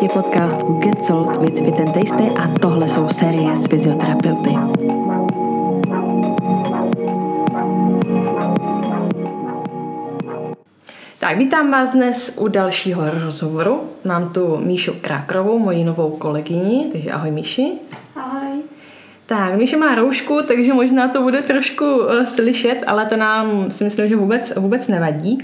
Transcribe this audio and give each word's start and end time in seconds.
Tě 0.00 0.08
podcastu 0.08 0.72
Get 0.72 1.04
Sold 1.04 1.36
with 1.36 1.64
Fit 1.64 1.80
and 1.80 1.92
Tasty 1.92 2.22
a 2.22 2.58
tohle 2.60 2.88
jsou 2.88 3.08
série 3.08 3.56
s 3.56 3.68
fyzioterapeuty. 3.68 4.50
Tak, 11.20 11.38
vítám 11.38 11.70
vás 11.70 11.90
dnes 11.90 12.34
u 12.38 12.48
dalšího 12.48 13.10
rozhovoru. 13.10 13.80
Mám 14.04 14.32
tu 14.32 14.56
Míšu 14.56 14.92
Krákrovou, 15.00 15.58
moji 15.58 15.84
novou 15.84 16.10
kolegyni, 16.10 16.88
takže 16.92 17.10
ahoj 17.12 17.30
Míši. 17.30 17.72
Ahoj. 18.16 18.62
Tak, 19.26 19.54
Míša 19.54 19.76
má 19.76 19.94
roušku, 19.94 20.40
takže 20.48 20.72
možná 20.72 21.08
to 21.08 21.22
bude 21.22 21.42
trošku 21.42 21.84
uh, 21.84 22.24
slyšet, 22.24 22.84
ale 22.86 23.06
to 23.06 23.16
nám 23.16 23.70
si 23.70 23.84
myslím, 23.84 24.08
že 24.08 24.16
vůbec, 24.16 24.52
vůbec 24.56 24.88
nevadí. 24.88 25.38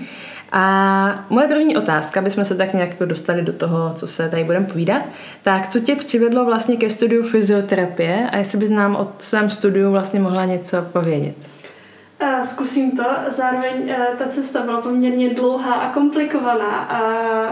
A 0.53 1.25
moje 1.31 1.49
první 1.49 1.77
otázka, 1.77 2.21
abychom 2.21 2.45
se 2.45 2.55
tak 2.55 2.73
nějak 2.73 2.89
jako 2.89 3.05
dostali 3.05 3.43
do 3.43 3.53
toho, 3.53 3.95
co 3.97 4.07
se 4.07 4.29
tady 4.29 4.45
budeme 4.45 4.67
povídat, 4.67 5.03
tak 5.43 5.69
co 5.69 5.81
tě 5.81 5.97
přivedlo 5.97 6.45
vlastně 6.45 6.77
ke 6.77 6.91
studiu 6.91 7.23
fyzioterapie 7.23 8.29
a 8.33 8.37
jestli 8.37 8.59
bys 8.59 8.71
nám 8.71 8.97
o 8.97 9.13
svém 9.19 9.51
studiu 9.51 9.91
vlastně 9.91 10.21
mohla 10.21 10.45
něco 10.45 10.83
povědět? 10.83 11.35
Zkusím 12.45 12.97
to. 12.97 13.05
Zároveň 13.29 13.91
eh, 13.91 14.07
ta 14.19 14.29
cesta 14.29 14.63
byla 14.63 14.81
poměrně 14.81 15.35
dlouhá 15.35 15.75
a 15.75 15.93
komplikovaná 15.93 16.77
a 16.77 17.01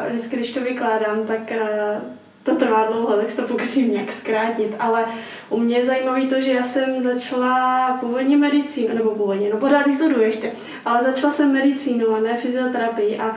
vždycky, 0.09 0.37
když 0.37 0.53
to 0.53 0.61
vykládám, 0.61 1.27
tak 1.27 1.53
eh, 1.53 2.01
to 2.49 2.57
trvá 2.57 2.85
dlouho, 2.85 3.17
tak 3.17 3.31
se 3.31 3.37
to 3.37 3.43
pokusím 3.43 3.93
nějak 3.93 4.13
zkrátit, 4.13 4.75
ale 4.79 5.05
u 5.51 5.61
mě 5.61 5.77
je 5.77 5.85
zajímavé 5.85 6.27
to, 6.27 6.41
že 6.41 6.53
já 6.53 6.63
jsem 6.63 7.03
začala 7.03 7.97
původně 8.01 8.37
medicínu, 8.37 8.95
nebo 8.95 9.11
původně, 9.11 9.51
no 9.53 9.57
pořád 9.59 9.95
studuji 9.95 10.23
ještě, 10.23 10.53
ale 10.85 11.05
začala 11.05 11.33
jsem 11.33 11.53
medicínu 11.53 12.15
a 12.15 12.21
ne 12.21 12.37
fyzioterapii 12.37 13.19
a 13.19 13.37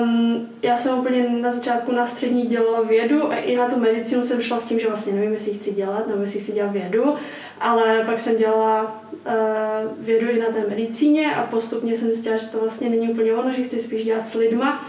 Um, 0.00 0.48
já 0.62 0.76
jsem 0.76 0.98
úplně 0.98 1.28
na 1.28 1.52
začátku 1.52 1.92
na 1.92 2.06
střední 2.06 2.42
dělala 2.42 2.82
vědu 2.82 3.32
a 3.32 3.36
i 3.36 3.56
na 3.56 3.70
tu 3.70 3.80
medicínu 3.80 4.24
jsem 4.24 4.42
šla 4.42 4.58
s 4.58 4.64
tím, 4.64 4.78
že 4.78 4.88
vlastně 4.88 5.12
nevím, 5.12 5.32
jestli 5.32 5.54
chci 5.54 5.74
dělat 5.74 6.08
nebo 6.08 6.20
jestli 6.20 6.40
chci 6.40 6.52
dělat 6.52 6.72
vědu, 6.72 7.14
ale 7.60 8.02
pak 8.06 8.18
jsem 8.18 8.36
dělala 8.36 8.82
uh, 8.82 10.06
vědu 10.06 10.30
i 10.30 10.38
na 10.38 10.46
té 10.46 10.68
medicíně 10.68 11.34
a 11.34 11.42
postupně 11.42 11.96
jsem 11.96 12.08
zjistila, 12.08 12.36
že 12.36 12.46
to 12.46 12.58
vlastně 12.58 12.90
není 12.90 13.10
úplně 13.10 13.32
ono, 13.32 13.52
že 13.52 13.62
chci 13.62 13.80
spíš 13.80 14.04
dělat 14.04 14.28
s 14.28 14.34
lidma 14.34 14.84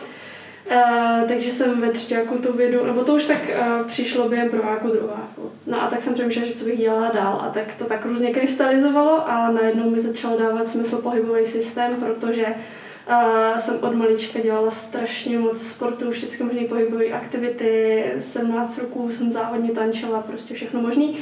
Uh, 0.71 1.27
takže 1.27 1.51
jsem 1.51 1.81
ve 1.81 1.91
třetíku 1.91 2.37
tu 2.37 2.53
vědu, 2.53 2.85
nebo 2.85 3.03
to 3.03 3.15
už 3.15 3.25
tak 3.25 3.37
uh, 3.37 3.87
přišlo 3.87 4.29
během 4.29 4.49
prváku, 4.49 4.87
druháku. 4.87 5.51
No 5.67 5.81
a 5.81 5.87
tak 5.87 6.01
jsem 6.01 6.13
přemýšlela, 6.13 6.47
že 6.47 6.53
co 6.53 6.65
bych 6.65 6.79
dělala 6.79 7.11
dál. 7.11 7.41
A 7.41 7.49
tak 7.49 7.75
to 7.77 7.85
tak 7.85 8.05
různě 8.05 8.33
krystalizovalo 8.33 9.29
a 9.29 9.51
najednou 9.51 9.89
mi 9.89 10.01
začal 10.01 10.37
dávat 10.37 10.67
smysl 10.67 10.97
pohybový 10.97 11.45
systém, 11.45 11.95
protože 11.95 12.45
uh, 12.45 13.57
jsem 13.59 13.77
od 13.81 13.95
malička 13.95 14.39
dělala 14.39 14.71
strašně 14.71 15.39
moc 15.39 15.67
sportu, 15.67 16.11
všechny 16.11 16.45
možné 16.45 16.67
pohybové 16.67 17.05
aktivity, 17.05 18.03
17 18.19 18.77
roků 18.77 19.11
jsem 19.11 19.31
závodně 19.31 19.71
tančila, 19.71 20.21
prostě 20.21 20.53
všechno 20.53 20.81
možný. 20.81 21.17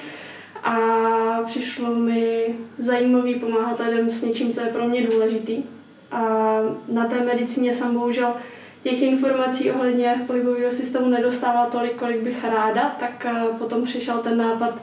A 0.63 0.77
přišlo 1.45 1.95
mi 1.95 2.55
zajímavý 2.77 3.35
pomáhat 3.35 3.79
lidem 3.79 4.09
s 4.09 4.21
něčím, 4.21 4.51
co 4.51 4.61
je 4.61 4.67
pro 4.67 4.87
mě 4.87 5.07
důležitý. 5.07 5.63
A 6.11 6.59
na 6.87 7.05
té 7.05 7.21
medicíně 7.21 7.73
jsem 7.73 7.93
bohužel 7.93 8.33
těch 8.89 9.01
informací 9.01 9.71
ohledně 9.71 10.15
pohybového 10.27 10.71
systému 10.71 11.09
nedostává 11.09 11.65
tolik, 11.65 11.95
kolik 11.95 12.21
bych 12.21 12.43
ráda, 12.43 12.95
tak 12.99 13.25
eh, 13.25 13.57
potom 13.57 13.83
přišel 13.83 14.17
ten 14.17 14.37
nápad 14.37 14.81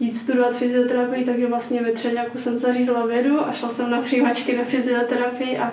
jít 0.00 0.18
studovat 0.18 0.54
fyzioterapii, 0.54 1.24
takže 1.24 1.46
vlastně 1.46 1.82
ve 1.82 1.92
třetíku 1.92 2.38
jsem 2.38 2.58
zařízla 2.58 3.06
vědu 3.06 3.40
a 3.40 3.52
šla 3.52 3.68
jsem 3.68 3.90
na 3.90 4.00
přijímačky 4.00 4.56
na 4.56 4.64
fyzioterapii 4.64 5.58
a 5.58 5.72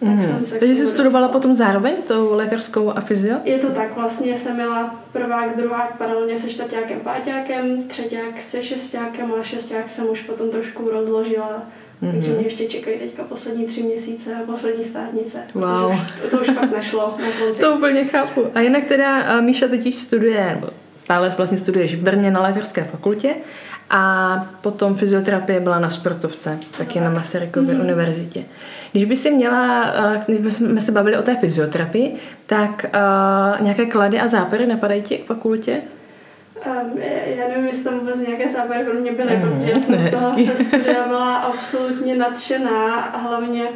tak 0.00 0.08
mm. 0.08 0.22
jsem 0.22 0.44
se 0.44 0.58
Takže 0.58 0.76
jsi 0.76 0.86
studovala 0.86 1.28
potom 1.28 1.54
zároveň 1.54 1.94
tou 2.08 2.34
lékařskou 2.34 2.90
a 2.90 3.00
fyzio? 3.00 3.36
Je 3.44 3.58
to 3.58 3.70
tak, 3.70 3.96
vlastně 3.96 4.38
jsem 4.38 4.54
měla 4.54 4.94
prvák, 5.12 5.56
druhák 5.56 5.98
paralelně 5.98 6.36
se 6.36 6.48
čtvrtákem, 6.48 7.00
páťákem, 7.00 7.82
třetíák 7.82 8.40
se 8.40 8.62
šestákem 8.62 9.32
a 9.40 9.42
šesták 9.42 9.88
jsem 9.88 10.10
už 10.10 10.22
potom 10.22 10.50
trošku 10.50 10.90
rozložila 10.90 11.62
Mm-hmm. 12.02 12.12
Takže 12.12 12.30
mě 12.30 12.44
ještě 12.44 12.66
čekají 12.66 12.98
teďka 12.98 13.22
poslední 13.22 13.66
tři 13.66 13.82
měsíce 13.82 14.34
a 14.34 14.46
poslední 14.46 14.84
státnice. 14.84 15.38
Wow. 15.54 15.92
Už, 16.24 16.30
to 16.30 16.40
už 16.40 16.50
fakt 16.50 16.72
nešlo 16.76 17.14
na 17.20 17.26
konci. 17.40 17.60
to 17.60 17.74
úplně 17.74 18.04
chápu. 18.04 18.46
A 18.54 18.60
jinak 18.60 18.84
teda 18.84 19.40
Míša 19.40 19.68
teď 19.68 19.94
studuje, 19.94 20.62
stále 20.96 21.34
vlastně 21.36 21.58
studuješ 21.58 21.94
v 21.94 22.02
Brně 22.02 22.30
na 22.30 22.42
lékařské 22.42 22.84
fakultě 22.84 23.34
a 23.90 24.46
potom 24.60 24.94
fyzioterapie 24.94 25.60
byla 25.60 25.78
na 25.78 25.90
sportovce, 25.90 26.58
taky 26.78 26.98
no, 26.98 27.04
na 27.04 27.10
Masarykově 27.10 27.74
mm-hmm. 27.74 27.80
univerzitě. 27.80 28.44
Když 28.92 29.04
by 29.04 29.16
si 29.16 29.30
měla, 29.30 29.92
když 30.26 30.54
jsme 30.54 30.80
se 30.80 30.92
bavili 30.92 31.16
o 31.16 31.22
té 31.22 31.36
fyzioterapii, 31.36 32.14
tak 32.46 32.86
uh, 32.94 33.64
nějaké 33.64 33.86
klady 33.86 34.20
a 34.20 34.28
zápory 34.28 34.66
napadají 34.66 35.02
ti 35.02 35.18
k 35.18 35.26
fakultě? 35.26 35.80
Um, 36.56 36.98
já 37.36 37.48
nevím, 37.48 37.66
jestli 37.66 37.84
tam 37.84 37.98
vůbec 37.98 38.16
nějaké 38.16 38.48
záběry 38.48 38.84
pro 38.84 38.94
mě 38.94 39.12
byly, 39.12 39.36
mm, 39.36 39.42
protože 39.42 39.70
já 39.70 39.80
jsem 39.80 40.00
z 40.00 40.10
toho 40.10 40.36
studia 40.56 41.08
byla 41.08 41.36
absolutně 41.36 42.16
nadšená 42.16 42.94
a 42.94 43.18
hlavně 43.18 43.68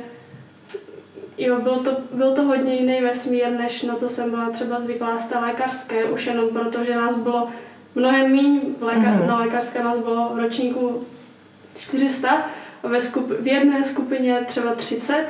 jo, 1.38 1.60
byl 1.60 1.76
to, 1.76 1.96
byl 2.12 2.32
to 2.32 2.42
hodně 2.42 2.74
jiný 2.74 3.00
vesmír, 3.00 3.50
než 3.50 3.82
na 3.82 3.94
co 3.94 4.08
jsem 4.08 4.30
byla 4.30 4.50
třeba 4.50 4.80
zvyklá 4.80 5.18
z 5.18 5.24
té 5.24 5.38
lékařské, 5.38 6.04
už 6.04 6.26
jenom 6.26 6.48
proto, 6.48 6.84
že 6.84 6.96
nás 6.96 7.16
bylo 7.16 7.48
mnohem 7.94 8.30
méně, 8.36 8.60
léka, 8.80 9.10
mm. 9.10 9.26
na 9.26 9.38
lékařské 9.38 9.84
nás 9.84 9.98
bylo 9.98 10.30
v 10.34 10.38
ročníku 10.38 11.06
400 11.78 12.47
a 12.82 12.88
ve 12.88 13.00
skup, 13.00 13.30
v 13.41 13.47
jedné 13.47 13.84
skupině 13.84 14.41
třeba 14.47 14.74
30, 14.74 15.26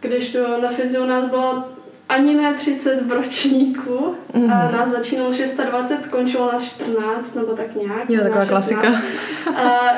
když 0.00 0.32
to 0.32 0.60
na 0.60 0.68
fyziu 0.68 1.04
nás 1.04 1.24
bylo 1.24 1.64
ani 2.08 2.34
ne 2.34 2.54
30 2.54 3.02
v 3.06 3.12
ročníku. 3.12 4.14
Mm-hmm. 4.34 4.52
A 4.52 4.70
nás 4.70 4.88
začínalo 4.88 5.32
620, 5.32 6.06
končilo 6.06 6.52
nás 6.52 6.64
14, 6.64 7.34
nebo 7.34 7.52
tak 7.52 7.74
nějak. 7.74 8.10
Jo, 8.10 8.22
taková 8.22 8.46
klasika. 8.46 8.88
A, 9.56 9.88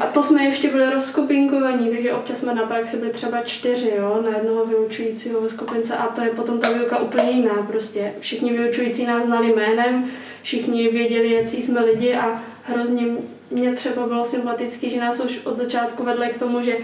a 0.00 0.06
to 0.12 0.22
jsme 0.22 0.44
ještě 0.44 0.68
byli 0.68 0.90
rozkupinkovaní, 0.90 1.90
takže 1.90 2.12
občas 2.12 2.38
jsme 2.38 2.54
na 2.54 2.62
praxi 2.62 2.96
byli 2.96 3.10
třeba 3.10 3.40
čtyři, 3.40 3.92
jo, 3.96 4.22
na 4.30 4.36
jednoho 4.36 4.66
vyučujícího 4.66 5.40
ve 5.40 5.48
skupince 5.48 5.96
a 5.96 6.06
to 6.06 6.22
je 6.22 6.30
potom 6.30 6.58
ta 6.58 6.72
výuka 6.72 6.98
úplně 6.98 7.30
jiná 7.30 7.54
prostě. 7.66 8.12
Všichni 8.20 8.52
vyučující 8.52 9.06
nás 9.06 9.24
znali 9.24 9.54
jménem, 9.54 10.04
všichni 10.42 10.88
věděli, 10.88 11.32
jaký 11.32 11.62
jsme 11.62 11.80
lidi 11.80 12.14
a 12.14 12.42
hrozně 12.64 13.06
mě 13.50 13.72
třeba 13.72 14.06
bylo 14.06 14.24
sympatický, 14.24 14.90
že 14.90 15.00
nás 15.00 15.20
už 15.20 15.40
od 15.44 15.58
začátku 15.58 16.04
vedli 16.04 16.28
k 16.28 16.38
tomu, 16.38 16.62
že 16.62 16.76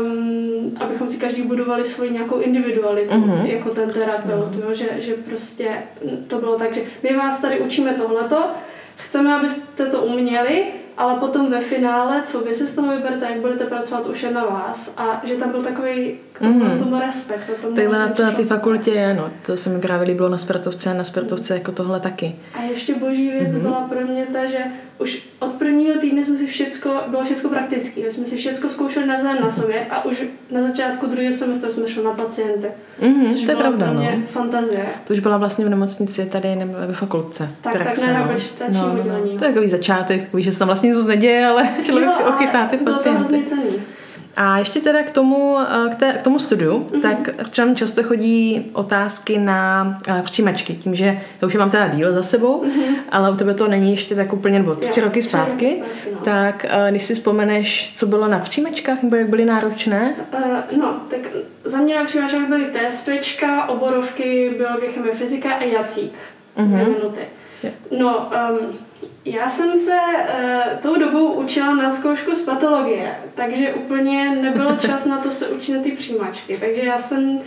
um, 0.00 0.76
abychom 0.80 1.08
si 1.08 1.16
každý 1.16 1.42
budovali 1.42 1.84
svoji 1.84 2.10
nějakou 2.10 2.38
individualitu, 2.38 3.14
mm-hmm. 3.14 3.46
jako 3.46 3.70
ten 3.70 3.90
terapeut, 3.90 4.54
jo? 4.54 4.74
Že, 4.74 4.88
že 4.98 5.14
prostě 5.14 5.68
to 6.26 6.38
bylo 6.38 6.58
tak, 6.58 6.74
že 6.74 6.82
my 7.02 7.16
vás 7.16 7.40
tady 7.40 7.60
učíme 7.60 7.92
tohleto, 7.92 8.44
chceme, 8.96 9.34
abyste 9.34 9.86
to 9.86 10.02
uměli, 10.02 10.64
ale 10.96 11.14
potom 11.20 11.50
ve 11.50 11.60
finále, 11.60 12.22
co 12.22 12.40
vy 12.40 12.54
si 12.54 12.66
z 12.66 12.74
toho 12.74 12.96
vyberete, 12.96 13.26
jak 13.30 13.40
budete 13.40 13.64
pracovat, 13.64 14.06
už 14.06 14.22
je 14.22 14.30
na 14.30 14.44
vás. 14.44 14.94
A 14.96 15.22
že 15.24 15.34
tam 15.34 15.50
byl 15.50 15.62
takový 15.62 16.14
k 16.32 16.38
tomu, 16.38 16.64
mm. 16.64 16.78
tomu 16.78 17.00
respekt. 17.00 17.50
Takhle 17.74 17.98
na, 17.98 18.12
na 18.20 18.32
té 18.32 18.44
fakultě 18.44 18.90
je, 18.90 19.14
no. 19.14 19.30
To 19.46 19.56
se 19.56 19.70
mi 19.70 19.80
právě 19.80 20.08
líbilo 20.08 20.28
na 20.28 20.38
sportovce, 20.38 20.94
na 20.94 21.04
sportovce 21.04 21.54
jako 21.54 21.72
tohle 21.72 22.00
taky. 22.00 22.36
A 22.54 22.62
ještě 22.62 22.94
boží 22.94 23.30
věc 23.30 23.54
mm-hmm. 23.54 23.60
byla 23.60 23.80
pro 23.80 24.00
mě 24.00 24.26
ta, 24.32 24.46
že 24.46 24.58
už 24.98 25.22
od 25.38 25.52
prvního 25.52 26.00
týdne 26.00 26.24
jsme 26.24 26.36
si 26.36 26.46
všecko, 26.46 26.90
bylo 27.08 27.24
všechno 27.24 27.50
praktické. 27.50 28.10
Jsme 28.10 28.24
si 28.24 28.36
všechno 28.36 28.70
zkoušeli 28.70 29.06
navzájem 29.06 29.42
na 29.42 29.50
sobě 29.50 29.86
a 29.90 30.04
už 30.04 30.22
na 30.50 30.68
začátku 30.68 31.06
druhého 31.06 31.32
semestru 31.32 31.70
jsme 31.70 31.88
šli 31.88 32.04
na 32.04 32.10
pacienty. 32.10 32.66
Mm-hmm, 33.02 33.32
což 33.32 33.42
to 33.42 33.50
je 33.50 33.56
pravda, 33.56 33.86
pro 33.86 33.94
mě 33.94 34.16
no. 34.16 34.26
fantazie. 34.26 34.86
To 35.06 35.14
už 35.14 35.20
byla 35.20 35.36
vlastně 35.38 35.64
v 35.64 35.68
nemocnici 35.68 36.26
tady 36.26 36.56
nebo 36.56 36.72
ve 36.86 36.94
fakultce. 36.94 37.50
Tak, 37.60 37.72
praxe, 37.72 38.06
tak 38.58 38.70
na 38.70 38.82
no. 38.82 38.94
no, 38.94 39.04
no, 39.04 39.18
no. 39.32 39.38
To 39.38 39.44
je 39.44 39.52
takový 39.52 39.68
začátek, 39.68 40.34
víš, 40.34 40.44
že 40.44 40.52
se 40.52 40.58
tam 40.58 40.68
vlastně 40.68 40.85
nic 40.86 41.04
neděje, 41.04 41.46
ale 41.46 41.68
člověk 41.82 42.06
jo, 42.06 42.12
si 42.16 42.22
ochytá 42.22 42.66
ty 42.66 42.76
pacienty. 42.76 43.28
Bylo 43.28 43.42
to 43.42 43.48
cený. 43.48 43.82
A 44.36 44.58
ještě 44.58 44.80
teda 44.80 45.02
k 45.02 45.10
tomu, 45.10 45.58
eh, 45.60 45.90
k, 45.90 45.94
té, 45.94 46.12
k 46.12 46.22
tomu 46.22 46.38
studiu, 46.38 46.78
mm-hmm. 46.78 47.02
tak 47.02 47.48
třeba 47.50 47.74
často 47.74 48.02
chodí 48.02 48.70
otázky 48.72 49.38
na 49.38 49.98
uh, 50.08 50.20
přijímačky, 50.20 50.74
tím, 50.74 50.94
že 50.94 51.20
já 51.40 51.46
už 51.46 51.54
je 51.54 51.58
mám 51.58 51.70
teda 51.70 51.88
díl 51.88 52.12
za 52.12 52.22
sebou, 52.22 52.64
mm-hmm. 52.64 52.96
ale 53.10 53.30
u 53.30 53.36
tebe 53.36 53.54
to 53.54 53.68
není 53.68 53.90
ještě 53.90 54.14
tak 54.14 54.32
úplně, 54.32 54.58
nebo 54.58 54.74
tři 54.74 55.00
roky 55.00 55.22
zpátky, 55.22 55.50
roky 55.50 55.76
zpátky 55.76 56.12
no. 56.12 56.20
tak 56.20 56.66
uh, 56.84 56.90
když 56.90 57.04
si 57.04 57.14
vzpomeneš, 57.14 57.92
co 57.96 58.06
bylo 58.06 58.28
na 58.28 58.38
přijímačkách, 58.38 59.02
nebo 59.02 59.16
jak 59.16 59.28
byly 59.28 59.44
náročné? 59.44 60.14
Uh, 60.32 60.78
no, 60.78 60.96
tak 61.10 61.20
za 61.64 61.78
mě 61.78 61.96
na 61.96 62.04
přijímačkách 62.04 62.48
byly 62.48 62.64
TSPčka, 62.64 63.68
oborovky, 63.68 64.54
biologie, 64.58 64.92
chemie, 64.92 65.12
fyzika 65.12 65.50
a 65.50 65.64
jacík. 65.64 66.12
Mm-hmm. 66.58 66.88
minuty. 66.88 67.20
No, 67.98 68.30
um, 68.50 68.78
já 69.26 69.48
jsem 69.48 69.78
se 69.78 69.96
uh, 69.96 70.80
tou 70.82 70.98
dobou 70.98 71.32
učila 71.32 71.74
na 71.74 71.90
zkoušku 71.90 72.34
z 72.34 72.40
patologie, 72.40 73.14
takže 73.34 73.74
úplně 73.74 74.30
nebylo 74.42 74.76
čas 74.78 75.04
na 75.04 75.18
to 75.18 75.30
se 75.30 75.48
učit 75.48 75.72
na 75.72 75.82
ty 75.82 75.92
přijímačky. 75.92 76.56
Takže 76.60 76.80
já 76.80 76.98
jsem 76.98 77.40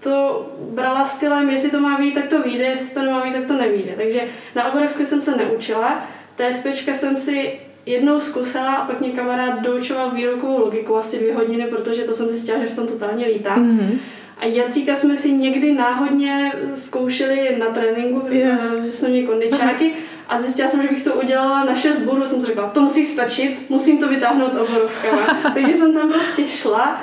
to 0.00 0.46
brala 0.70 1.04
stylem, 1.04 1.50
jestli 1.50 1.70
to 1.70 1.80
má 1.80 1.98
být, 1.98 2.14
tak 2.14 2.26
to 2.28 2.42
vyjde, 2.42 2.64
jestli 2.64 2.94
to 2.94 3.02
nemá 3.02 3.24
být, 3.24 3.32
tak 3.32 3.46
to 3.46 3.54
nevíde. 3.54 3.92
Takže 3.96 4.20
na 4.54 4.72
oborovku 4.72 5.04
jsem 5.04 5.20
se 5.20 5.36
neučila. 5.36 6.06
TSPčka 6.36 6.94
jsem 6.94 7.16
si 7.16 7.60
jednou 7.86 8.20
zkusila 8.20 8.74
a 8.74 8.86
pak 8.86 9.00
mě 9.00 9.10
kamarád 9.10 9.60
doučoval 9.60 10.10
výrokovou 10.10 10.58
logiku 10.58 10.96
asi 10.96 11.18
dvě 11.18 11.34
hodiny, 11.34 11.66
protože 11.66 12.02
to 12.02 12.14
jsem 12.14 12.28
zjistila, 12.28 12.58
že 12.58 12.66
v 12.66 12.76
tom 12.76 12.86
totálně 12.86 13.26
lítám. 13.26 13.78
Mm-hmm. 13.78 13.98
A 14.38 14.46
Jacíka 14.46 14.94
jsme 14.94 15.16
si 15.16 15.32
někdy 15.32 15.72
náhodně 15.72 16.52
zkoušeli 16.74 17.56
na 17.58 17.66
tréninku, 17.66 18.26
yeah. 18.30 18.60
že 18.84 18.92
jsme 18.92 19.08
měli 19.08 19.26
kondičáky 19.26 19.92
a 20.28 20.40
zjistila 20.40 20.68
jsem, 20.68 20.82
že 20.82 20.88
bych 20.88 21.04
to 21.04 21.14
udělala 21.14 21.64
na 21.64 21.74
6 21.74 21.98
bodů, 21.98 22.26
jsem 22.26 22.40
si 22.40 22.46
řekla, 22.46 22.70
to 22.70 22.80
musí 22.80 23.04
stačit, 23.04 23.70
musím 23.70 23.98
to 23.98 24.08
vytáhnout 24.08 24.52
oborovkama. 24.52 25.26
Takže 25.54 25.74
jsem 25.74 25.94
tam 25.94 26.12
prostě 26.12 26.48
šla 26.48 27.00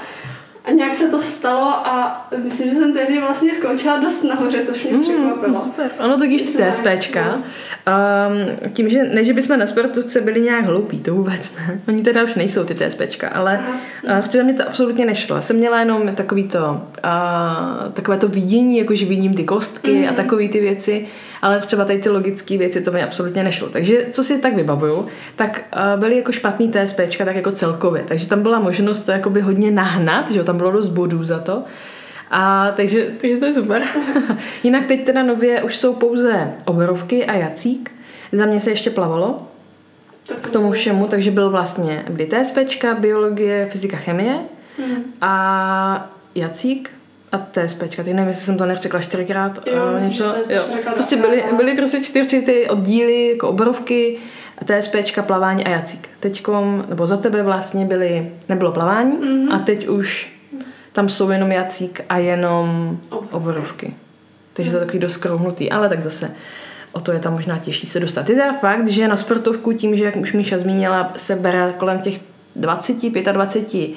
a 0.65 0.71
nějak 0.71 0.95
se 0.95 1.09
to 1.09 1.19
stalo 1.19 1.87
a 1.87 2.27
myslím, 2.43 2.69
že 2.69 2.75
jsem 2.75 2.93
tehdy 2.93 3.19
vlastně 3.19 3.53
skončila 3.53 3.99
dost 3.99 4.23
nahoře, 4.23 4.65
což 4.65 4.83
mě 4.83 4.93
mm, 4.93 5.01
překvapilo. 5.01 5.59
Super. 5.59 5.91
Ono 5.99 6.17
totiž 6.17 6.41
ty 6.41 6.57
TSPčka, 6.57 7.35
um, 7.35 8.71
tím, 8.73 8.89
že 8.89 9.03
ne, 9.03 9.23
že 9.23 9.33
bychom 9.33 9.59
na 9.59 9.67
sportovce 9.67 10.21
byli 10.21 10.41
nějak 10.41 10.65
hloupí, 10.65 10.99
to 10.99 11.13
vůbec 11.13 11.51
ne. 11.55 11.81
Oni 11.87 12.01
teda 12.01 12.23
už 12.23 12.35
nejsou 12.35 12.63
ty 12.63 12.75
TSPčka, 12.75 13.29
ale 13.29 13.59
uh, 14.03 14.21
včera 14.21 14.43
mi 14.43 14.53
to 14.53 14.67
absolutně 14.67 15.05
nešlo. 15.05 15.35
Já 15.35 15.41
jsem 15.41 15.55
měla 15.55 15.79
jenom 15.79 16.15
takový 16.15 16.43
to, 16.47 16.81
uh, 17.05 17.91
takové 17.93 18.17
to 18.17 18.27
vidění, 18.27 18.77
jako 18.77 18.95
že 18.95 19.05
vidím 19.05 19.33
ty 19.33 19.43
kostky 19.43 19.91
mm. 19.91 20.03
a 20.03 20.07
mhm. 20.07 20.15
takové 20.15 20.47
ty 20.47 20.59
věci 20.59 21.07
ale 21.43 21.59
třeba 21.59 21.85
tady 21.85 21.99
ty 21.99 22.09
logické 22.09 22.57
věci 22.57 22.81
to 22.81 22.91
mi 22.91 23.03
absolutně 23.03 23.43
nešlo. 23.43 23.69
Takže 23.69 24.05
co 24.11 24.23
si 24.23 24.41
tak 24.41 24.55
vybavuju, 24.55 25.07
tak 25.35 25.63
uh, 25.75 25.99
byly 25.99 26.17
jako 26.17 26.31
špatný 26.31 26.71
TSP, 26.71 26.99
tak 27.17 27.35
jako 27.35 27.51
celkově. 27.51 28.03
Takže 28.07 28.27
tam 28.27 28.41
byla 28.41 28.59
možnost 28.59 28.99
to 28.99 29.11
jakoby 29.11 29.41
hodně 29.41 29.71
nahnat, 29.71 30.31
že 30.31 30.43
tam 30.43 30.57
bylo 30.57 30.71
dost 30.71 30.89
bodů 30.89 31.23
za 31.23 31.39
to. 31.39 31.63
A 32.31 32.71
takže, 32.75 33.07
takže 33.21 33.37
to 33.37 33.45
je 33.45 33.53
super. 33.53 33.83
Jinak 34.63 34.85
teď 34.85 35.05
teda 35.05 35.23
nově 35.23 35.63
už 35.63 35.77
jsou 35.77 35.93
pouze 35.93 36.51
oborovky 36.65 37.25
a 37.25 37.33
jacík. 37.33 37.91
Za 38.31 38.45
mě 38.45 38.59
se 38.59 38.69
ještě 38.69 38.89
plavalo 38.89 39.47
k 40.41 40.49
tomu 40.49 40.71
všemu, 40.71 41.07
takže 41.07 41.31
byl 41.31 41.49
vlastně 41.49 42.05
byly 42.09 42.29
TSPčka, 42.29 42.93
biologie, 42.93 43.67
fyzika, 43.71 43.97
chemie 43.97 44.39
hmm. 44.77 45.03
a 45.21 46.09
jacík 46.35 46.91
a 47.33 47.38
TSPčka, 47.38 48.03
teď 48.03 48.13
nevím, 48.13 48.27
jestli 48.27 48.45
jsem 48.45 48.57
to 48.57 48.65
neřekla 48.65 49.01
čtyřikrát. 49.01 49.59
Jo, 49.68 49.74
uh, 49.95 50.01
něco, 50.01 50.35
jo. 50.50 50.63
Prostě 50.94 51.15
byly, 51.15 51.44
byly 51.57 51.75
prostě 51.75 52.01
čtyři 52.01 52.41
ty 52.41 52.69
oddíly, 52.69 53.30
jako 53.30 53.50
oborovky, 53.50 54.18
TSPčka, 54.65 55.21
plavání 55.21 55.65
a 55.65 55.69
jacík. 55.69 56.09
Teďkom, 56.19 56.85
nebo 56.89 57.06
za 57.06 57.18
tebe 57.18 57.44
vlastně 57.44 57.85
byly, 57.85 58.31
nebylo 58.50 58.71
plavání 58.71 59.18
mm-hmm. 59.18 59.56
a 59.56 59.59
teď 59.59 59.88
už 59.88 60.33
tam 60.91 61.09
jsou 61.09 61.30
jenom 61.30 61.51
jacík 61.51 62.01
a 62.09 62.18
jenom 62.18 62.97
oborovky. 63.31 63.94
Takže 64.53 64.71
to 64.71 64.77
je 64.77 64.86
takový 64.86 65.00
dost 65.00 65.18
krouhnutý, 65.18 65.71
ale 65.71 65.89
tak 65.89 66.03
zase 66.03 66.31
o 66.91 67.00
to 67.00 67.12
je 67.12 67.19
tam 67.19 67.33
možná 67.33 67.57
těžší 67.57 67.88
se 67.88 68.00
dostat. 68.00 68.29
Je 68.29 68.36
teda 68.36 68.53
fakt, 68.53 68.88
že 68.88 69.07
na 69.07 69.18
sportovku 69.18 69.74
tím, 69.74 69.95
že 69.95 70.03
jak 70.03 70.15
už 70.15 70.33
Míša 70.33 70.57
zmínila, 70.57 71.12
se 71.18 71.36
bere 71.36 71.74
kolem 71.77 72.00
těch 72.00 72.19
20, 72.55 73.09
25 73.31 73.89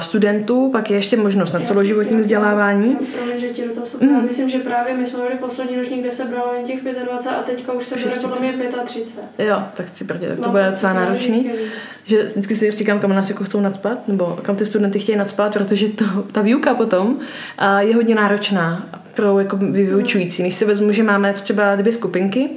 studentů, 0.00 0.70
pak 0.72 0.90
je 0.90 0.96
ještě 0.96 1.16
možnost 1.16 1.52
na 1.52 1.60
celoživotním 1.60 2.20
vzdělávání. 2.20 2.96
Promiň, 3.18 3.40
že 3.40 3.48
ti 3.48 3.68
do 3.68 3.74
toho 3.74 3.86
mm. 4.00 4.24
Myslím, 4.24 4.50
že 4.50 4.58
právě 4.58 4.94
my 4.94 5.06
jsme 5.06 5.18
byli 5.18 5.34
poslední 5.34 5.76
ročník, 5.76 6.00
kde 6.00 6.10
se 6.10 6.24
bralo 6.24 6.54
jen 6.54 6.64
těch 6.64 6.82
25 6.82 7.38
a 7.38 7.42
teďka 7.42 7.72
už 7.72 7.84
se 7.84 7.96
bude 7.96 8.16
podle 8.16 8.40
mě 8.40 8.68
35. 8.84 9.46
Jo, 9.46 9.62
tak 9.74 9.86
si 9.94 10.04
prdě, 10.04 10.28
tak 10.28 10.36
to 10.36 10.46
no, 10.46 10.50
bude 10.50 10.70
docela 10.70 10.92
náročný. 10.92 11.50
Že 12.04 12.22
vždycky 12.22 12.54
si 12.54 12.70
říkám, 12.70 12.98
kam 12.98 13.10
nás 13.10 13.28
jako 13.28 13.44
chcou 13.44 13.60
nadspat, 13.60 14.08
nebo 14.08 14.38
kam 14.42 14.56
ty 14.56 14.66
studenty 14.66 14.98
chtějí 14.98 15.18
nadspat, 15.18 15.52
protože 15.52 15.88
to, 15.88 16.04
ta 16.32 16.42
výuka 16.42 16.74
potom 16.74 17.18
je 17.78 17.94
hodně 17.94 18.14
náročná 18.14 18.88
pro 19.14 19.38
jako 19.38 19.56
vyučující. 19.56 20.42
Když 20.42 20.54
si 20.54 20.64
vezmu, 20.64 20.92
že 20.92 21.02
máme 21.02 21.32
třeba 21.32 21.76
dvě 21.76 21.92
skupinky, 21.92 22.50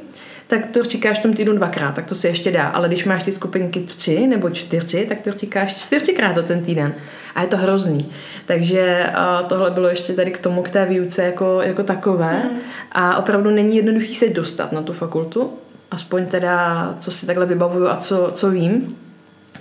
tak 0.53 0.65
to 0.65 0.83
říkáš 0.83 1.19
v 1.19 1.21
tom 1.21 1.33
týdnu 1.33 1.53
dvakrát, 1.53 1.95
tak 1.95 2.05
to 2.05 2.15
se 2.15 2.27
ještě 2.27 2.51
dá. 2.51 2.67
Ale 2.67 2.87
když 2.87 3.05
máš 3.05 3.23
ty 3.23 3.31
skupinky 3.31 3.79
tři 3.79 4.27
nebo 4.27 4.49
čtyři, 4.49 5.05
tak 5.09 5.21
to 5.21 5.31
říkáš 5.31 5.75
čtyřikrát 5.75 6.35
za 6.35 6.41
ten 6.41 6.65
týden. 6.65 6.93
A 7.35 7.41
je 7.41 7.47
to 7.47 7.57
hrozný. 7.57 8.11
Takže 8.45 9.05
uh, 9.09 9.47
tohle 9.47 9.71
bylo 9.71 9.87
ještě 9.87 10.13
tady 10.13 10.31
k 10.31 10.37
tomu, 10.37 10.61
k 10.61 10.69
té 10.69 10.85
výuce 10.85 11.23
jako, 11.23 11.61
jako 11.61 11.83
takové. 11.83 12.43
Mm. 12.43 12.59
A 12.91 13.17
opravdu 13.17 13.49
není 13.49 13.75
jednoduchý 13.75 14.15
se 14.15 14.29
dostat 14.29 14.71
na 14.71 14.81
tu 14.81 14.93
fakultu. 14.93 15.53
Aspoň 15.91 16.25
teda, 16.25 16.95
co 16.99 17.11
si 17.11 17.25
takhle 17.25 17.45
vybavuju 17.45 17.87
a 17.87 17.95
co, 17.95 18.31
co 18.33 18.49
vím. 18.49 18.97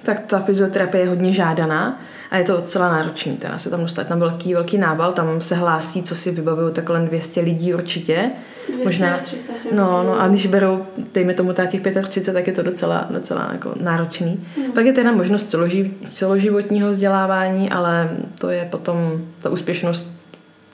Tak 0.03 0.21
ta 0.21 0.41
fyzioterapie 0.41 1.05
je 1.05 1.09
hodně 1.09 1.33
žádaná 1.33 2.01
a 2.33 2.39
je 2.39 2.45
to 2.45 2.57
docela 2.57 2.93
náročný, 2.93 3.37
teda 3.37 3.59
se 3.59 3.71
tam 3.71 3.81
dostat. 3.81 4.07
Tam 4.07 4.21
velký, 4.21 4.55
velký 4.55 4.79
nával, 4.79 5.13
tam 5.13 5.41
se 5.41 5.55
hlásí, 5.55 6.03
co 6.03 6.15
si 6.15 6.31
vybavují, 6.31 6.75
tak 6.75 6.85
kolem 6.85 7.07
200 7.07 7.41
lidí 7.41 7.75
určitě. 7.75 8.31
200 8.69 8.85
Možná, 8.85 9.17
300 9.17 9.53
no, 9.73 10.03
no, 10.03 10.21
a 10.21 10.29
když 10.29 10.47
berou, 10.47 10.87
dejme 11.15 11.35
tomu 11.35 11.53
těch 11.53 11.83
35, 11.83 12.33
tak 12.33 12.47
je 12.47 12.53
to 12.53 12.63
docela, 12.63 13.07
docela 13.11 13.49
jako 13.53 13.75
náročný. 13.81 14.45
Hmm. 14.57 14.73
Pak 14.73 14.87
je 14.87 14.93
teda 14.93 15.13
možnost 15.13 15.51
celoživ, 15.51 15.87
celoživotního 16.15 16.91
vzdělávání, 16.91 17.71
ale 17.71 18.11
to 18.39 18.51
je 18.51 18.69
potom 18.71 19.21
ta 19.41 19.51
úspěšnost, 19.51 20.13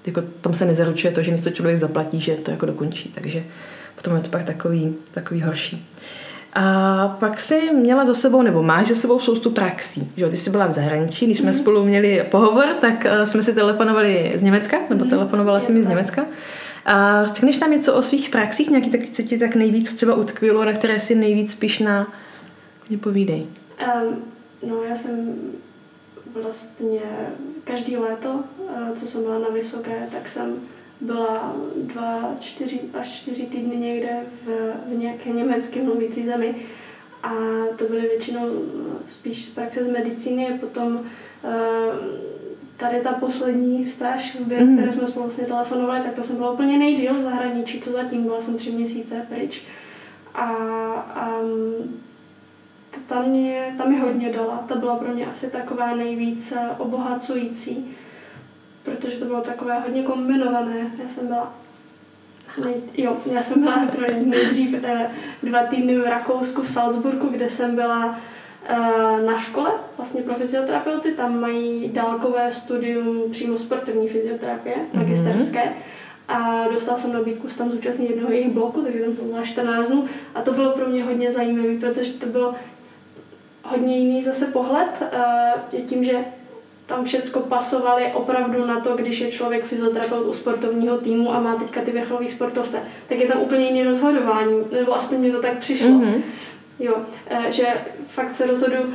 jako 0.07 0.23
tam 0.41 0.55
se 0.55 0.65
nezaručuje 0.65 1.13
to, 1.13 1.23
že 1.23 1.31
když 1.31 1.43
to 1.43 1.51
člověk 1.51 1.79
zaplatí, 1.79 2.21
že 2.21 2.35
to 2.35 2.51
jako 2.51 2.67
dokončí, 2.67 3.11
takže 3.15 3.43
potom 3.95 4.17
je 4.17 4.23
to 4.23 4.29
pak 4.29 4.45
takový, 4.45 4.95
takový 5.13 5.43
horší. 5.43 5.87
A 6.61 7.17
pak 7.21 7.41
si 7.41 7.73
měla 7.75 8.07
za 8.07 8.15
sebou, 8.15 8.43
nebo 8.43 8.63
máš 8.63 8.87
za 8.87 8.95
sebou 8.95 9.21
spoustu 9.21 9.51
praxí. 9.51 10.13
Že? 10.17 10.29
Ty 10.29 10.37
jsi 10.37 10.51
byla 10.51 10.67
v 10.67 10.73
zahraničí, 10.73 11.27
když 11.27 11.39
jsme 11.39 11.51
mm. 11.51 11.55
spolu 11.55 11.85
měli 11.85 12.27
pohovor, 12.31 12.67
tak 12.81 13.05
uh, 13.05 13.25
jsme 13.25 13.43
si 13.43 13.55
telefonovali 13.55 14.33
z 14.37 14.43
Německa, 14.43 14.77
nebo 14.91 15.05
mm. 15.05 15.11
telefonovala 15.11 15.61
si 15.61 15.73
mi 15.73 15.83
z 15.83 15.87
Německa. 15.87 16.27
A 16.87 17.25
řekneš 17.25 17.59
nám 17.59 17.71
něco 17.71 17.95
o 17.95 18.03
svých 18.03 18.31
praxích, 18.31 18.71
nějaký 18.71 18.91
tak, 18.91 19.01
co 19.13 19.23
ti 19.23 19.39
tak 19.39 19.55
nejvíc 19.55 19.95
třeba 19.95 20.15
utkvělo, 20.15 20.65
na 20.65 20.73
které 20.73 21.01
si 21.01 21.15
nejvíc 21.15 21.55
pišná? 21.55 22.13
Mě 22.89 22.99
povídej. 22.99 23.47
Um, 24.03 24.17
no 24.71 24.83
já 24.89 24.97
jsem 24.97 25.35
vlastně 26.43 27.01
každý 27.65 27.97
léto, 27.97 28.29
uh, 28.31 28.97
co 28.97 29.07
jsem 29.07 29.23
byla 29.23 29.39
na 29.39 29.49
vysoké, 29.49 30.09
tak 30.13 30.29
jsem 30.29 30.55
byla 31.01 31.55
dva, 31.77 32.37
čtyři 32.41 32.81
až 33.01 33.13
čtyři 33.13 33.43
týdny 33.43 33.77
někde 33.77 34.21
v, 34.45 34.73
v 34.87 34.99
nějaké 34.99 35.31
německé 35.31 35.83
mluvící 35.83 36.27
zemi. 36.27 36.55
A 37.23 37.33
to 37.77 37.85
byly 37.85 38.01
většinou 38.01 38.49
spíš 39.09 39.45
z 39.45 39.51
praxe 39.51 39.85
z 39.85 39.89
medicíny, 39.89 40.59
potom 40.61 40.97
uh, 40.97 41.03
tady 42.77 43.01
ta 43.01 43.13
poslední 43.13 43.87
stáž, 43.87 44.37
mm. 44.37 44.77
které 44.77 44.93
jsme 44.93 45.07
spolu 45.07 45.25
vlastně 45.25 45.47
telefonovali, 45.47 46.01
tak 46.01 46.15
to 46.15 46.23
jsem 46.23 46.37
byla 46.37 46.51
úplně 46.51 46.79
nejdíl 46.79 47.15
v 47.15 47.23
zahraničí, 47.23 47.81
co 47.81 47.93
zatím, 47.93 48.23
byla 48.23 48.41
jsem 48.41 48.57
tři 48.57 48.73
měsíce 48.73 49.27
pryč. 49.29 49.63
A 50.35 50.51
um, 51.43 52.01
tam 53.09 53.29
mě, 53.29 53.75
tam 53.79 53.89
mě 53.89 54.01
hodně 54.01 54.33
dala, 54.33 54.65
ta 54.69 54.75
byla 54.75 54.97
pro 54.97 55.15
mě 55.15 55.27
asi 55.27 55.47
taková 55.47 55.95
nejvíc 55.97 56.53
obohacující 56.79 57.97
protože 58.83 59.17
to 59.17 59.25
bylo 59.25 59.41
takové 59.41 59.81
hodně 59.81 60.03
kombinované. 60.03 60.91
Já 61.03 61.09
jsem 61.09 61.27
byla 61.27 61.53
Nej, 62.65 62.75
jo, 62.97 63.17
já 63.33 63.43
jsem 63.43 63.63
byla 63.63 63.89
nejdřív 64.25 64.85
eh, 64.85 65.11
dva 65.43 65.63
týdny 65.63 65.99
v 65.99 66.05
Rakousku, 66.05 66.63
v 66.63 66.71
Salzburgu, 66.71 67.29
kde 67.29 67.49
jsem 67.49 67.75
byla 67.75 68.19
eh, 68.67 68.77
na 69.27 69.39
škole 69.39 69.71
vlastně 69.97 70.23
pro 70.23 70.35
fyzioterapeuty. 70.35 71.13
Tam 71.13 71.41
mají 71.41 71.89
dálkové 71.89 72.51
studium 72.51 73.31
přímo 73.31 73.59
sportovní 73.59 74.09
fyzioterapie, 74.09 74.77
mm-hmm. 74.77 74.99
magisterské. 74.99 75.73
A 76.29 76.65
dostala 76.73 76.99
jsem 76.99 77.13
nabídku 77.13 77.49
tam 77.59 77.71
zúčastnit 77.71 78.11
jednoho 78.11 78.33
jejich 78.33 78.53
bloku, 78.53 78.83
takže 78.83 79.01
tam 79.01 79.29
byla 79.29 79.43
14 79.43 79.89
dnů. 79.89 80.05
A 80.35 80.43
to 80.43 80.53
bylo 80.53 80.71
pro 80.71 80.89
mě 80.89 81.05
hodně 81.05 81.31
zajímavé, 81.31 81.77
protože 81.81 82.13
to 82.13 82.27
bylo 82.27 82.55
hodně 83.63 83.99
jiný 83.99 84.23
zase 84.23 84.47
pohled. 84.47 85.03
Je 85.73 85.81
tím, 85.81 86.05
že 86.05 86.25
tam 86.89 87.05
všecko 87.05 87.41
pasovali 87.41 88.05
opravdu 88.15 88.67
na 88.67 88.81
to, 88.81 88.97
když 88.97 89.21
je 89.21 89.33
člověk 89.33 89.65
fyzioterapeut 89.65 90.27
u 90.27 90.33
sportovního 90.33 90.99
týmu 90.99 91.35
a 91.35 91.41
má 91.41 91.57
teďka 91.57 91.81
ty 91.81 91.91
vrcholový 91.91 92.29
sportovce, 92.29 92.83
tak 93.09 93.19
je 93.19 93.29
tam 93.29 93.41
úplně 93.41 93.67
jiný 93.67 93.85
rozhodování, 93.85 94.65
nebo 94.73 94.95
aspoň 94.95 95.19
mi 95.19 95.33
to 95.33 95.43
tak 95.43 95.59
přišlo. 95.59 95.89
Mm-hmm. 95.89 96.23
Jo, 96.79 96.97
eh, 97.27 97.53
že 97.53 97.67
fakt 98.07 98.37
se 98.37 98.47
rozhodu, 98.47 98.95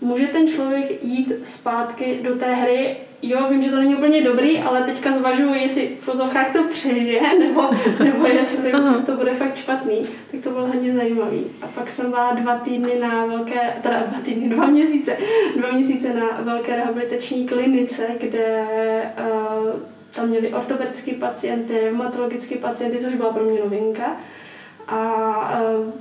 může 0.00 0.26
ten 0.26 0.48
člověk 0.48 1.04
jít 1.04 1.32
zpátky 1.44 2.20
do 2.22 2.36
té 2.36 2.54
hry 2.54 2.96
jo, 3.22 3.46
vím, 3.50 3.62
že 3.62 3.70
to 3.70 3.76
není 3.76 3.94
úplně 3.94 4.22
dobrý, 4.22 4.58
ale 4.58 4.82
teďka 4.82 5.12
zvažuju, 5.12 5.54
jestli 5.54 5.96
v 6.00 6.04
fozochách 6.04 6.52
to 6.52 6.64
přežije, 6.64 7.38
nebo, 7.38 7.70
nebo 8.04 8.26
jestli 8.26 8.72
to 9.06 9.16
bude 9.16 9.34
fakt 9.34 9.56
špatný. 9.56 10.06
Tak 10.30 10.40
to 10.40 10.50
bylo 10.50 10.66
hodně 10.66 10.94
zajímavý. 10.94 11.44
A 11.62 11.66
pak 11.66 11.90
jsem 11.90 12.10
byla 12.10 12.32
dva 12.32 12.58
týdny 12.58 12.92
na 13.00 13.26
velké, 13.26 13.72
teda 13.82 14.02
dva 14.02 14.20
týdny, 14.20 14.48
dva 14.48 14.66
měsíce, 14.66 15.16
dva 15.56 15.72
měsíce 15.72 16.14
na 16.14 16.40
velké 16.40 16.76
rehabilitační 16.76 17.48
klinice, 17.48 18.06
kde 18.20 18.64
uh, 19.18 19.70
tam 20.14 20.28
měli 20.28 20.54
ortopedické 20.54 21.12
pacienty, 21.12 21.80
reumatologické 21.80 22.56
pacienty, 22.56 22.98
což 22.98 23.14
byla 23.14 23.32
pro 23.32 23.44
mě 23.44 23.60
novinka. 23.60 24.16
A 24.88 25.60
uh, 25.78 25.92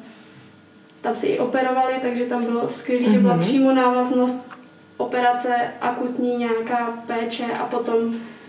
tam 1.02 1.16
si 1.16 1.28
i 1.28 1.40
operovali, 1.40 1.94
takže 2.02 2.26
tam 2.26 2.46
bylo 2.46 2.70
skvělé, 2.70 3.06
mm-hmm. 3.06 3.14
že 3.14 3.20
byla 3.20 3.34
mhm. 3.34 3.44
přímo 3.44 3.74
návaznost 3.74 4.57
operace, 4.98 5.56
akutní 5.82 6.36
nějaká 6.36 6.94
péče 7.08 7.46
a 7.60 7.66
potom, 7.66 7.96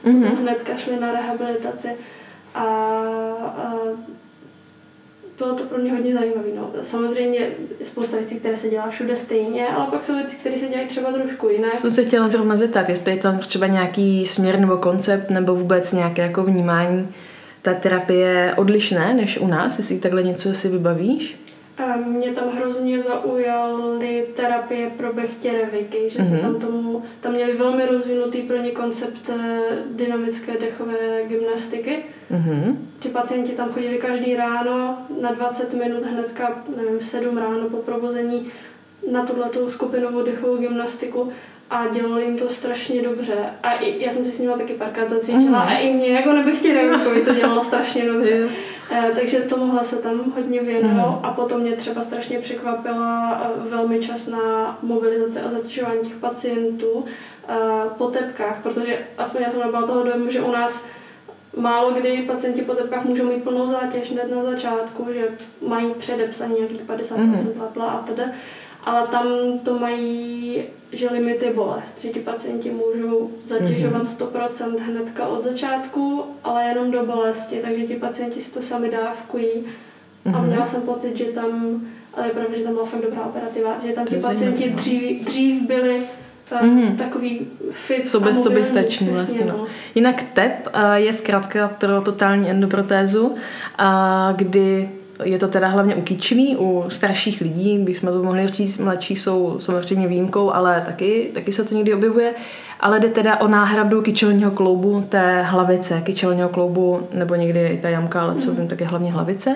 mm-hmm. 0.04 0.22
potom 0.22 0.42
hned 0.42 0.62
kašli 0.62 1.00
na 1.00 1.12
rehabilitaci. 1.12 1.88
A, 2.54 2.64
a 3.56 3.74
bylo 5.38 5.54
to 5.54 5.64
pro 5.64 5.78
mě 5.78 5.92
hodně 5.92 6.14
zajímavé. 6.14 6.48
No. 6.56 6.70
Samozřejmě 6.82 7.50
spousta 7.84 8.16
věcí, 8.16 8.34
které 8.34 8.56
se 8.56 8.68
dělá 8.68 8.88
všude 8.88 9.16
stejně, 9.16 9.68
ale 9.68 9.86
pak 9.86 10.04
jsou 10.04 10.14
věci, 10.14 10.36
které 10.36 10.58
se 10.58 10.66
dělají 10.66 10.88
třeba 10.88 11.12
trošku 11.12 11.48
jinak. 11.48 11.78
Jsem 11.78 11.90
se 11.90 12.04
chtěla 12.04 12.28
zrovna 12.28 12.56
zeptat, 12.56 12.88
jestli 12.88 13.12
je 13.12 13.18
tam 13.18 13.38
třeba 13.38 13.66
nějaký 13.66 14.26
směr 14.26 14.60
nebo 14.60 14.76
koncept 14.76 15.30
nebo 15.30 15.54
vůbec 15.54 15.92
nějaké 15.92 16.22
jako 16.22 16.42
vnímání 16.42 17.08
té 17.62 17.74
terapie 17.74 18.54
odlišné 18.56 19.14
než 19.14 19.38
u 19.38 19.46
nás, 19.46 19.78
jestli 19.78 19.98
takhle 19.98 20.22
něco 20.22 20.54
si 20.54 20.68
vybavíš? 20.68 21.36
Mě 22.06 22.30
tam 22.30 22.48
hrozně 22.48 23.02
zaujaly 23.02 24.26
terapie 24.36 24.90
pro 24.90 25.12
bechtěreviky, 25.12 26.10
že 26.10 26.18
mm-hmm. 26.18 26.30
se 26.30 26.38
tam 26.38 26.54
tomu, 26.54 27.02
tam 27.20 27.32
měli 27.32 27.52
velmi 27.52 27.86
rozvinutý 27.86 28.42
pro 28.42 28.56
ně 28.56 28.70
koncept 28.70 29.30
eh, 29.30 29.60
dynamické 29.90 30.52
dechové 30.60 31.22
gymnastiky. 31.28 31.98
Mm-hmm. 32.32 32.76
Ti 33.00 33.08
pacienti 33.08 33.52
tam 33.52 33.72
chodili 33.72 33.98
každý 33.98 34.36
ráno 34.36 34.98
na 35.20 35.32
20 35.32 35.74
minut 35.74 36.02
hnedka, 36.02 36.62
nevím, 36.76 36.98
v 36.98 37.04
7 37.04 37.38
ráno 37.38 37.70
po 37.70 37.76
probuzení 37.76 38.50
na 39.12 39.26
tuhle 39.26 39.50
skupinovou 39.68 40.22
dechovou 40.22 40.56
gymnastiku 40.56 41.32
a 41.70 41.88
dělali 41.88 42.24
jim 42.24 42.38
to 42.38 42.48
strašně 42.48 43.02
dobře. 43.02 43.34
A 43.62 43.72
i, 43.72 44.04
já 44.04 44.12
jsem 44.12 44.24
si 44.24 44.30
s 44.30 44.38
nimi 44.38 44.52
taky 44.58 44.72
párkrát 44.72 45.10
zacvičila 45.10 45.64
mm. 45.64 45.68
a 45.68 45.78
i 45.78 45.92
mě 45.92 46.08
jako 46.08 46.32
nebechtěrevikovi 46.32 47.22
to 47.22 47.34
dělalo 47.34 47.62
strašně 47.62 48.06
dobře. 48.06 48.48
Eh, 48.90 49.10
takže 49.14 49.38
tomuhle 49.38 49.84
se 49.84 49.96
tam 49.96 50.32
hodně 50.34 50.60
věnuju 50.60 50.94
mm. 50.94 51.18
a 51.22 51.32
potom 51.36 51.60
mě 51.60 51.76
třeba 51.76 52.02
strašně 52.02 52.38
překvapila 52.38 53.40
eh, 53.42 53.68
velmi 53.68 54.00
časná 54.00 54.78
mobilizace 54.82 55.40
a 55.40 55.50
zatěžování 55.50 56.00
těch 56.00 56.16
pacientů 56.16 57.04
eh, 57.48 57.54
po 57.98 58.06
tepkách, 58.06 58.62
protože 58.62 58.98
aspoň 59.18 59.42
já 59.42 59.50
jsem 59.50 59.60
nabyla 59.60 59.86
toho 59.86 60.02
dojmu, 60.02 60.30
že 60.30 60.40
u 60.40 60.50
nás 60.50 60.84
málo 61.56 61.90
kdy 61.92 62.22
pacienti 62.22 62.62
po 62.62 62.74
tepkách 62.74 63.04
můžou 63.04 63.24
mít 63.24 63.44
plnou 63.44 63.70
zátěž 63.70 64.12
hned 64.12 64.36
na 64.36 64.42
začátku, 64.42 65.06
že 65.12 65.28
mají 65.68 65.94
předepsaný 65.94 66.54
nějakých 66.54 66.82
50% 66.84 67.16
mm. 67.16 67.82
a 67.82 68.04
teda, 68.06 68.24
ale 68.88 69.06
tam 69.06 69.26
to 69.64 69.78
mají, 69.78 70.62
že 70.92 71.10
limit 71.10 71.42
je 71.42 71.52
bolest, 71.52 72.02
že 72.02 72.08
ti 72.08 72.20
pacienti 72.20 72.70
můžou 72.70 73.30
zatěžovat 73.44 74.02
100% 74.02 74.68
mhm. 74.68 74.78
hnedka 74.78 75.26
od 75.26 75.44
začátku, 75.44 76.24
ale 76.44 76.64
jenom 76.64 76.90
do 76.90 77.06
bolesti, 77.06 77.58
takže 77.62 77.86
ti 77.86 77.94
pacienti 77.94 78.40
si 78.40 78.50
to 78.50 78.62
sami 78.62 78.90
dávkují. 78.90 79.48
A 80.24 80.38
mhm. 80.38 80.46
měla 80.46 80.66
jsem 80.66 80.82
pocit, 80.82 81.16
že 81.16 81.24
tam, 81.24 81.80
ale 82.14 82.26
je 82.26 82.32
pravda, 82.32 82.58
že 82.58 82.64
tam 82.64 82.72
byla 82.72 82.86
fakt 82.86 83.02
dobrá 83.02 83.22
operativa, 83.22 83.76
že 83.86 83.92
tam 83.92 84.06
ti 84.06 84.16
pacienti 84.16 84.70
dřív, 84.70 85.24
dřív 85.24 85.62
byli 85.62 86.02
mm-hmm. 86.50 86.96
takový 86.96 87.46
fit 87.70 88.08
Sobě, 88.08 88.34
sobě 88.34 88.64
stačný 88.64 89.08
vlastně. 89.08 89.44
No. 89.44 89.66
Jinak 89.94 90.22
TEP 90.22 90.68
uh, 90.74 90.92
je 90.92 91.12
zkrátka 91.12 91.68
pro 91.68 92.00
totální 92.00 92.50
endoprotézu, 92.50 93.26
uh, 93.26 93.36
kdy 94.36 94.88
je 95.24 95.38
to 95.38 95.48
teda 95.48 95.68
hlavně 95.68 95.94
u 95.94 96.02
kyčlí, 96.02 96.56
u 96.56 96.84
starších 96.88 97.40
lidí, 97.40 97.78
bychom 97.78 98.12
to 98.12 98.22
mohli 98.22 98.46
říct, 98.46 98.78
mladší 98.78 99.16
jsou 99.16 99.56
samozřejmě 99.60 100.08
výjimkou, 100.08 100.54
ale 100.54 100.82
taky, 100.86 101.30
taky 101.34 101.52
se 101.52 101.64
to 101.64 101.74
někdy 101.74 101.94
objevuje. 101.94 102.34
Ale 102.80 103.00
jde 103.00 103.08
teda 103.08 103.40
o 103.40 103.48
náhradu 103.48 104.02
kyčelního 104.02 104.50
kloubu 104.50 105.06
té 105.08 105.42
hlavice, 105.42 106.00
kyčelního 106.00 106.48
kloubu, 106.48 107.08
nebo 107.12 107.34
někdy 107.34 107.66
i 107.66 107.78
ta 107.78 107.88
jamka, 107.88 108.20
ale 108.20 108.34
co 108.34 108.52
vím, 108.52 108.68
tak 108.68 108.80
je 108.80 108.86
hlavně 108.86 109.12
hlavice. 109.12 109.54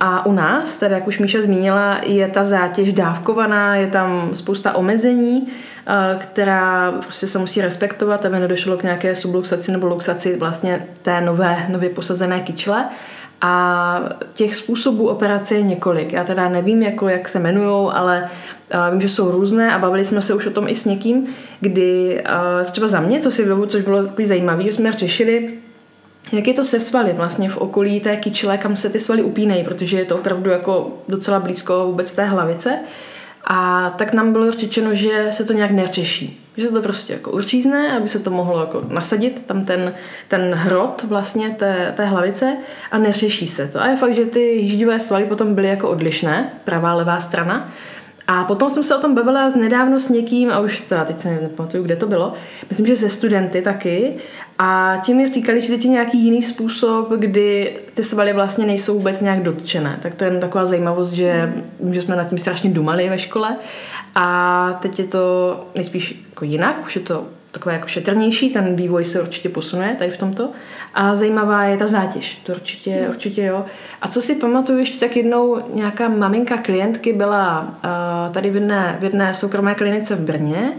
A 0.00 0.26
u 0.26 0.32
nás, 0.32 0.76
teda 0.76 0.96
jak 0.96 1.06
už 1.06 1.18
Míša 1.18 1.42
zmínila, 1.42 2.00
je 2.06 2.28
ta 2.28 2.44
zátěž 2.44 2.92
dávkovaná, 2.92 3.76
je 3.76 3.86
tam 3.86 4.30
spousta 4.34 4.76
omezení, 4.76 5.46
eh, 5.48 6.18
která 6.18 6.92
prostě 6.92 7.26
se 7.26 7.38
musí 7.38 7.60
respektovat, 7.60 8.24
aby 8.24 8.40
nedošlo 8.40 8.76
k 8.76 8.82
nějaké 8.82 9.14
subluxaci 9.14 9.72
nebo 9.72 9.86
luxaci 9.86 10.36
vlastně 10.36 10.86
té 11.02 11.20
nové, 11.20 11.66
nově 11.68 11.88
posazené 11.88 12.40
kyčle. 12.40 12.84
A 13.40 14.00
těch 14.34 14.56
způsobů 14.56 15.08
operace 15.08 15.54
je 15.54 15.62
několik. 15.62 16.12
Já 16.12 16.24
teda 16.24 16.48
nevím, 16.48 16.82
jako, 16.82 17.08
jak 17.08 17.28
se 17.28 17.38
jmenují, 17.38 17.90
ale 17.92 18.28
uh, 18.74 18.90
vím, 18.90 19.00
že 19.00 19.08
jsou 19.08 19.30
různé 19.30 19.74
a 19.74 19.78
bavili 19.78 20.04
jsme 20.04 20.22
se 20.22 20.34
už 20.34 20.46
o 20.46 20.50
tom 20.50 20.68
i 20.68 20.74
s 20.74 20.84
někým, 20.84 21.26
kdy 21.60 22.22
uh, 22.60 22.70
třeba 22.70 22.86
za 22.86 23.00
mě, 23.00 23.20
co 23.20 23.30
si 23.30 23.42
vybavu, 23.42 23.66
což 23.66 23.82
bylo 23.82 24.04
takový 24.04 24.26
zajímavé, 24.26 24.62
že 24.62 24.72
jsme 24.72 24.92
řešili, 24.92 25.54
jak 26.32 26.46
je 26.46 26.54
to 26.54 26.64
se 26.64 26.80
svaly 26.80 27.12
vlastně 27.12 27.48
v 27.48 27.56
okolí 27.56 28.00
té 28.00 28.16
kyčle, 28.16 28.58
kam 28.58 28.76
se 28.76 28.90
ty 28.90 29.00
svaly 29.00 29.22
upínají, 29.22 29.64
protože 29.64 29.98
je 29.98 30.04
to 30.04 30.14
opravdu 30.14 30.50
jako 30.50 30.98
docela 31.08 31.40
blízko 31.40 31.86
vůbec 31.86 32.12
té 32.12 32.24
hlavice. 32.24 32.78
A 33.46 33.90
tak 33.90 34.12
nám 34.12 34.32
bylo 34.32 34.52
řečeno, 34.52 34.94
že 34.94 35.26
se 35.30 35.44
to 35.44 35.52
nějak 35.52 35.70
neřeší. 35.70 36.42
Že 36.56 36.66
se 36.66 36.72
to 36.72 36.82
prostě 36.82 37.12
jako 37.12 37.30
určízne, 37.30 37.96
aby 37.96 38.08
se 38.08 38.18
to 38.18 38.30
mohlo 38.30 38.60
jako 38.60 38.82
nasadit, 38.88 39.46
tam 39.46 39.64
ten, 39.64 39.94
ten 40.28 40.54
hrot 40.54 41.02
vlastně 41.08 41.50
té, 41.50 41.92
té 41.96 42.04
hlavice 42.04 42.56
a 42.90 42.98
neřeší 42.98 43.46
se 43.46 43.68
to. 43.68 43.80
A 43.80 43.86
je 43.86 43.96
fakt, 43.96 44.14
že 44.14 44.24
ty 44.24 44.40
jíždivé 44.40 45.00
svaly 45.00 45.24
potom 45.24 45.54
byly 45.54 45.68
jako 45.68 45.88
odlišné, 45.88 46.50
pravá, 46.64 46.94
levá 46.94 47.20
strana. 47.20 47.72
A 48.28 48.44
potom 48.44 48.70
jsem 48.70 48.82
se 48.82 48.96
o 48.96 49.00
tom 49.00 49.14
bavila 49.14 49.48
nedávno 49.48 50.00
s 50.00 50.08
někým, 50.08 50.50
a 50.50 50.58
už 50.58 50.80
to, 50.80 50.94
teď 51.04 51.18
se 51.18 51.30
nepamatuju, 51.30 51.82
kde 51.82 51.96
to 51.96 52.06
bylo, 52.06 52.32
myslím, 52.68 52.86
že 52.86 52.96
se 52.96 53.10
studenty 53.10 53.62
taky, 53.62 54.14
a 54.58 55.00
ti 55.04 55.14
mi 55.14 55.26
říkali, 55.26 55.60
že 55.60 55.68
teď 55.68 55.84
je 55.84 55.90
nějaký 55.90 56.24
jiný 56.24 56.42
způsob, 56.42 57.10
kdy 57.10 57.76
ty 57.94 58.02
svaly 58.02 58.32
vlastně 58.32 58.66
nejsou 58.66 58.94
vůbec 58.94 59.20
nějak 59.20 59.42
dotčené. 59.42 59.98
Tak 60.02 60.14
to 60.14 60.24
je 60.24 60.30
jen 60.30 60.40
taková 60.40 60.66
zajímavost, 60.66 61.10
že, 61.10 61.52
že 61.90 62.02
jsme 62.02 62.16
nad 62.16 62.28
tím 62.28 62.38
strašně 62.38 62.70
dumali 62.70 63.08
ve 63.08 63.18
škole. 63.18 63.56
A 64.14 64.78
teď 64.82 64.98
je 64.98 65.04
to 65.04 65.60
nejspíš 65.74 66.24
jako 66.30 66.44
jinak, 66.44 66.86
už 66.86 66.96
je 66.96 67.02
to 67.02 67.24
takové 67.50 67.74
jako 67.74 67.88
šetrnější, 67.88 68.50
ten 68.50 68.76
vývoj 68.76 69.04
se 69.04 69.22
určitě 69.22 69.48
posunuje 69.48 69.96
tady 69.98 70.10
v 70.10 70.16
tomto. 70.16 70.50
A 70.98 71.16
zajímavá 71.16 71.64
je 71.64 71.76
ta 71.76 71.86
zátěž, 71.86 72.36
to 72.46 72.52
určitě, 72.52 72.90
hmm. 72.90 73.10
určitě 73.10 73.42
jo. 73.42 73.64
A 74.02 74.08
co 74.08 74.22
si 74.22 74.34
pamatuju, 74.34 74.78
ještě 74.78 75.06
tak 75.06 75.16
jednou 75.16 75.62
nějaká 75.74 76.08
maminka 76.08 76.56
klientky 76.56 77.12
byla 77.12 77.60
uh, 77.60 78.34
tady 78.34 78.50
v 78.50 78.54
jedné, 78.54 78.96
v 79.00 79.04
jedné 79.04 79.34
soukromé 79.34 79.74
klinice 79.74 80.14
v 80.14 80.20
Brně 80.20 80.72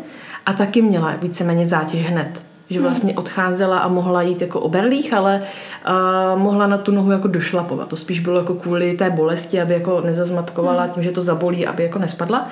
a 0.45 0.53
taky 0.53 0.81
měla 0.81 1.15
víceméně 1.21 1.65
zátěž 1.65 2.05
hned. 2.05 2.41
Že 2.69 2.79
hmm. 2.79 2.87
vlastně 2.87 3.15
odcházela 3.15 3.79
a 3.79 3.87
mohla 3.87 4.21
jít 4.21 4.41
jako 4.41 4.59
o 4.59 4.69
berlích, 4.69 5.13
ale 5.13 5.41
uh, 5.43 6.39
mohla 6.39 6.67
na 6.67 6.77
tu 6.77 6.91
nohu 6.91 7.11
jako 7.11 7.27
došlapovat. 7.27 7.87
To 7.87 7.97
spíš 7.97 8.19
bylo 8.19 8.39
jako 8.39 8.53
kvůli 8.53 8.93
té 8.93 9.09
bolesti, 9.09 9.61
aby 9.61 9.73
jako 9.73 10.01
nezazmatkovala 10.01 10.83
hmm. 10.83 10.91
tím, 10.91 11.03
že 11.03 11.11
to 11.11 11.21
zabolí, 11.21 11.67
aby 11.67 11.83
jako 11.83 11.99
nespadla. 11.99 12.47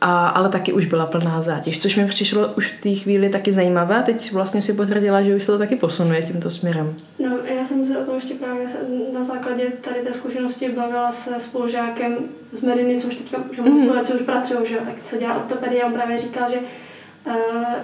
A, 0.00 0.28
ale 0.28 0.48
taky 0.48 0.72
už 0.72 0.84
byla 0.86 1.06
plná 1.06 1.42
zátěž, 1.42 1.78
což 1.78 1.96
mi 1.96 2.06
přišlo 2.06 2.48
už 2.56 2.72
v 2.72 2.82
té 2.82 2.94
chvíli 2.94 3.28
taky 3.28 3.52
zajímavé. 3.52 4.02
Teď 4.06 4.32
vlastně 4.32 4.62
si 4.62 4.72
potvrdila, 4.72 5.22
že 5.22 5.36
už 5.36 5.44
se 5.44 5.52
to 5.52 5.58
taky 5.58 5.76
posunuje 5.76 6.22
tímto 6.22 6.50
směrem. 6.50 6.94
No, 7.18 7.36
já 7.56 7.66
jsem 7.66 7.86
se 7.86 7.98
o 7.98 8.04
tom 8.04 8.14
ještě 8.14 8.34
právě 8.34 8.66
na 9.14 9.22
základě 9.22 9.64
tady 9.80 10.00
té 10.00 10.12
zkušenosti 10.14 10.68
bavila 10.68 11.12
se 11.12 11.40
spolužákem 11.40 12.16
z 12.52 12.60
Mediny, 12.60 13.00
co 13.00 13.08
už 13.08 13.14
teďka, 13.14 13.38
že 13.52 13.62
mm. 13.62 13.78
spolužáci 13.78 14.12
už 14.12 14.22
pracují, 14.22 14.68
že 14.68 14.76
tak 14.76 14.94
co 15.04 15.16
dělá 15.16 15.34
ortopedie, 15.34 15.84
on 15.84 15.92
právě 15.92 16.18
říkal, 16.18 16.50
že 16.50 16.58
Uh, 17.26 17.34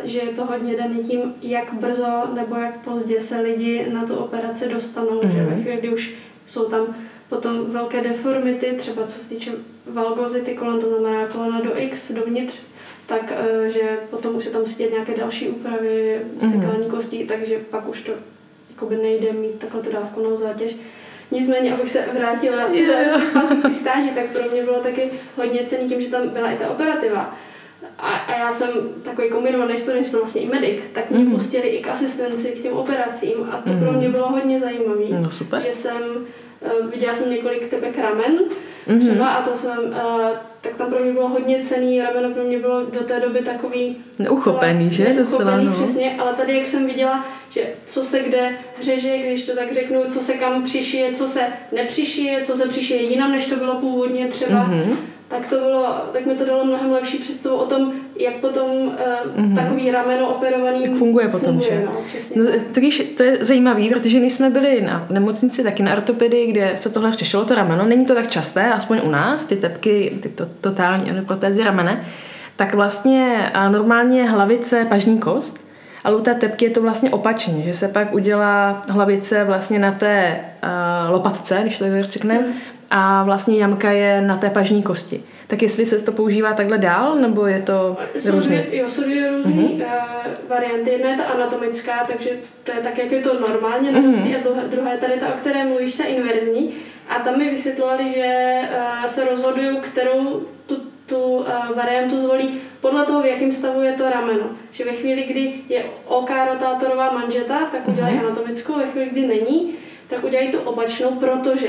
že 0.04 0.18
je 0.18 0.28
to 0.28 0.44
hodně 0.44 0.76
daný 0.76 0.98
tím, 0.98 1.34
jak 1.42 1.74
brzo 1.74 2.22
nebo 2.34 2.56
jak 2.56 2.80
pozdě 2.84 3.20
se 3.20 3.40
lidi 3.40 3.86
na 3.92 4.04
tu 4.04 4.14
operaci 4.14 4.68
dostanou, 4.68 5.20
mm. 5.24 5.30
že 5.30 5.44
ve 5.44 5.62
chvíli, 5.62 5.76
kdy 5.76 5.88
už 5.88 6.14
jsou 6.46 6.64
tam 6.64 6.86
Potom 7.28 7.70
velké 7.70 8.00
deformity, 8.00 8.74
třeba 8.78 9.06
co 9.06 9.18
se 9.18 9.28
týče 9.28 9.52
valgozity 9.86 10.54
kolem, 10.54 10.80
to 10.80 10.88
znamená 10.88 11.26
kolena 11.26 11.60
do 11.60 11.80
X, 11.80 12.12
dovnitř, 12.12 12.60
tak 13.06 13.32
eh, 13.36 13.68
že 13.68 13.98
potom 14.10 14.36
už 14.36 14.44
se 14.44 14.50
tam 14.50 14.60
musí 14.60 14.74
dělat 14.74 14.92
nějaké 14.92 15.16
další 15.16 15.48
úpravy, 15.48 16.20
mhm. 16.40 16.52
sekání 16.52 16.84
mm-hmm. 16.84 16.90
kostí, 16.90 17.26
takže 17.26 17.58
pak 17.70 17.88
už 17.88 18.00
to 18.00 18.12
jakoby 18.70 18.96
nejde 18.96 19.32
mít 19.32 19.58
takhle 19.58 19.82
tu 19.82 19.92
dávkovou 19.92 20.36
zátěž. 20.36 20.76
Nicméně, 21.30 21.74
abych 21.74 21.90
se 21.90 22.04
vrátila 22.12 22.64
k 23.68 23.74
stáži, 23.74 24.10
tak 24.10 24.26
pro 24.26 24.50
mě 24.50 24.62
bylo 24.62 24.80
taky 24.80 25.10
hodně 25.36 25.60
cený 25.66 25.88
tím, 25.88 26.02
že 26.02 26.08
tam 26.08 26.28
byla 26.28 26.50
i 26.50 26.58
ta 26.58 26.70
operativa. 26.70 27.36
A, 27.98 28.08
a 28.08 28.38
já 28.38 28.52
jsem 28.52 28.68
takový 29.02 29.30
kombinovaný 29.30 29.78
student, 29.78 30.04
že 30.04 30.10
jsem 30.10 30.20
vlastně 30.20 30.42
i 30.42 30.48
medic, 30.48 30.80
tak 30.92 31.10
mě 31.10 31.24
mm. 31.24 31.30
pustili 31.30 31.68
i 31.68 31.82
k 31.82 31.88
asistenci 31.88 32.48
k 32.48 32.62
těm 32.62 32.72
operacím 32.72 33.36
a 33.50 33.56
to 33.56 33.70
mm. 33.70 33.80
pro 33.80 33.92
mě 33.92 34.08
bylo 34.08 34.28
hodně 34.28 34.60
zajímavé. 34.60 35.04
No 35.20 35.30
super. 35.30 35.62
Že 35.62 35.72
jsem 35.72 36.26
viděla 36.90 37.14
jsem 37.14 37.30
několik 37.30 37.70
tebe 37.70 37.86
ramen 38.02 38.38
mm-hmm. 38.88 39.00
třeba 39.00 39.28
a 39.28 39.42
to 39.48 39.56
jsem, 39.56 39.78
uh, 39.78 40.30
tak 40.60 40.74
tam 40.76 40.90
pro 40.90 41.04
mě 41.04 41.12
bylo 41.12 41.28
hodně 41.28 41.62
cený, 41.62 42.00
rameno 42.00 42.34
pro 42.34 42.44
mě 42.44 42.58
bylo 42.58 42.82
do 42.82 43.00
té 43.00 43.20
doby 43.20 43.42
takový... 43.42 43.96
Neuchopený, 44.18 44.90
že? 44.90 45.04
Neuchopený, 45.04 45.30
docela, 45.30 45.56
no. 45.56 45.72
přesně, 45.72 46.16
ale 46.18 46.34
tady 46.34 46.58
jak 46.58 46.66
jsem 46.66 46.86
viděla, 46.86 47.24
že 47.50 47.66
co 47.86 48.02
se 48.02 48.20
kde 48.20 48.52
řeže, 48.80 49.18
když 49.18 49.46
to 49.46 49.54
tak 49.54 49.74
řeknu, 49.74 50.04
co 50.08 50.20
se 50.20 50.32
kam 50.32 50.64
přišije, 50.64 51.12
co 51.12 51.28
se 51.28 51.40
nepřišije, 51.72 52.44
co 52.44 52.56
se 52.56 52.68
přišije 52.68 53.02
jinam, 53.02 53.32
než 53.32 53.46
to 53.46 53.56
bylo 53.56 53.74
původně 53.74 54.28
třeba, 54.28 54.70
mm-hmm 54.70 54.96
tak 55.28 55.48
to 55.48 55.56
bylo, 55.56 55.86
tak 56.12 56.26
mi 56.26 56.34
to 56.34 56.44
dalo 56.44 56.64
mnohem 56.64 56.92
lepší 56.92 57.18
představu 57.18 57.56
o 57.56 57.66
tom, 57.66 57.92
jak 58.18 58.34
potom 58.34 58.70
uh, 58.70 58.92
mm-hmm. 59.36 59.54
takový 59.54 59.90
rameno 59.90 60.28
operovaný 60.28 60.84
jak 60.84 60.94
funguje 60.94 61.28
potom, 61.28 61.60
funguje, 61.60 61.70
že? 61.70 61.84
No, 62.36 62.44
no, 62.44 62.50
to, 62.74 62.80
to 63.16 63.22
je 63.22 63.36
zajímavé, 63.40 63.82
protože 63.92 64.20
my 64.20 64.30
jsme 64.30 64.50
byli 64.50 64.80
na 64.80 65.06
nemocnici 65.10 65.62
taky 65.62 65.82
na 65.82 65.92
ortopedii, 65.92 66.52
kde 66.52 66.72
se 66.76 66.90
tohle 66.90 67.12
řešilo, 67.12 67.44
to 67.44 67.54
rameno. 67.54 67.84
Není 67.84 68.06
to 68.06 68.14
tak 68.14 68.28
časté, 68.28 68.72
aspoň 68.72 69.00
u 69.04 69.10
nás, 69.10 69.44
ty 69.44 69.56
tepky, 69.56 70.18
ty 70.22 70.28
to, 70.28 70.46
totální 70.60 71.24
protézy 71.26 71.64
ramene. 71.64 72.04
Tak 72.56 72.74
vlastně 72.74 73.50
normálně 73.68 74.30
hlavice 74.30 74.86
pažní 74.88 75.18
kost, 75.18 75.60
ale 76.04 76.16
u 76.16 76.20
té 76.20 76.34
tepky 76.34 76.64
je 76.64 76.70
to 76.70 76.82
vlastně 76.82 77.10
opačně, 77.10 77.62
že 77.62 77.74
se 77.74 77.88
pak 77.88 78.14
udělá 78.14 78.82
hlavice 78.88 79.44
vlastně 79.44 79.78
na 79.78 79.92
té 79.92 80.40
uh, 80.64 81.12
lopatce, 81.12 81.58
když 81.62 81.78
to 81.78 81.84
tak 81.84 82.04
řekneme, 82.04 82.40
mm 82.40 82.52
a 82.90 83.24
vlastně 83.24 83.58
jamka 83.58 83.90
je 83.90 84.22
na 84.22 84.36
té 84.36 84.50
pažní 84.50 84.82
kosti. 84.82 85.22
Tak 85.48 85.62
jestli 85.62 85.86
se 85.86 85.98
to 85.98 86.12
používá 86.12 86.52
takhle 86.52 86.78
dál, 86.78 87.14
nebo 87.14 87.46
je 87.46 87.62
to 87.62 87.96
jsou 88.18 88.30
různé? 88.30 88.56
Dvě, 88.56 88.80
jo, 88.80 88.88
jsou 88.88 89.02
dvě 89.02 89.30
různé 89.30 89.62
mm-hmm. 89.62 89.74
uh, 89.74 90.48
varianty. 90.48 90.90
Jedna 90.90 91.10
je 91.10 91.16
ta 91.16 91.24
anatomická, 91.24 92.04
takže 92.06 92.30
to 92.64 92.72
je 92.72 92.78
tak, 92.78 92.98
jak 92.98 93.12
je 93.12 93.20
to 93.20 93.40
normálně 93.40 93.92
mm-hmm. 93.92 94.36
a 94.36 94.42
druhá, 94.42 94.62
druhá 94.66 94.92
je 94.92 94.98
tady 94.98 95.12
ta, 95.20 95.28
o 95.28 95.38
které 95.38 95.64
mluvíš, 95.64 95.94
ta 95.94 96.04
inverzní. 96.04 96.74
A 97.08 97.18
tam 97.18 97.38
mi 97.38 97.50
vysvětlovali, 97.50 98.12
že 98.14 98.60
uh, 99.02 99.06
se 99.06 99.24
rozhodují, 99.24 99.76
kterou 99.76 100.46
tu, 100.66 100.76
tu 101.06 101.16
uh, 101.16 101.46
variantu 101.76 102.20
zvolí 102.20 102.60
podle 102.80 103.04
toho, 103.04 103.22
v 103.22 103.26
jakém 103.26 103.52
stavu 103.52 103.82
je 103.82 103.92
to 103.92 104.10
rameno. 104.10 104.44
Že 104.70 104.84
ve 104.84 104.92
chvíli, 104.92 105.22
kdy 105.22 105.54
je 105.68 105.84
OK 106.06 106.30
rotátorová 106.52 107.10
manžeta, 107.10 107.58
tak 107.72 107.88
udělají 107.88 108.16
mm-hmm. 108.16 108.26
anatomickou, 108.26 108.72
ve 108.72 108.86
chvíli, 108.86 109.08
kdy 109.10 109.26
není, 109.26 109.74
tak 110.08 110.24
udělají 110.24 110.48
tu 110.48 110.58
opačnou, 110.58 111.10
protože 111.10 111.68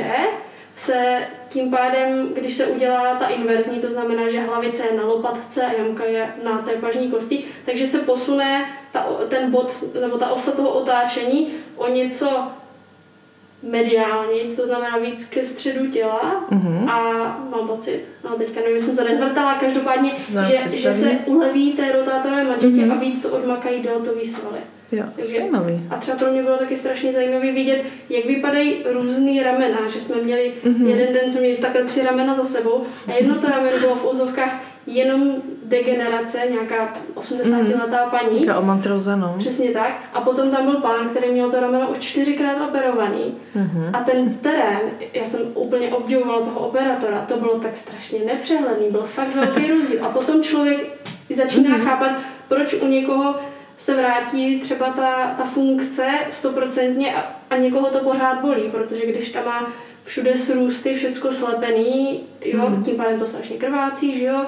se 0.78 1.28
tím 1.50 1.72
pádem, 1.72 2.30
když 2.34 2.54
se 2.54 2.66
udělá 2.66 3.16
ta 3.16 3.28
inverzní, 3.28 3.80
to 3.80 3.90
znamená, 3.90 4.30
že 4.30 4.40
hlavice 4.40 4.84
je 4.86 4.98
na 4.98 5.04
lopatce 5.04 5.66
a 5.66 5.72
jamka 5.72 6.04
je 6.06 6.34
na 6.44 6.58
té 6.58 6.72
pažní 6.72 7.12
kosti, 7.12 7.44
takže 7.66 7.88
se 7.88 8.00
posune 8.00 8.66
ta, 8.92 9.08
ten 9.30 9.52
bod 9.52 9.84
nebo 10.02 10.18
ta 10.18 10.30
osa 10.30 10.52
toho 10.52 10.70
otáčení 10.70 11.54
o 11.76 11.88
něco 11.88 12.48
mediálně, 13.64 14.44
to 14.56 14.66
znamená 14.66 14.98
víc 14.98 15.26
ke 15.26 15.44
středu 15.44 15.92
těla 15.92 16.46
mm-hmm. 16.52 16.90
a 16.90 17.00
mám 17.50 17.68
pocit, 17.68 18.04
no 18.24 18.36
teďka 18.36 18.62
nevím, 18.62 18.80
jsem 18.80 18.98
to 18.98 19.04
nezvrtala, 19.04 19.56
každopádně, 19.56 20.12
že, 20.48 20.78
že 20.80 20.94
se 20.94 21.12
uleví 21.26 21.74
té 21.74 21.92
rotátorové 21.92 22.44
manžetě 22.44 22.68
mm-hmm. 22.68 22.92
a 22.92 22.96
víc 22.96 23.22
to 23.22 23.30
odmakají 23.30 23.82
deltový 23.82 24.26
svaly. 24.26 24.60
Jo, 24.92 25.04
Takže, 25.16 25.44
A 25.90 25.98
třeba 25.98 26.18
pro 26.18 26.32
mě 26.32 26.44
bylo 26.44 26.58
taky 26.58 26.76
strašně 26.76 27.14
zajímavé 27.14 27.52
vidět, 27.52 27.84
jak 28.10 28.26
vypadají 28.26 28.76
různý 28.94 29.44
ramena, 29.44 29.78
že 29.88 30.02
jsme 30.02 30.16
měli, 30.16 30.54
mm-hmm. 30.64 30.88
jeden 30.88 31.14
den 31.14 31.32
jsme 31.32 31.42
měli 31.42 31.58
takhle 31.58 31.84
tři 31.84 32.04
ramena 32.04 32.36
za 32.36 32.44
sebou 32.44 32.84
a 33.08 33.14
jedno 33.14 33.36
to 33.36 33.48
rameno 33.48 33.80
bylo 33.80 33.96
v 33.96 34.12
úzovkách 34.12 34.64
jenom 34.88 35.36
degenerace, 35.64 36.40
nějaká 36.52 36.94
80-letá 37.16 38.06
mm. 38.06 38.12
paní. 38.12 38.40
Nějaká 38.40 38.60
omantroza, 38.60 39.16
no. 39.16 39.36
Přesně 39.40 39.72
tak. 39.72 40.02
A 40.14 40.22
potom 40.22 40.52
tam 40.52 40.66
byl 40.66 40.76
pán, 40.76 41.10
který 41.10 41.32
měl 41.32 41.52
to 41.52 41.60
rameno 41.60 41.90
už 41.90 41.98
čtyřikrát 41.98 42.70
operovaný. 42.70 43.38
Mm-hmm. 43.56 43.90
A 43.94 44.04
ten 44.04 44.34
terén, 44.34 44.82
já 45.14 45.26
jsem 45.26 45.42
úplně 45.54 45.90
obdivovala 45.90 46.46
toho 46.46 46.60
operatora, 46.60 47.26
to 47.28 47.38
bylo 47.38 47.60
tak 47.60 47.78
strašně 47.78 48.20
nepřehledný, 48.26 48.90
byl 48.92 49.02
fakt 49.02 49.36
velký 49.36 49.72
rozdíl. 49.72 50.06
A 50.06 50.10
potom 50.10 50.44
člověk 50.44 50.98
začíná 51.36 51.78
mm-hmm. 51.78 51.86
chápat, 51.86 52.12
proč 52.48 52.74
u 52.74 52.88
někoho 52.88 53.36
se 53.78 53.96
vrátí 53.96 54.60
třeba 54.60 54.90
ta, 54.90 55.34
ta 55.38 55.44
funkce 55.44 56.08
stoprocentně 56.32 57.16
a, 57.16 57.32
a 57.50 57.58
někoho 57.58 57.88
to 57.90 58.00
pořád 58.00 58.42
bolí, 58.42 58.64
protože 58.72 59.06
když 59.06 59.32
tam 59.32 59.46
má 59.46 59.68
všude 60.04 60.38
srůsty, 60.38 60.94
všecko 60.94 61.32
slepený, 61.32 62.24
jo, 62.46 62.70
mm. 62.70 62.84
tím 62.84 62.96
pádem 62.96 63.20
to 63.20 63.26
strašně 63.26 63.58
krvácí, 63.58 64.20
že 64.20 64.26
jo, 64.26 64.46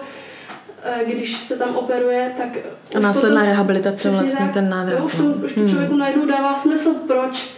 e, 0.83 1.05
když 1.05 1.37
se 1.37 1.57
tam 1.57 1.75
operuje, 1.75 2.33
tak... 2.37 2.47
A 2.95 2.99
následná 2.99 3.41
potom, 3.41 3.49
rehabilitace 3.49 4.09
vlastně 4.09 4.39
tak, 4.39 4.53
ten 4.53 4.69
návrat. 4.69 4.99
Jo, 4.99 5.05
už 5.05 5.15
to, 5.15 5.23
no. 5.23 5.33
už 5.33 5.53
to 5.53 5.59
hmm. 5.59 5.69
člověku 5.69 5.95
najednou 5.95 6.25
dává 6.25 6.55
smysl, 6.55 6.93
proč, 7.07 7.49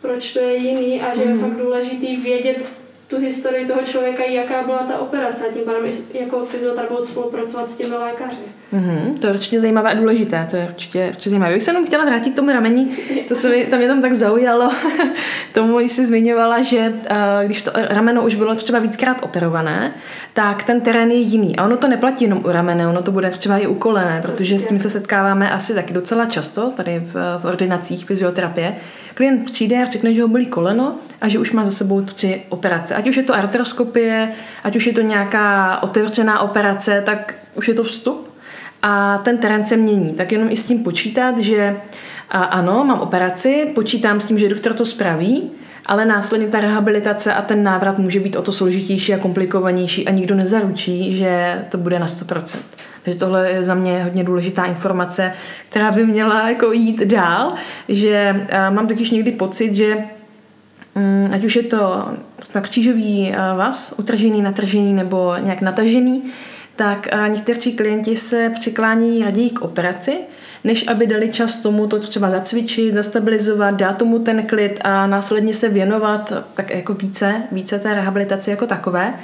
proč 0.00 0.32
to 0.32 0.38
je 0.38 0.56
jiný 0.56 1.02
a 1.02 1.14
že 1.14 1.24
hmm. 1.24 1.34
je 1.34 1.40
fakt 1.40 1.56
důležitý 1.56 2.16
vědět, 2.16 2.70
tu 3.08 3.18
historii 3.18 3.66
toho 3.66 3.82
člověka, 3.82 4.24
jaká 4.24 4.62
byla 4.62 4.78
ta 4.78 4.98
operace 4.98 5.48
a 5.48 5.52
tím 5.52 5.64
pádem 5.64 5.90
jako 6.14 6.46
fyzioterapeut 6.46 7.06
spolupracovat 7.06 7.70
s 7.70 7.76
těmi 7.76 7.94
lékaři. 7.94 8.36
Mm-hmm, 8.72 9.18
to 9.18 9.26
je 9.26 9.32
určitě 9.32 9.60
zajímavé 9.60 9.90
a 9.90 9.94
důležité, 9.94 10.46
to 10.50 10.56
je 10.56 10.66
určitě, 10.68 11.06
určitě 11.08 11.30
zajímavé. 11.30 11.54
Bych 11.54 11.62
se 11.62 11.70
jenom 11.70 11.86
chtěla 11.86 12.04
vrátit 12.04 12.30
k 12.30 12.36
tomu 12.36 12.52
ramení, 12.52 12.96
to 13.28 13.34
se 13.34 13.48
mi, 13.48 13.64
tam 13.64 13.78
mě 13.78 13.88
tam 13.88 14.02
tak 14.02 14.12
zaujalo, 14.12 14.72
tomu 15.54 15.78
jsi 15.78 16.06
zmiňovala, 16.06 16.62
že 16.62 16.88
uh, 16.88 17.16
když 17.46 17.62
to 17.62 17.70
rameno 17.74 18.26
už 18.26 18.34
bylo 18.34 18.54
třeba 18.54 18.78
víckrát 18.78 19.16
operované, 19.22 19.92
tak 20.32 20.62
ten 20.62 20.80
terén 20.80 21.10
je 21.10 21.18
jiný. 21.18 21.56
A 21.56 21.64
ono 21.64 21.76
to 21.76 21.88
neplatí 21.88 22.24
jenom 22.24 22.40
u 22.44 22.48
ramene, 22.48 22.88
ono 22.88 23.02
to 23.02 23.12
bude 23.12 23.30
třeba 23.30 23.58
i 23.58 23.66
u 23.66 23.74
kolene, 23.74 24.22
protože 24.22 24.58
s 24.58 24.64
tím 24.64 24.78
se 24.78 24.90
setkáváme 24.90 25.50
asi 25.50 25.74
taky 25.74 25.94
docela 25.94 26.26
často 26.26 26.70
tady 26.70 27.02
v, 27.04 27.12
v 27.38 27.44
ordinacích 27.44 28.04
fyzioterapie. 28.04 28.76
Klient 29.14 29.50
přijde 29.50 29.82
a 29.82 29.84
řekne, 29.84 30.14
že 30.14 30.22
ho 30.22 30.28
bolí 30.28 30.46
koleno 30.46 30.94
a 31.20 31.28
že 31.28 31.38
už 31.38 31.52
má 31.52 31.64
za 31.64 31.70
sebou 31.70 32.02
tři 32.02 32.42
operace. 32.48 32.94
Ať 32.94 33.08
už 33.08 33.16
je 33.16 33.22
to 33.22 33.34
artroskopie, 33.34 34.32
ať 34.64 34.76
už 34.76 34.86
je 34.86 34.92
to 34.92 35.00
nějaká 35.00 35.78
otevřená 35.82 36.40
operace, 36.40 37.02
tak 37.06 37.34
už 37.54 37.68
je 37.68 37.74
to 37.74 37.84
vstup 37.84 38.27
a 38.82 39.18
ten 39.18 39.38
terén 39.38 39.64
se 39.64 39.76
mění. 39.76 40.14
Tak 40.14 40.32
jenom 40.32 40.48
i 40.50 40.56
s 40.56 40.64
tím 40.64 40.82
počítat, 40.82 41.38
že 41.38 41.76
a 42.30 42.44
ano, 42.44 42.84
mám 42.84 43.00
operaci, 43.00 43.66
počítám 43.74 44.20
s 44.20 44.24
tím, 44.24 44.38
že 44.38 44.48
doktor 44.48 44.72
to 44.72 44.86
spraví, 44.86 45.50
ale 45.86 46.04
následně 46.04 46.48
ta 46.48 46.60
rehabilitace 46.60 47.34
a 47.34 47.42
ten 47.42 47.62
návrat 47.62 47.98
může 47.98 48.20
být 48.20 48.36
o 48.36 48.42
to 48.42 48.52
složitější 48.52 49.14
a 49.14 49.18
komplikovanější 49.18 50.08
a 50.08 50.10
nikdo 50.10 50.34
nezaručí, 50.34 51.16
že 51.16 51.62
to 51.68 51.78
bude 51.78 51.98
na 51.98 52.06
100%. 52.06 52.58
Takže 53.02 53.18
tohle 53.18 53.50
je 53.50 53.64
za 53.64 53.74
mě 53.74 54.04
hodně 54.04 54.24
důležitá 54.24 54.64
informace, 54.64 55.32
která 55.68 55.90
by 55.90 56.06
měla 56.06 56.48
jako 56.48 56.72
jít 56.72 57.00
dál, 57.00 57.54
že 57.88 58.46
mám 58.70 58.86
totiž 58.86 59.10
někdy 59.10 59.32
pocit, 59.32 59.74
že 59.74 59.96
mm, 60.94 61.30
ať 61.32 61.44
už 61.44 61.56
je 61.56 61.62
to 61.62 62.08
křížový 62.60 63.34
vás, 63.56 63.94
utržený, 63.98 64.42
natržený 64.42 64.92
nebo 64.92 65.34
nějak 65.40 65.60
natažený, 65.60 66.22
tak 66.78 67.08
někteří 67.28 67.72
klienti 67.72 68.16
se 68.16 68.50
přiklání 68.54 69.24
raději 69.24 69.50
k 69.50 69.62
operaci, 69.62 70.18
než 70.64 70.88
aby 70.88 71.06
dali 71.06 71.28
čas 71.28 71.56
tomu 71.56 71.86
to 71.86 71.98
třeba 71.98 72.30
zacvičit, 72.30 72.94
zastabilizovat, 72.94 73.74
dát 73.74 73.96
tomu 73.96 74.18
ten 74.18 74.42
klid 74.42 74.80
a 74.84 75.06
následně 75.06 75.54
se 75.54 75.68
věnovat 75.68 76.32
tak 76.54 76.70
jako 76.70 76.94
více, 76.94 77.42
více 77.52 77.78
té 77.78 77.94
rehabilitaci 77.94 78.50
jako 78.50 78.66
takové. 78.66 79.14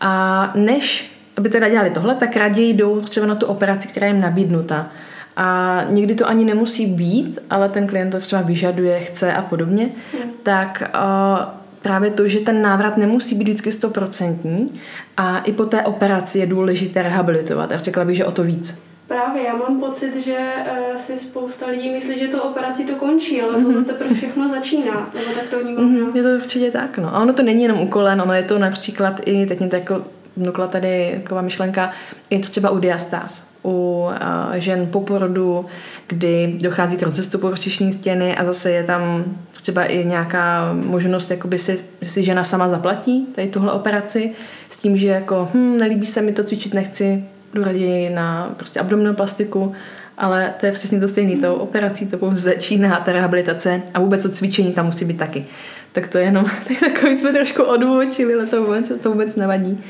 A 0.00 0.52
než 0.54 1.10
aby 1.36 1.48
teda 1.48 1.68
dělali 1.68 1.90
tohle, 1.90 2.14
tak 2.14 2.36
raději 2.36 2.72
jdou 2.72 3.00
třeba 3.00 3.26
na 3.26 3.34
tu 3.34 3.46
operaci, 3.46 3.88
která 3.88 4.06
je 4.06 4.12
jim 4.12 4.20
nabídnuta. 4.20 4.90
A 5.36 5.80
někdy 5.88 6.14
to 6.14 6.28
ani 6.28 6.44
nemusí 6.44 6.86
být, 6.86 7.38
ale 7.50 7.68
ten 7.68 7.86
klient 7.86 8.10
to 8.10 8.20
třeba 8.20 8.42
vyžaduje, 8.42 9.00
chce 9.00 9.32
a 9.32 9.42
podobně. 9.42 9.84
Mm. 9.84 10.30
Tak 10.42 10.82
uh, 10.94 11.65
právě 11.86 12.10
to, 12.10 12.28
že 12.28 12.40
ten 12.40 12.62
návrat 12.62 12.96
nemusí 12.96 13.34
být 13.34 13.44
vždycky 13.44 13.72
stoprocentní 13.72 14.80
a 15.16 15.38
i 15.38 15.52
po 15.52 15.66
té 15.66 15.82
operaci 15.82 16.38
je 16.38 16.46
důležité 16.46 17.02
rehabilitovat. 17.02 17.72
A 17.72 17.78
řekla 17.78 18.04
bych, 18.04 18.16
že 18.16 18.24
o 18.24 18.32
to 18.32 18.42
víc. 18.42 18.82
Právě, 19.08 19.42
já 19.42 19.56
mám 19.56 19.80
pocit, 19.80 20.24
že 20.24 20.36
uh, 20.36 20.96
si 20.96 21.18
spousta 21.18 21.66
lidí 21.66 21.90
myslí, 21.90 22.18
že 22.18 22.28
to 22.28 22.42
operací 22.42 22.84
to 22.84 22.94
končí, 22.94 23.42
ale 23.42 23.58
mm-hmm. 23.58 23.74
to 23.74 23.92
teprve 23.92 24.14
všechno 24.14 24.48
začíná. 24.48 25.10
Nebo 25.14 25.30
tak 25.34 25.44
to 25.50 25.58
vnímám. 25.58 25.84
Mm-hmm, 25.84 26.16
je 26.16 26.22
to 26.22 26.28
určitě 26.28 26.70
tak, 26.70 26.98
no. 26.98 27.16
A 27.16 27.20
ono 27.20 27.32
to 27.32 27.42
není 27.42 27.62
jenom 27.62 27.80
u 27.80 27.86
kolen, 27.86 28.22
ono 28.22 28.34
je 28.34 28.42
to 28.42 28.58
například 28.58 29.20
i, 29.24 29.46
teď 29.46 29.58
mě 29.58 29.68
to 29.68 29.76
jako 29.76 30.04
vnukla 30.36 30.66
tady 30.66 31.20
taková 31.22 31.42
myšlenka, 31.42 31.90
je 32.30 32.38
to 32.38 32.48
třeba 32.48 32.70
u 32.70 32.78
diastáz, 32.78 33.42
u 33.64 33.70
uh, 33.70 34.54
žen 34.54 34.86
po 34.86 35.00
porodu, 35.00 35.66
kdy 36.06 36.56
dochází 36.62 36.96
k 36.96 37.02
rozestupu 37.02 37.46
prostřiční 37.46 37.92
stěny 37.92 38.36
a 38.36 38.44
zase 38.44 38.70
je 38.70 38.84
tam 38.84 39.24
třeba 39.66 39.84
i 39.84 40.04
nějaká 40.04 40.72
možnost, 40.72 41.30
jakoby 41.30 41.58
si, 41.58 41.78
že 42.00 42.10
si 42.10 42.24
žena 42.24 42.44
sama 42.44 42.68
zaplatí 42.68 43.26
tady 43.34 43.48
tuhle 43.48 43.72
operaci 43.72 44.32
s 44.70 44.78
tím, 44.78 44.96
že 44.96 45.08
jako 45.08 45.48
hm, 45.54 45.78
nelíbí 45.78 46.06
se 46.06 46.22
mi 46.22 46.32
to, 46.32 46.44
cvičit 46.44 46.74
nechci, 46.74 47.24
jdu 47.54 47.64
raději 47.64 48.10
na 48.10 48.54
prostě 48.56 48.80
abdominoplastiku, 48.80 49.72
ale 50.18 50.54
to 50.60 50.66
je 50.66 50.72
přesně 50.72 51.00
to 51.00 51.08
stejné. 51.08 51.40
Tou 51.40 51.54
operací 51.54 52.06
to 52.06 52.18
pouze 52.18 52.40
začíná 52.40 52.96
ta 53.04 53.12
rehabilitace 53.12 53.82
a 53.94 54.00
vůbec 54.00 54.22
to 54.22 54.28
cvičení 54.28 54.72
tam 54.72 54.86
musí 54.86 55.04
být 55.04 55.18
taky. 55.18 55.46
Tak 55.92 56.08
to 56.08 56.18
je 56.18 56.24
jenom 56.24 56.44
takový 56.80 57.18
jsme 57.18 57.32
trošku 57.32 57.62
odůvočili, 57.62 58.34
ale 58.34 58.46
to 58.46 58.62
vůbec, 58.62 58.92
to 59.02 59.10
vůbec 59.10 59.36
nevadí. 59.36 59.80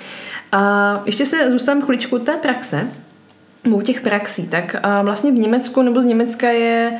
A 0.53 1.03
ještě 1.07 1.27
se 1.27 1.51
zůstávám 1.51 1.83
chvíličku 1.83 2.19
té 2.19 2.33
praxe, 2.33 2.87
u 3.75 3.81
těch 3.81 4.01
praxí, 4.01 4.49
tak 4.49 4.77
vlastně 5.03 5.33
v 5.33 5.39
Německu 5.39 5.83
nebo 5.83 6.01
z 6.03 6.05
Německa 6.05 6.49
je 6.49 6.93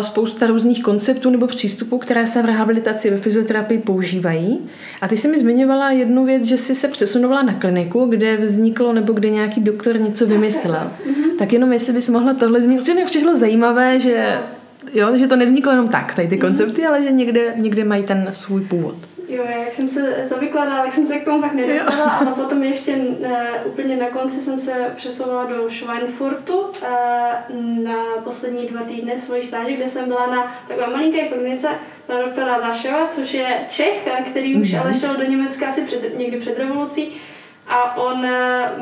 spousta 0.00 0.46
různých 0.46 0.82
konceptů 0.82 1.30
nebo 1.30 1.46
přístupů, 1.46 1.98
které 1.98 2.26
se 2.26 2.42
v 2.42 2.44
rehabilitaci 2.44 3.10
ve 3.10 3.18
fyzioterapii 3.18 3.78
používají. 3.78 4.60
A 5.00 5.08
ty 5.08 5.16
jsi 5.16 5.28
mi 5.28 5.38
zmiňovala 5.38 5.90
jednu 5.90 6.24
věc, 6.24 6.44
že 6.44 6.56
jsi 6.56 6.74
se 6.74 6.88
přesunovala 6.88 7.42
na 7.42 7.52
kliniku, 7.52 8.06
kde 8.06 8.36
vzniklo 8.36 8.92
nebo 8.92 9.12
kde 9.12 9.30
nějaký 9.30 9.60
doktor 9.60 10.00
něco 10.00 10.26
vymyslel. 10.26 10.90
Tak 11.38 11.52
jenom 11.52 11.72
jestli 11.72 11.92
bys 11.92 12.08
mohla 12.08 12.34
tohle 12.34 12.62
zmínit, 12.62 12.80
protože 12.80 12.94
mi 12.94 13.04
přišlo 13.04 13.38
zajímavé, 13.38 14.00
že, 14.00 14.38
jo, 14.94 15.18
že 15.18 15.26
to 15.26 15.36
nevzniklo 15.36 15.72
jenom 15.72 15.88
tak, 15.88 16.14
tady 16.14 16.28
ty 16.28 16.38
koncepty, 16.38 16.86
ale 16.86 17.02
že 17.02 17.12
někde, 17.12 17.54
někde 17.56 17.84
mají 17.84 18.02
ten 18.02 18.28
svůj 18.32 18.60
původ. 18.60 18.96
Jo, 19.28 19.44
jak 19.58 19.68
jsem 19.68 19.88
se 19.88 20.22
zavykládala, 20.24 20.82
tak 20.82 20.92
jsem 20.92 21.06
se 21.06 21.18
k 21.18 21.24
tomu 21.24 21.40
pak 21.40 21.52
nedostala, 21.52 22.10
ale 22.10 22.30
potom 22.30 22.62
ještě 22.62 22.96
ne, 22.96 23.62
úplně 23.64 23.96
na 23.96 24.10
konci 24.10 24.40
jsem 24.40 24.60
se 24.60 24.92
přesouvala 24.96 25.44
do 25.44 25.70
Schweinfurtu 25.70 26.58
uh, 26.58 27.84
na 27.84 28.04
poslední 28.24 28.66
dva 28.66 28.82
týdny 28.82 29.18
svojí 29.18 29.42
stáže, 29.42 29.72
kde 29.72 29.88
jsem 29.88 30.08
byla 30.08 30.26
na 30.26 30.56
takové 30.68 30.86
malinké 30.86 31.28
klinice 31.28 31.68
na 32.08 32.22
doktora 32.22 32.58
Raševa, 32.58 33.06
což 33.06 33.34
je 33.34 33.66
Čech, 33.68 34.08
který 34.30 34.56
už 34.56 34.68
mm-hmm. 34.68 34.80
ale 34.80 34.94
šel 34.94 35.16
do 35.16 35.24
Německa 35.24 35.68
asi 35.68 35.82
před, 35.82 36.18
někdy 36.18 36.40
před 36.40 36.58
revolucí. 36.58 37.12
A 37.66 37.96
on 37.96 38.26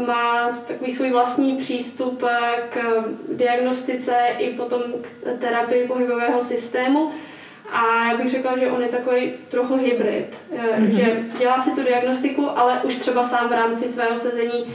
má 0.07 0.59
takový 0.67 0.93
svůj 0.93 1.11
vlastní 1.11 1.57
přístup 1.57 2.25
k 2.71 3.05
diagnostice 3.33 4.15
i 4.39 4.51
potom 4.51 4.83
k 5.03 5.41
terapii 5.41 5.89
pohybového 5.89 6.43
systému 6.43 7.11
A 7.73 8.05
já 8.05 8.17
bych 8.17 8.31
řekla, 8.31 8.59
že 8.59 8.71
on 8.71 8.83
je 8.83 8.89
takový 8.89 9.33
trochu 9.49 9.77
hybrid, 9.77 10.37
mm-hmm. 10.53 10.89
že 10.89 11.17
dělá 11.39 11.61
si 11.61 11.71
tu 11.71 11.83
diagnostiku, 11.83 12.59
ale 12.59 12.81
už 12.85 12.97
třeba 12.97 13.23
sám 13.25 13.49
v 13.49 13.53
rámci 13.53 13.89
svého 13.89 14.19
sezení 14.19 14.75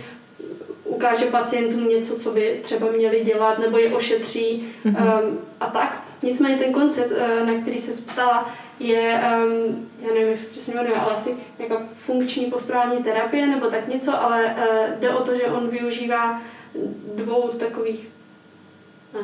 ukáže 0.84 1.26
pacientům 1.26 1.90
něco, 1.90 2.20
co 2.20 2.32
by 2.32 2.60
třeba 2.64 2.92
měli 2.92 3.26
dělat, 3.26 3.60
nebo 3.60 3.78
je 3.78 3.94
ošetří 3.94 4.74
mm-hmm. 4.86 5.24
um, 5.24 5.40
a 5.60 5.66
tak. 5.66 6.04
Nicméně 6.22 6.58
ten 6.58 6.74
koncept, 6.74 7.12
uh, 7.12 7.48
na 7.48 7.62
který 7.62 7.78
se 7.78 8.12
ptala, 8.12 8.56
je, 8.80 9.22
um, 9.46 9.90
já 10.02 10.14
nevím, 10.14 10.28
jak 10.28 10.40
se 10.40 10.50
přesně 10.50 10.74
jmenuje, 10.74 10.96
ale 10.96 11.14
asi 11.14 11.36
nějaká 11.60 11.82
funkční 12.06 12.46
posturální 12.46 13.04
terapie 13.04 13.48
nebo 13.48 13.68
tak 13.68 13.88
něco, 13.88 14.22
ale 14.22 14.44
uh, 14.46 15.00
jde 15.00 15.10
o 15.10 15.24
to, 15.24 15.36
že 15.36 15.44
on 15.44 15.68
využívá 15.68 16.42
dvou 17.16 17.48
takových 17.48 18.08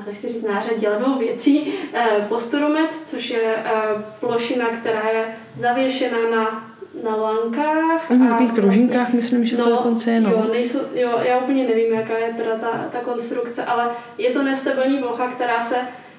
nechci 0.07 0.27
říct 0.27 0.43
nářadí, 0.43 0.87
ale 0.87 0.97
dvou 0.97 1.19
věcí. 1.19 1.61
Uh, 1.61 2.25
posturomet, 2.27 2.89
což 3.05 3.29
je 3.29 3.55
uh, 3.55 4.01
plošina, 4.19 4.65
která 4.67 5.09
je 5.09 5.25
zavěšena 5.55 6.17
na 6.35 6.73
na 7.03 7.15
lankách. 7.15 8.09
Mm, 8.09 8.21
a 8.21 8.29
takových 8.29 8.53
pružinkách, 8.53 8.97
vlastně, 8.97 9.17
myslím, 9.17 9.45
že 9.45 9.57
no, 9.57 9.63
to 9.63 9.69
dokonce 9.69 10.11
je. 10.11 10.21
No. 10.21 10.29
Jo, 10.29 10.45
nejsou, 10.51 10.79
jo, 10.93 11.19
já 11.23 11.37
úplně 11.37 11.63
nevím, 11.67 11.93
jaká 11.93 12.17
je 12.17 12.33
teda 12.33 12.55
ta, 12.55 12.85
ta 12.91 12.99
konstrukce, 12.99 13.65
ale 13.65 13.89
je 14.17 14.29
to 14.29 14.43
nestabilní 14.43 14.97
plocha, 14.97 15.27
která 15.27 15.63
se, 15.63 15.75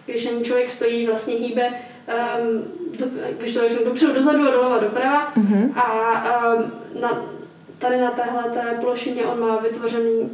když 0.06 0.26
ani 0.26 0.44
člověk 0.44 0.70
stojí, 0.70 1.06
vlastně 1.06 1.34
hýbe 1.34 1.68
um, 1.68 2.64
do, 2.98 3.06
když 3.38 3.54
to 3.54 3.68
řeknu 3.68 3.84
dopředu, 3.84 4.12
dozadu 4.12 4.48
a 4.48 4.50
doleva 4.50 4.78
doprava 4.78 5.32
mm-hmm. 5.32 5.78
a 5.78 6.54
um, 6.54 6.72
na, 7.00 7.22
tady 7.78 8.00
na 8.00 8.10
téhle 8.10 8.42
té 8.42 8.78
plošině 8.80 9.22
on 9.22 9.40
má 9.40 9.56
vytvořený 9.56 10.30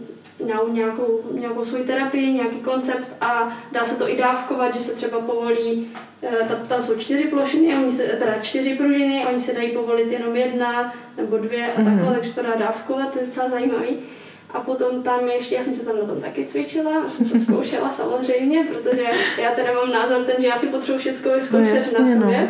nějakou, 0.72 1.20
nějakou 1.32 1.64
svoji 1.64 1.84
terapii, 1.84 2.32
nějaký 2.32 2.56
koncept 2.56 3.08
a 3.20 3.58
dá 3.72 3.84
se 3.84 3.96
to 3.96 4.08
i 4.08 4.16
dávkovat, 4.16 4.74
že 4.74 4.80
se 4.80 4.92
třeba 4.92 5.20
povolí, 5.20 5.90
eh, 6.22 6.48
tam, 6.48 6.56
tam 6.68 6.82
jsou 6.82 6.96
čtyři 6.96 7.24
plošiny, 7.24 7.76
oni 7.76 7.92
se, 7.92 8.02
teda 8.02 8.34
čtyři 8.42 8.74
pružiny, 8.74 9.26
oni 9.26 9.40
se 9.40 9.52
dají 9.52 9.72
povolit 9.72 10.12
jenom 10.12 10.36
jedna 10.36 10.94
nebo 11.16 11.38
dvě 11.38 11.66
a 11.66 11.76
takhle, 11.76 11.92
mm-hmm. 11.92 12.14
takže 12.14 12.34
to 12.34 12.42
dá 12.42 12.54
dávkovat, 12.54 13.12
to 13.12 13.18
je 13.18 13.26
docela 13.26 13.48
zajímavý. 13.48 13.96
A 14.50 14.60
potom 14.60 15.02
tam 15.02 15.28
ještě, 15.28 15.54
já 15.54 15.62
jsem 15.62 15.74
se 15.74 15.84
tam 15.84 15.98
na 15.98 16.04
tom 16.04 16.20
taky 16.20 16.44
cvičila, 16.44 17.04
to 17.32 17.38
zkoušela 17.44 17.90
samozřejmě, 17.90 18.64
protože 18.64 19.02
já 19.42 19.50
teda 19.50 19.72
mám 19.72 19.92
názor 19.92 20.24
ten, 20.24 20.34
že 20.38 20.46
já 20.46 20.56
si 20.56 20.66
potřebuji 20.66 20.98
všechno 20.98 21.32
vyzkoušet 21.34 21.72
no, 21.72 21.76
jasně, 21.76 21.98
na 21.98 22.20
sobě, 22.20 22.40
no. 22.40 22.48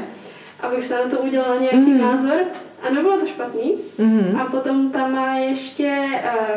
abych 0.68 0.84
se 0.84 0.94
na 0.94 1.10
to 1.10 1.18
udělala 1.18 1.56
nějaký 1.56 1.90
mm. 1.90 1.98
názor. 1.98 2.40
A 2.82 2.90
nebylo 2.90 3.20
to 3.20 3.26
špatný. 3.26 3.74
Mm-hmm. 3.98 4.40
A 4.40 4.44
potom 4.44 4.90
tam 4.90 5.12
má 5.12 5.36
ještě 5.36 6.06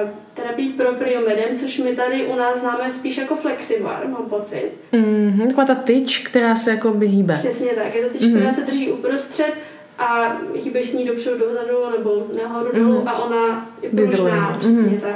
uh, 0.01 0.09
terapii 0.33 0.73
propriomedem, 0.73 1.55
což 1.55 1.77
my 1.77 1.95
tady 1.95 2.25
u 2.25 2.35
nás 2.35 2.59
známe 2.59 2.91
spíš 2.91 3.17
jako 3.17 3.35
flexibar, 3.35 4.07
mám 4.07 4.25
pocit. 4.25 4.71
Mm-hmm, 4.93 5.47
taková 5.47 5.65
ta 5.65 5.75
tyč, 5.75 6.27
která 6.27 6.55
se 6.55 6.71
jako 6.71 6.91
hýbe. 6.99 7.35
Přesně 7.37 7.71
tak, 7.71 7.95
je 7.95 8.05
to 8.05 8.09
tyč, 8.09 8.21
mm-hmm. 8.21 8.35
která 8.35 8.51
se 8.51 8.61
drží 8.61 8.91
uprostřed 8.91 9.53
a 9.97 10.37
hýbeš 10.55 10.89
s 10.89 10.93
ní 10.93 11.05
dopředu, 11.05 11.37
dozadu 11.37 11.77
nebo 11.97 12.27
nahoru 12.43 12.71
mm-hmm. 12.71 12.79
dolů 12.79 13.03
a 13.09 13.23
ona 13.23 13.69
je 13.81 13.89
pružná, 13.89 14.57
přesně 14.59 14.81
mm-hmm. 14.81 14.99
tak. 14.99 15.15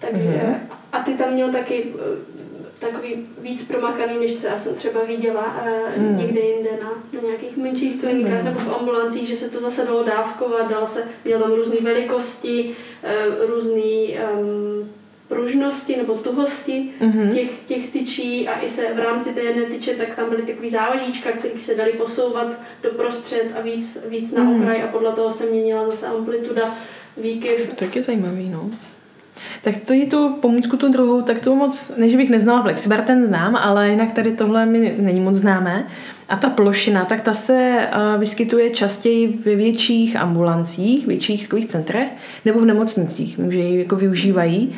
Takže, 0.00 0.18
mm-hmm. 0.18 0.76
a 0.92 0.98
ty 1.02 1.14
tam 1.14 1.32
měl 1.32 1.52
taky 1.52 1.86
eh, 1.94 2.35
takový 2.78 3.26
víc 3.38 3.64
promakaný, 3.64 4.18
než 4.18 4.40
co 4.40 4.46
já 4.46 4.58
jsem 4.58 4.74
třeba 4.74 5.04
viděla 5.04 5.62
uh, 5.96 6.02
mm. 6.02 6.18
někde 6.18 6.40
jinde 6.40 6.70
na, 6.82 6.90
na 7.12 7.20
nějakých 7.28 7.56
menších 7.56 8.00
klinikách 8.00 8.38
mm. 8.38 8.44
nebo 8.44 8.60
v 8.60 8.74
ambulancích, 8.74 9.28
že 9.28 9.36
se 9.36 9.50
to 9.50 9.60
zase 9.60 9.84
dalo 9.84 10.04
dávkovat, 10.04 10.70
dal 10.70 10.86
se, 10.86 11.04
měl 11.24 11.40
tam 11.40 11.52
různé 11.52 11.76
velikosti, 11.82 12.76
uh, 13.02 13.46
různé 13.46 13.82
um, 14.40 14.90
pružnosti 15.28 15.96
nebo 15.96 16.18
tuhosti 16.18 16.90
mm-hmm. 17.00 17.34
těch, 17.34 17.50
těch 17.66 17.90
tyčí 17.90 18.48
a 18.48 18.60
i 18.60 18.68
se 18.68 18.94
v 18.94 18.98
rámci 18.98 19.34
té 19.34 19.40
jedné 19.40 19.64
tyče, 19.64 19.94
tak 19.94 20.14
tam 20.14 20.30
byly 20.30 20.42
takový 20.42 20.70
závažíčka, 20.70 21.32
které 21.32 21.58
se 21.58 21.74
daly 21.74 21.92
posouvat 21.92 22.46
do 22.82 22.90
prostřed 22.90 23.52
a 23.58 23.60
víc, 23.60 23.98
víc 24.08 24.32
na 24.32 24.44
mm. 24.44 24.60
okraj 24.60 24.82
a 24.82 24.86
podle 24.86 25.12
toho 25.12 25.30
se 25.30 25.46
měnila 25.46 25.86
zase 25.86 26.06
amplituda, 26.06 26.74
výkyv. 27.16 27.74
Tak 27.74 27.96
je 27.96 28.02
zajímavý, 28.02 28.48
no. 28.48 28.70
Tak 29.62 29.76
to 29.76 29.92
je 29.92 30.06
tu 30.06 30.36
pomůcku 30.40 30.76
tu 30.76 30.88
druhou, 30.88 31.22
tak 31.22 31.38
to 31.38 31.54
moc, 31.54 31.92
než 31.96 32.16
bych 32.16 32.30
neznala 32.30 32.62
Flexibar, 32.62 33.00
ten 33.00 33.26
znám, 33.26 33.56
ale 33.56 33.90
jinak 33.90 34.12
tady 34.12 34.32
tohle 34.32 34.66
mi 34.66 34.94
není 34.98 35.20
moc 35.20 35.34
známé. 35.34 35.86
A 36.28 36.36
ta 36.36 36.50
plošina, 36.50 37.04
tak 37.04 37.20
ta 37.20 37.34
se 37.34 37.88
uh, 37.92 38.20
vyskytuje 38.20 38.70
častěji 38.70 39.38
ve 39.44 39.54
větších 39.54 40.16
ambulancích, 40.16 41.06
větších 41.06 41.42
takových 41.42 41.66
centrech, 41.66 42.08
nebo 42.44 42.60
v 42.60 42.64
nemocnicích, 42.64 43.40
že 43.48 43.58
ji 43.58 43.78
jako 43.78 43.96
využívají. 43.96 44.74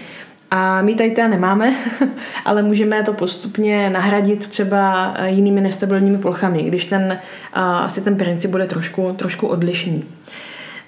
A 0.50 0.82
my 0.82 0.94
tady 0.94 1.10
teda 1.10 1.28
nemáme, 1.28 1.74
ale 2.44 2.62
můžeme 2.62 3.02
to 3.02 3.12
postupně 3.12 3.90
nahradit 3.90 4.48
třeba 4.48 5.14
eh, 5.16 5.30
jinými 5.30 5.60
nestabilními 5.60 6.18
plochami, 6.18 6.62
když 6.62 6.84
ten, 6.84 7.18
uh, 7.56 7.62
asi 7.62 8.00
ten 8.00 8.16
princip 8.16 8.50
bude 8.50 8.66
trošku, 8.66 9.14
trošku 9.16 9.46
odlišný. 9.46 10.04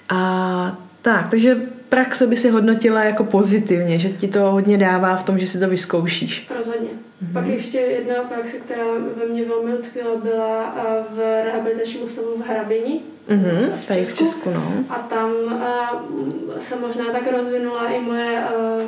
A 0.09 0.77
tak, 1.01 1.27
takže 1.27 1.57
praxe 1.91 2.27
by 2.27 2.37
si 2.37 2.49
hodnotila 2.49 3.03
jako 3.03 3.23
pozitivně, 3.23 3.99
že 3.99 4.09
ti 4.09 4.27
to 4.27 4.39
hodně 4.39 4.77
dává 4.77 5.15
v 5.15 5.23
tom, 5.23 5.39
že 5.39 5.47
si 5.47 5.59
to 5.59 5.67
vyzkoušíš. 5.67 6.47
Rozhodně. 6.57 6.89
Mm-hmm. 6.89 7.33
Pak 7.33 7.47
ještě 7.47 7.77
jedna 7.77 8.15
praxe, 8.15 8.57
která 8.57 8.83
ve 9.17 9.25
mně 9.25 9.45
velmi 9.45 9.73
utkvěla, 9.73 10.15
byla 10.15 10.75
v 11.09 11.43
rehabilitačním 11.45 12.03
ústavu 12.03 12.27
v 12.37 12.47
Hrabini. 12.47 12.99
Mm-hmm, 13.29 13.71
v 13.83 13.87
tady 13.87 14.03
v 14.03 14.17
Česku, 14.17 14.49
no. 14.49 14.73
A 14.89 14.95
tam 14.95 15.31
uh, 15.31 16.59
se 16.59 16.75
možná 16.75 17.05
tak 17.11 17.31
rozvinula 17.31 17.87
i 17.87 17.99
moje, 17.99 18.43
uh, 18.55 18.81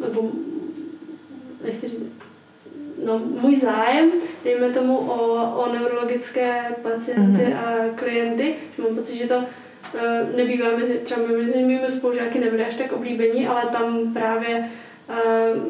nebo 0.00 0.30
nechci 1.64 1.88
říct, 1.88 2.02
no, 3.04 3.20
můj 3.40 3.56
zájem, 3.60 4.10
dejme 4.44 4.70
tomu, 4.70 4.98
o, 4.98 5.50
o 5.64 5.72
neurologické 5.72 6.62
pacienty 6.82 7.42
mm-hmm. 7.42 7.56
a 7.56 7.94
klienty, 7.94 8.54
že 8.76 8.82
mám 8.82 8.96
pocit, 8.96 9.16
že 9.16 9.26
to 9.26 9.44
nebývá 10.36 10.68
mezi, 10.78 11.00
třeba 11.04 11.20
mezi 11.42 11.62
mými 11.62 11.80
spolužáky 11.88 12.38
nebyly 12.38 12.64
až 12.64 12.74
tak 12.74 12.92
oblíbení, 12.92 13.46
ale 13.46 13.62
tam 13.72 14.12
právě 14.12 14.70
uh, 15.08 15.62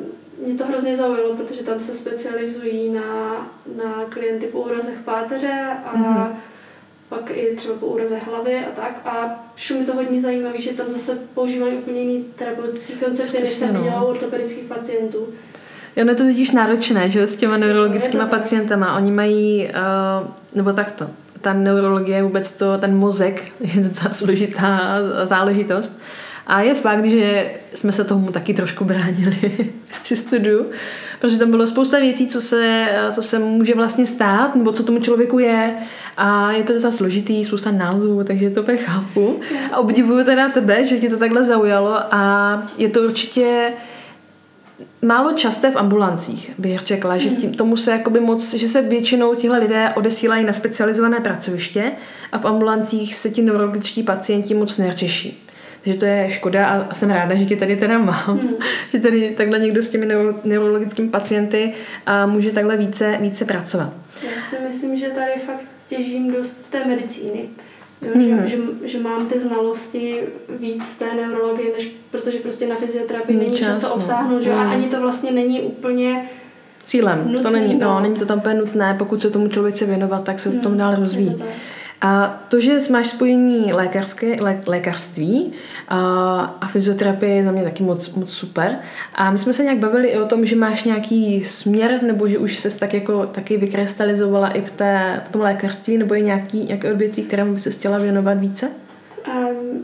mě 0.47 0.55
to 0.59 0.67
hrozně 0.67 0.97
zaujalo, 0.97 1.37
protože 1.37 1.63
tam 1.63 1.81
se 1.81 1.95
specializují 1.95 2.93
na, 2.93 3.03
na 3.77 4.05
klienty 4.09 4.47
po 4.47 4.61
úrazech 4.61 4.99
páteře 5.05 5.67
a 5.85 5.97
mm-hmm. 5.97 6.29
pak 7.09 7.31
i 7.35 7.57
třeba 7.57 7.75
po 7.75 7.87
úrazech 7.87 8.27
hlavy 8.27 8.57
a 8.57 8.81
tak. 8.81 9.01
A 9.05 9.45
přišlo 9.55 9.79
mi 9.79 9.85
to 9.85 9.95
hodně 9.95 10.21
zajímavé, 10.21 10.61
že 10.61 10.73
tam 10.73 10.89
zase 10.89 11.19
používali 11.35 11.77
úplně 11.77 12.01
jiný 12.01 12.25
terapeutický 12.39 12.93
koncept, 12.93 13.33
než 13.41 13.51
jsem 13.51 13.77
viděla 13.77 14.03
u 14.03 14.07
ortopedických 14.07 14.65
pacientů. 14.65 15.27
Jo, 15.97 16.05
no 16.05 16.11
je 16.11 16.17
to 16.17 16.25
totiž 16.25 16.51
náročné, 16.51 17.11
že 17.11 17.27
s 17.27 17.35
těma 17.35 17.57
neurologickými 17.57 18.23
no, 18.23 18.29
pacientama. 18.29 18.97
Oni 18.97 19.11
mají, 19.11 19.69
uh, 19.69 20.29
nebo 20.55 20.73
takto, 20.73 21.11
ta 21.47 21.53
neurologie, 21.53 22.23
vůbec 22.23 22.53
to, 22.53 22.79
ten 22.79 22.97
mozek 22.97 23.43
je 23.61 23.83
docela 23.83 24.13
složitá 24.13 24.99
záležitost. 25.25 26.01
A 26.47 26.61
je 26.61 26.75
fakt, 26.75 27.05
že 27.05 27.51
jsme 27.75 27.93
se 27.93 28.05
tomu 28.05 28.33
taky 28.33 28.55
trošku 28.55 28.85
bránili 28.85 29.37
při 30.03 30.17
studiu, 30.17 30.67
protože 31.21 31.39
tam 31.39 31.51
bylo 31.51 31.67
spousta 31.67 31.99
věcí, 32.01 32.27
co 32.27 32.41
se, 32.41 32.89
co 33.13 33.23
se 33.23 33.39
může 33.39 33.75
vlastně 33.75 34.07
stát, 34.07 34.55
nebo 34.55 34.73
co 34.73 34.83
tomu 34.83 35.01
člověku 35.01 35.39
je. 35.39 35.75
A 36.17 36.53
je 36.53 36.63
to 36.63 36.73
docela 36.73 36.93
složitý, 36.93 37.45
spousta 37.45 37.71
názvů, 37.71 38.25
takže 38.25 38.51
to 38.51 38.63
úplně 38.63 38.79
chápu. 38.79 39.41
A 39.73 39.77
obdivuju 39.77 40.25
teda 40.25 40.49
tebe, 40.49 40.85
že 40.85 40.99
ti 40.99 41.09
to 41.09 41.17
takhle 41.17 41.45
zaujalo 41.45 41.99
a 42.11 42.63
je 42.79 42.89
to 42.89 43.01
určitě 43.01 43.73
málo 45.03 45.33
časté 45.33 45.71
v 45.71 45.77
ambulancích, 45.77 46.51
bych 46.59 46.79
řekla, 46.79 47.19
že 47.19 47.29
tím, 47.29 47.55
tomu 47.55 47.77
se 47.77 47.93
jakoby 47.93 48.21
moc, 48.21 48.55
že 48.55 48.69
se 48.69 48.83
většinou 48.83 49.35
tihle 49.35 49.59
lidé 49.59 49.93
odesílají 49.97 50.45
na 50.45 50.53
specializované 50.53 51.21
pracoviště 51.21 51.93
a 52.33 52.39
v 52.39 52.45
ambulancích 52.45 53.15
se 53.15 53.31
ti 53.31 53.43
neurologičtí 53.43 54.03
pacienti 54.03 54.55
moc 54.55 54.79
neřeší. 54.79 55.43
Takže 55.85 55.99
to 55.99 56.05
je 56.05 56.31
škoda 56.31 56.67
a 56.67 56.95
jsem 56.95 57.11
ráda, 57.11 57.35
že 57.35 57.45
tě 57.45 57.57
tady 57.57 57.77
teda 57.77 57.99
mám. 57.99 58.39
Hmm. 58.39 58.55
že 58.93 59.01
tady 59.01 59.31
takhle 59.31 59.59
někdo 59.59 59.83
s 59.83 59.89
těmi 59.89 60.07
neurologickými 60.45 61.09
pacienty 61.09 61.73
a 62.07 62.27
může 62.27 62.51
takhle 62.51 62.77
více, 62.77 63.19
více 63.21 63.45
pracovat. 63.45 63.93
Já 64.23 64.43
si 64.51 64.57
myslím, 64.69 64.99
že 64.99 65.09
tady 65.09 65.33
fakt 65.47 65.67
těžím 65.89 66.33
dost 66.33 66.65
z 66.67 66.69
té 66.69 66.85
medicíny. 66.85 67.49
Jo, 68.03 68.11
mm. 68.15 68.23
že, 68.23 68.49
že, 68.49 68.59
že 68.85 68.99
mám 68.99 69.27
ty 69.27 69.41
znalosti 69.41 70.21
víc 70.49 70.99
té 70.99 71.15
neurologie, 71.15 71.73
než 71.73 71.97
protože 72.11 72.39
prostě 72.39 72.67
na 72.67 72.77
fyzioterapii 72.77 73.39
není 73.39 73.57
čas, 73.57 73.67
často 73.67 73.87
no. 73.87 73.95
obsáhnout, 73.95 74.43
že? 74.43 74.53
Mm. 74.53 74.59
a 74.59 74.71
ani 74.71 74.87
to 74.87 75.01
vlastně 75.01 75.33
není 75.33 75.61
úplně 75.61 76.29
cílem. 76.85 77.23
Nutný, 77.27 77.43
to 77.43 77.51
není, 77.51 77.75
no, 77.75 77.89
no, 77.89 78.01
není 78.01 78.15
to 78.15 78.27
tam 78.27 78.39
úplně 78.39 78.55
nutné, 78.55 78.95
pokud 78.99 79.23
se 79.23 79.31
tomu 79.31 79.49
člověk 79.49 79.75
chce 79.75 79.87
věnovat, 79.87 80.25
tak 80.25 80.41
se 80.41 80.49
mm. 80.49 80.59
v 80.59 80.63
tom 80.63 80.73
hmm. 80.73 80.79
dál 80.79 80.95
rozvíjí. 80.97 81.43
A 82.01 82.43
to, 82.49 82.61
že 82.61 82.79
máš 82.91 83.07
spojení 83.07 83.73
lékařské, 83.73 84.43
lé, 84.43 84.61
lékařství 84.67 85.53
a, 85.89 86.41
a 86.61 86.67
fyzioterapie 86.69 87.35
je 87.35 87.43
za 87.43 87.53
mě 87.53 87.63
taky 87.63 87.83
moc, 87.83 88.15
moc 88.15 88.33
super. 88.33 88.79
A 89.15 89.31
my 89.31 89.39
jsme 89.39 89.53
se 89.53 89.63
nějak 89.63 89.79
bavili 89.79 90.09
i 90.09 90.19
o 90.19 90.27
tom, 90.27 90.47
že 90.47 90.57
máš 90.57 90.85
nějaký 90.85 91.45
směr, 91.45 92.03
nebo 92.03 92.29
že 92.29 92.39
už 92.39 92.57
se 92.57 92.79
tak 92.79 92.95
jako 92.95 93.27
taky 93.27 93.57
vykrystalizovala 93.57 94.49
i 94.49 94.63
v, 94.63 94.71
té, 94.71 95.23
v 95.25 95.33
tom 95.33 95.41
lékařství, 95.41 95.99
nebo 95.99 96.15
je 96.15 96.21
nějaký, 96.21 96.65
nějaké 96.65 96.93
odvětví, 96.93 97.23
kterému 97.23 97.55
by 97.55 97.61
se 97.61 97.71
chtěla 97.71 97.99
věnovat 97.99 98.39
více? 98.39 98.71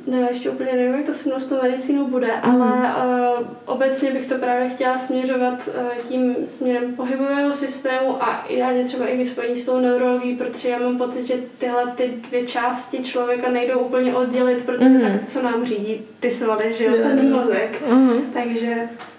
No, 0.06 0.26
ještě 0.28 0.50
úplně 0.50 0.72
nevím, 0.72 0.94
jak 0.94 1.06
to 1.06 1.14
se 1.14 1.28
mnou 1.28 1.40
s 1.40 1.46
tou 1.46 1.62
medicínou 1.62 2.06
bude, 2.06 2.26
mm. 2.26 2.62
ale 2.62 2.94
uh, 3.38 3.46
obecně 3.66 4.10
bych 4.10 4.26
to 4.26 4.34
právě 4.34 4.68
chtěla 4.68 4.98
směřovat 4.98 5.68
uh, 5.68 6.08
tím 6.08 6.36
směrem 6.44 6.94
pohybového 6.96 7.52
systému 7.52 8.22
a 8.22 8.44
ideálně 8.48 8.84
třeba 8.84 9.06
i 9.06 9.16
vyspojení 9.16 9.56
s 9.56 9.64
tou 9.64 9.80
neurologií, 9.80 10.36
protože 10.36 10.68
já 10.68 10.78
mám 10.78 10.98
pocit, 10.98 11.26
že 11.26 11.34
tyhle 11.58 11.86
ty 11.96 12.10
dvě 12.28 12.46
části 12.46 12.98
člověka 12.98 13.50
nejdou 13.50 13.78
úplně 13.78 14.14
oddělit, 14.14 14.62
protože 14.66 14.88
mm. 14.88 15.00
tak 15.00 15.26
co 15.26 15.42
nám 15.42 15.64
řídí 15.64 16.00
ty 16.20 16.30
svaly, 16.30 16.74
že 16.78 16.84
jo, 16.84 16.94
yeah. 16.94 17.08
ten 17.08 17.32
mozek. 17.32 17.82
Mm. 17.90 18.12
Takže 18.32 18.74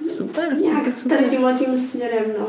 super, 0.10 0.58
nějak 0.58 0.84
super. 0.98 1.18
tady 1.18 1.30
tímhle 1.30 1.54
tím 1.54 1.78
směrem, 1.78 2.26
no. 2.40 2.48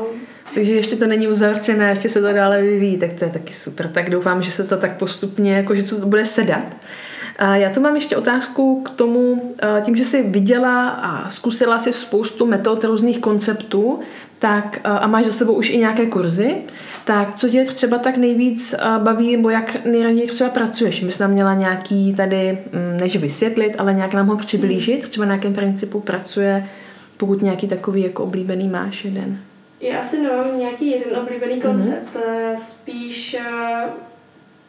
Takže 0.53 0.73
ještě 0.73 0.95
to 0.95 1.07
není 1.07 1.27
uzavřené, 1.27 1.89
ještě 1.89 2.09
se 2.09 2.21
to 2.21 2.33
dále 2.33 2.61
vyvíjí, 2.61 2.97
tak 2.97 3.13
to 3.13 3.25
je 3.25 3.31
taky 3.31 3.53
super. 3.53 3.87
Tak 3.87 4.09
doufám, 4.09 4.43
že 4.43 4.51
se 4.51 4.63
to 4.63 4.77
tak 4.77 4.97
postupně, 4.97 5.53
jako 5.53 5.75
že 5.75 5.83
to 5.83 6.05
bude 6.05 6.25
sedat. 6.25 6.65
A 7.39 7.55
já 7.55 7.69
tu 7.69 7.81
mám 7.81 7.95
ještě 7.95 8.17
otázku 8.17 8.81
k 8.81 8.89
tomu, 8.89 9.51
tím, 9.81 9.95
že 9.95 10.03
jsi 10.05 10.23
viděla 10.23 10.89
a 10.89 11.29
zkusila 11.29 11.79
si 11.79 11.93
spoustu 11.93 12.45
metod 12.45 12.83
různých 12.83 13.19
konceptů, 13.19 13.99
tak 14.39 14.79
a 14.83 15.07
máš 15.07 15.25
za 15.25 15.31
sebou 15.31 15.53
už 15.53 15.69
i 15.69 15.77
nějaké 15.77 16.05
kurzy, 16.05 16.55
tak 17.05 17.35
co 17.35 17.49
tě 17.49 17.65
třeba 17.65 17.97
tak 17.97 18.17
nejvíc 18.17 18.75
baví, 19.03 19.35
nebo 19.35 19.49
jak 19.49 19.85
nejraději 19.85 20.27
třeba 20.27 20.49
pracuješ? 20.49 21.01
My 21.01 21.11
jsme 21.11 21.27
měla 21.27 21.53
nějaký 21.53 22.13
tady, 22.13 22.57
mm, 22.71 22.99
než 22.99 23.15
vysvětlit, 23.15 23.75
ale 23.77 23.93
nějak 23.93 24.13
nám 24.13 24.27
ho 24.27 24.37
přiblížit, 24.37 25.09
třeba 25.09 25.25
na 25.25 25.33
jakém 25.33 25.53
principu 25.53 25.99
pracuje, 25.99 26.67
pokud 27.17 27.41
nějaký 27.41 27.67
takový 27.67 28.03
jako 28.03 28.23
oblíbený 28.23 28.67
máš 28.67 29.05
jeden. 29.05 29.37
Já 29.81 29.99
asi 29.99 30.21
nemám 30.21 30.59
nějaký 30.59 30.91
jeden 30.91 31.17
oblíbený 31.17 31.61
koncept, 31.61 32.15
mm-hmm. 32.15 32.55
spíš 32.55 33.37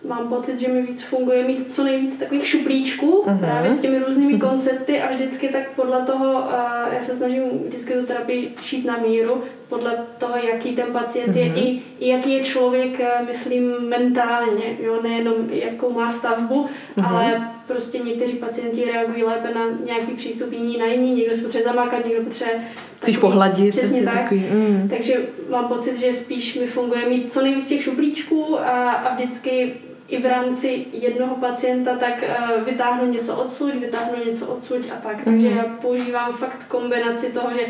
mám 0.05 0.29
pocit, 0.29 0.61
že 0.61 0.69
mi 0.69 0.83
víc 0.83 1.03
funguje 1.03 1.45
mít 1.45 1.73
co 1.73 1.85
nejvíc 1.85 2.19
takových 2.19 2.47
šuplíčků 2.47 3.25
uh-huh. 3.27 3.39
právě 3.39 3.71
s 3.71 3.81
těmi 3.81 3.99
různými 3.99 4.41
koncepty 4.41 5.01
a 5.01 5.13
vždycky 5.13 5.49
tak 5.49 5.71
podle 5.71 6.03
toho, 6.03 6.33
uh, 6.33 6.95
já 6.95 7.03
se 7.03 7.17
snažím 7.17 7.43
vždycky 7.67 7.93
tu 7.93 8.07
terapii 8.07 8.55
šít 8.63 8.85
na 8.85 8.97
míru, 8.97 9.43
podle 9.69 9.99
toho, 10.19 10.37
jaký 10.37 10.77
ten 10.77 10.87
pacient 10.93 11.29
uh-huh. 11.29 11.39
je 11.39 11.49
mhm. 11.49 11.59
i, 11.59 11.83
i 12.01 12.09
jaký 12.09 12.33
je 12.33 12.43
člověk, 12.43 13.01
eh, 13.01 13.25
myslím, 13.27 13.89
mentálně, 13.89 14.77
jo, 14.83 15.03
nejenom 15.03 15.35
jakou 15.51 15.93
má 15.93 16.11
stavbu, 16.11 16.65
uh-huh. 16.65 17.09
ale 17.09 17.51
prostě 17.67 17.99
někteří 17.99 18.33
pacienti 18.33 18.85
reagují 18.85 19.23
lépe 19.23 19.55
na 19.55 19.61
nějaký 19.85 20.13
přístup, 20.13 20.53
jiní 20.53 20.79
na 20.79 20.87
jiný, 20.87 21.15
někdo 21.15 21.35
se 21.35 21.43
potřebuje 21.43 21.65
zamákat, 21.65 22.07
někdo 22.07 22.25
potřebuje 22.25 22.61
Chceš 22.97 23.17
pohladit. 23.17 23.71
Přesně 23.71 24.03
tak. 24.03 24.15
Takový, 24.15 24.41
mm. 24.41 24.89
Takže 24.89 25.27
mám 25.51 25.69
pocit, 25.69 25.99
že 25.99 26.13
spíš 26.13 26.55
mi 26.55 26.67
funguje 26.67 27.09
mít 27.09 27.33
co 27.33 27.43
nejvíc 27.43 27.69
těch 27.69 27.83
šuplíčků 27.83 28.61
a, 28.61 28.91
a 28.93 29.15
vždycky 29.15 29.75
i 30.09 30.23
v 30.23 30.27
rámci 30.27 30.87
jednoho 30.93 31.37
pacienta 31.37 31.97
tak 31.97 32.25
uh, 32.29 32.65
vytáhnu 32.65 33.13
něco 33.13 33.37
odsud, 33.37 33.75
vytáhnu 33.75 34.25
něco 34.27 34.47
odsud 34.47 34.77
a 34.93 35.01
tak. 35.03 35.25
Takže 35.25 35.49
mm. 35.49 35.57
já 35.57 35.65
používám 35.65 36.33
fakt 36.33 36.65
kombinaci 36.69 37.33
toho, 37.33 37.51
že 37.55 37.67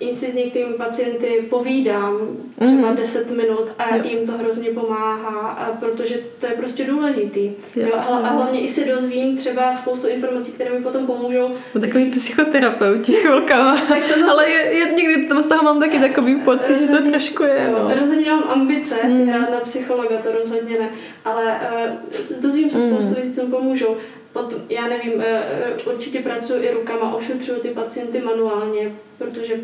i 0.00 0.14
si 0.14 0.32
s 0.32 0.34
některými 0.34 0.74
pacienty 0.74 1.46
povídám 1.50 2.18
třeba 2.60 2.90
mm. 2.90 2.96
10 2.96 3.30
minut 3.30 3.68
a 3.78 3.96
jo. 3.96 4.02
jim 4.04 4.26
to 4.26 4.32
hrozně 4.32 4.70
pomáhá, 4.70 5.48
a 5.48 5.72
protože 5.72 6.18
to 6.40 6.46
je 6.46 6.52
prostě 6.52 6.84
důležitý. 6.84 7.44
Jo. 7.76 7.86
Jo, 7.86 7.94
a, 7.94 7.98
a 7.98 8.28
hlavně 8.28 8.60
i 8.60 8.68
si 8.68 8.84
dozvím 8.84 9.36
třeba 9.36 9.72
spoustu 9.72 10.08
informací, 10.08 10.52
které 10.52 10.70
mi 10.70 10.82
potom 10.82 11.06
pomůžou. 11.06 11.48
No, 11.74 11.80
takový 11.80 12.10
psychoterapeuti 12.10 13.12
chvilkama. 13.12 13.76
zase... 14.08 14.24
Ale 14.30 14.50
je, 14.50 14.74
je, 14.74 14.92
někdy 14.92 15.28
tam 15.28 15.42
z 15.42 15.46
toho 15.46 15.62
mám 15.62 15.80
taky 15.80 15.98
takový 15.98 16.36
pocit, 16.36 16.78
že 16.78 16.86
to 16.86 17.02
trošku 17.02 17.42
je. 17.42 17.70
No. 17.72 17.94
Rozhodně 18.00 18.30
mám 18.30 18.44
ambice 18.48 18.94
mm. 19.04 19.10
si 19.10 19.24
hrát 19.24 19.50
na 19.50 19.60
psychologa, 19.60 20.16
to 20.22 20.32
rozhodně 20.32 20.78
ne. 20.78 20.90
Ale 21.24 21.60
uh, 22.22 22.40
dozvím 22.42 22.70
se 22.70 22.78
spoustu 22.78 23.08
mm. 23.08 23.14
věcí, 23.14 23.34
co 23.34 23.44
mi 23.44 23.50
pomůžou. 23.50 23.96
Potom, 24.32 24.58
já 24.68 24.88
nevím, 24.88 25.12
uh, 25.12 25.92
určitě 25.94 26.20
pracuji 26.20 26.62
i 26.62 26.70
rukama, 26.70 27.14
ošetřuju 27.14 27.60
ty 27.60 27.68
pacienty 27.68 28.20
manuálně, 28.20 28.92
protože 29.18 29.54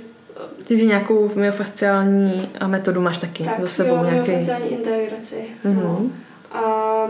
ty, 0.66 0.78
že 0.78 0.84
nějakou 0.84 1.30
myofasciální 1.34 2.50
metodu 2.66 3.00
máš 3.00 3.18
taky 3.18 3.44
tak, 3.44 3.60
za 3.60 3.68
sebou 3.68 3.96
jo, 3.96 4.04
nějaký. 4.04 4.30
myofasciální 4.30 4.70
integraci. 4.70 5.44
Mm-hmm. 5.64 5.74
No. 5.74 6.10
A, 6.52 7.08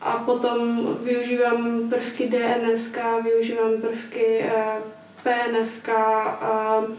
a 0.00 0.12
potom 0.12 0.88
využívám 1.04 1.88
prvky 1.90 2.28
DNS, 2.28 2.92
využívám 3.24 3.70
prvky 3.80 4.40
eh, 4.40 4.76
PNF, 5.22 5.88
uh, 5.88 6.94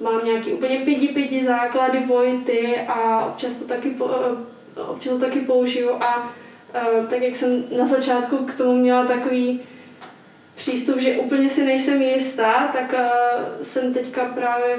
mám 0.00 0.24
nějaký 0.24 0.52
úplně 0.52 0.78
pidi 0.78 1.08
pidi 1.08 1.46
základy 1.46 2.00
Vojty 2.06 2.76
a 2.88 3.26
občas 3.26 3.54
to 3.54 3.64
taky, 3.64 3.90
po, 3.90 4.10
občas 4.88 5.12
to 5.12 5.18
taky 5.18 5.40
použiju 5.40 5.90
a 5.90 6.32
tak 7.10 7.22
jak 7.22 7.36
jsem 7.36 7.64
na 7.78 7.86
začátku 7.86 8.36
k 8.36 8.54
tomu 8.54 8.74
měla 8.76 9.04
takový 9.04 9.60
přístup, 10.54 10.98
že 10.98 11.16
úplně 11.16 11.50
si 11.50 11.64
nejsem 11.64 12.02
jistá, 12.02 12.68
tak 12.72 12.92
uh, 12.92 13.44
jsem 13.62 13.94
teďka 13.94 14.24
právě 14.24 14.76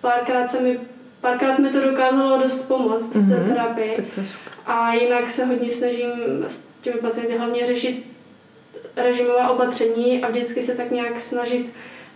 párkrát 0.00 0.50
se 0.50 0.60
mi 0.60 0.80
párkrát 1.20 1.58
mi 1.58 1.68
to 1.68 1.80
dokázalo 1.80 2.42
dost 2.42 2.68
pomoct 2.68 3.16
mm-hmm. 3.16 3.26
v 3.26 3.28
té 3.28 3.40
mhm. 3.40 3.48
terapii. 3.48 3.92
Tak 3.96 4.04
to 4.14 4.20
je 4.20 4.26
super. 4.26 4.52
A 4.66 4.94
jinak 4.94 5.30
se 5.30 5.44
hodně 5.44 5.72
snažím 5.72 6.10
s 6.46 6.62
těmi 6.82 7.00
pacienty 7.00 7.38
hlavně 7.38 7.66
řešit 7.66 8.06
režimová 8.96 9.50
opatření 9.50 10.24
a 10.24 10.30
vždycky 10.30 10.62
se 10.62 10.74
tak 10.74 10.90
nějak 10.90 11.20
snažit 11.20 11.66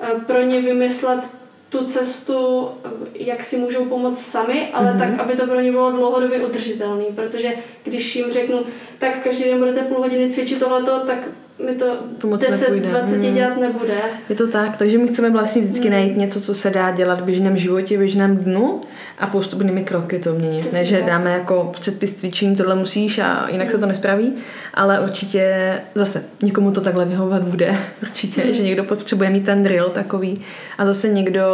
uh, 0.00 0.22
pro 0.22 0.40
ně 0.40 0.60
vymyslet 0.60 1.24
tu 1.68 1.84
cestu, 1.84 2.68
jak 3.14 3.42
si 3.42 3.56
můžou 3.56 3.84
pomoct 3.84 4.26
sami, 4.26 4.68
ale 4.72 4.92
mm-hmm. 4.92 4.98
tak, 4.98 5.20
aby 5.20 5.36
to 5.36 5.46
pro 5.46 5.60
ně 5.60 5.72
bylo 5.72 5.92
dlouhodobě 5.92 6.46
udržitelné. 6.46 7.04
Protože 7.14 7.52
když 7.84 8.16
jim 8.16 8.32
řeknu, 8.32 8.64
tak 8.98 9.22
každý 9.22 9.44
den 9.44 9.58
budete 9.58 9.82
půl 9.82 9.98
hodiny 9.98 10.30
cvičit 10.30 10.58
tohleto, 10.58 11.00
tak 11.06 11.18
mi 11.64 11.74
to, 11.74 11.96
to 12.18 12.28
10-20 12.28 13.02
hmm. 13.02 13.34
dělat 13.34 13.56
nebude. 13.56 13.94
Je 14.28 14.36
to 14.36 14.48
tak, 14.48 14.76
takže 14.76 14.98
my 14.98 15.08
chceme 15.08 15.30
vlastně 15.30 15.62
vždycky 15.62 15.88
hmm. 15.88 15.92
najít 15.92 16.16
něco, 16.16 16.40
co 16.40 16.54
se 16.54 16.70
dá 16.70 16.90
dělat 16.90 17.20
v 17.20 17.24
běžném 17.24 17.56
životě, 17.56 17.96
v 17.96 17.98
běžném 17.98 18.36
dnu 18.36 18.80
a 19.18 19.26
postupnými 19.26 19.84
kroky 19.84 20.18
to 20.18 20.34
měnit. 20.34 20.60
Přesně 20.60 20.78
ne, 20.78 20.84
že 20.84 20.96
tak. 20.96 21.06
dáme 21.06 21.32
jako 21.32 21.72
předpis 21.80 22.14
cvičení, 22.14 22.56
tohle 22.56 22.74
musíš 22.74 23.18
a 23.18 23.48
jinak 23.48 23.66
hmm. 23.66 23.70
se 23.70 23.78
to 23.78 23.86
nespraví, 23.86 24.32
ale 24.74 25.00
určitě 25.00 25.74
zase 25.94 26.24
někomu 26.42 26.70
to 26.70 26.80
takhle 26.80 27.04
vyhovovat 27.04 27.42
bude. 27.42 27.76
Určitě, 28.02 28.42
hmm. 28.42 28.54
že 28.54 28.62
někdo 28.62 28.84
potřebuje 28.84 29.30
mít 29.30 29.44
ten 29.44 29.62
drill 29.62 29.90
takový 29.90 30.40
a 30.78 30.86
zase 30.86 31.08
někdo 31.08 31.44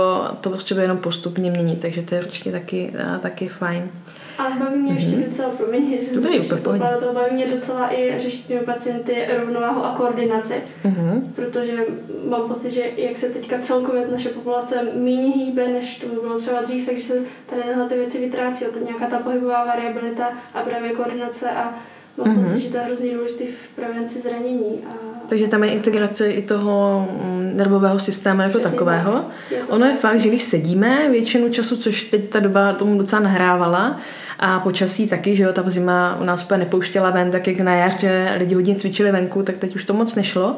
to 0.41 0.51
potřebuje 0.51 0.85
jenom 0.85 0.99
postupně 0.99 1.51
měnit, 1.51 1.81
takže 1.81 2.03
to 2.03 2.15
je 2.15 2.21
určitě 2.21 2.53
taky, 2.53 2.93
taky 3.21 3.49
fajn. 3.49 3.91
A 4.39 4.51
baví 4.51 4.79
mě 4.79 4.93
mm-hmm. 4.93 4.95
ještě 4.95 5.17
mhm. 5.17 5.25
docela, 5.25 5.51
promiň, 5.51 6.03
že 6.03 6.15
Dobrý, 6.15 6.49
to, 6.49 6.57
to 6.57 7.13
baví 7.13 7.35
mě 7.35 7.47
docela 7.47 7.95
i 7.95 8.19
řešit 8.19 8.47
těmi 8.47 8.61
pacienty 8.61 9.27
rovnováhu 9.39 9.85
a 9.85 9.95
koordinaci, 9.97 10.63
mm-hmm. 10.85 11.23
protože 11.35 11.73
mám 12.29 12.49
pocit, 12.49 12.71
že 12.71 12.91
jak 12.97 13.17
se 13.17 13.29
teďka 13.29 13.59
celkově 13.59 14.09
naše 14.09 14.29
populace 14.29 14.83
méně 14.95 15.31
hýbe, 15.31 15.69
než 15.69 15.97
tomu 15.97 16.21
bylo 16.21 16.39
třeba 16.39 16.63
dřív, 16.63 16.87
takže 16.87 17.03
se 17.03 17.23
tady 17.47 17.63
tyhle 17.63 17.89
ty 17.89 17.95
věci 17.95 18.19
vytrácí, 18.19 18.65
to 18.65 18.85
nějaká 18.85 19.07
ta 19.07 19.19
pohybová 19.19 19.65
variabilita 19.65 20.29
a 20.55 20.63
právě 20.63 20.91
koordinace 20.91 21.51
a 21.51 21.75
mám 22.17 22.37
mm-hmm. 22.37 22.45
pocit, 22.45 22.61
že 22.61 22.69
to 22.69 22.77
je 22.77 22.83
hrozně 22.83 23.15
důležité 23.15 23.45
v 23.45 23.77
prevenci 23.77 24.21
zranění. 24.21 24.79
A 24.91 25.13
takže 25.29 25.49
tam 25.49 25.65
je 25.65 25.71
integrace 25.71 26.31
i 26.31 26.43
toho 26.43 27.09
mm, 27.25 27.53
nervového 27.55 27.99
systému 27.99 28.41
jako 28.41 28.59
Přesně 28.59 28.71
takového. 28.71 29.25
Je 29.51 29.65
ono 29.65 29.87
je 29.87 29.97
fakt, 29.97 30.21
že 30.21 30.29
když 30.29 30.43
sedíme 30.43 31.09
většinu 31.11 31.49
času, 31.49 31.77
což 31.77 32.03
teď 32.03 32.29
ta 32.29 32.41
doba 32.41 32.73
tomu 32.73 32.99
docela 32.99 33.23
nahrávala, 33.23 34.01
a 34.45 34.61
počasí 34.61 35.09
taky, 35.09 35.37
že 35.37 35.43
jo, 35.43 35.53
ta 35.53 35.63
zima 35.67 36.19
u 36.21 36.25
nás 36.25 36.45
úplně 36.45 36.59
nepouštěla 36.59 37.11
ven, 37.11 37.31
tak 37.31 37.47
jak 37.47 37.61
na 37.61 37.75
jaře 37.75 38.35
lidi 38.39 38.55
hodně 38.55 38.75
cvičili 38.75 39.13
venku, 39.13 39.43
tak 39.43 39.57
teď 39.57 39.75
už 39.75 39.85
to 39.85 39.95
moc 39.95 40.15
nešlo. 40.15 40.57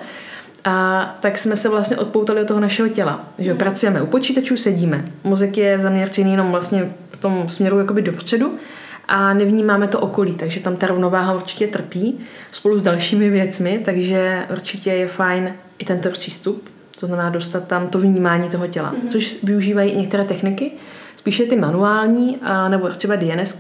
A 0.65 1.17
tak 1.21 1.39
jsme 1.39 1.57
se 1.57 1.69
vlastně 1.69 1.97
odpoutali 1.97 2.41
od 2.41 2.49
toho 2.49 2.61
našeho 2.61 2.89
těla. 2.89 3.29
Že 3.39 3.51
jo, 3.51 3.57
pracujeme 3.57 4.03
u 4.03 4.07
počítačů, 4.07 4.57
sedíme. 4.57 5.05
Mozek 5.25 5.59
je 5.59 5.79
zaměřený 5.79 6.31
jenom 6.31 6.51
vlastně 6.51 6.93
v 7.11 7.17
tom 7.17 7.49
směru 7.49 7.79
jakoby 7.79 8.03
dopředu 8.03 8.55
a 9.09 9.35
nevnímáme 9.35 9.89
to 9.89 10.01
okolí, 10.01 10.35
takže 10.35 10.61
tam 10.61 10.77
ta 10.77 10.87
rovnováha 10.87 11.35
určitě 11.35 11.67
trpí 11.67 12.21
spolu 12.53 12.79
s 12.79 12.83
dalšími 12.83 13.31
věcmi, 13.31 13.83
takže 13.85 14.43
určitě 14.53 14.91
je 14.91 15.09
fajn 15.09 15.55
i 15.79 15.85
tento 15.85 16.11
přístup, 16.11 16.69
to 17.01 17.07
znamená 17.07 17.31
dostat 17.31 17.67
tam 17.67 17.89
to 17.89 17.99
vnímání 17.99 18.49
toho 18.49 18.67
těla, 18.67 18.93
mm-hmm. 18.93 19.09
což 19.09 19.37
využívají 19.43 19.91
i 19.91 19.99
některé 19.99 20.25
techniky, 20.25 20.73
spíše 21.17 21.45
ty 21.45 21.57
manuální, 21.57 22.39
a, 22.43 22.69
nebo 22.69 22.89
třeba 22.89 23.17
DNS, 23.17 23.55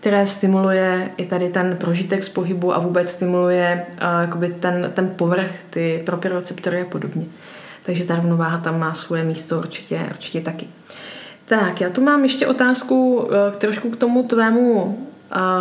které 0.00 0.26
stimuluje 0.26 1.10
i 1.16 1.26
tady 1.26 1.48
ten 1.48 1.76
prožitek 1.76 2.24
z 2.24 2.28
pohybu 2.28 2.74
a 2.74 2.78
vůbec 2.78 3.10
stimuluje 3.10 3.86
a, 3.98 4.20
jakoby 4.20 4.48
ten, 4.48 4.90
ten 4.94 5.08
povrch, 5.16 5.50
ty 5.70 6.02
proprioceptory 6.06 6.80
a 6.82 6.84
podobně. 6.84 7.26
Takže 7.82 8.04
ta 8.04 8.16
rovnováha 8.16 8.58
tam 8.58 8.80
má 8.80 8.94
svoje 8.94 9.24
místo 9.24 9.58
určitě, 9.58 10.00
určitě 10.10 10.40
taky. 10.40 10.66
Tak, 11.46 11.80
já 11.80 11.90
tu 11.90 12.00
mám 12.00 12.22
ještě 12.22 12.46
otázku 12.46 13.28
k 13.52 13.56
trošku 13.56 13.90
k 13.90 13.96
tomu 13.96 14.22
tvému 14.22 14.98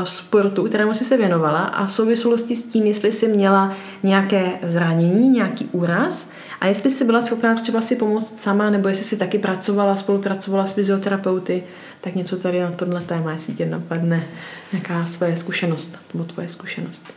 sportu, 0.03 0.63
kterému 0.63 0.93
jsi 0.93 1.05
se 1.05 1.17
věnovala 1.17 1.59
a 1.59 1.85
v 1.85 1.91
souvislosti 1.91 2.55
s 2.55 2.63
tím, 2.63 2.85
jestli 2.85 3.11
jsi 3.11 3.27
měla 3.27 3.73
nějaké 4.03 4.51
zranění, 4.63 5.29
nějaký 5.29 5.69
úraz 5.71 6.29
a 6.61 6.67
jestli 6.67 6.91
jsi 6.91 7.05
byla 7.05 7.21
schopná 7.21 7.55
třeba 7.55 7.81
si 7.81 7.95
pomoct 7.95 8.39
sama, 8.39 8.69
nebo 8.69 8.87
jestli 8.87 9.03
jsi 9.03 9.17
taky 9.17 9.39
pracovala, 9.39 9.95
spolupracovala 9.95 10.67
s 10.67 10.71
fyzioterapeuty, 10.71 11.63
tak 12.01 12.15
něco 12.15 12.37
tady 12.37 12.59
na 12.59 12.71
tohle 12.71 13.01
téma, 13.01 13.31
jestli 13.31 13.53
tě 13.53 13.65
napadne 13.65 14.23
nějaká 14.71 15.05
svoje 15.05 15.37
zkušenost, 15.37 15.99
nebo 16.13 16.25
tvoje 16.25 16.49
zkušenost. 16.49 17.13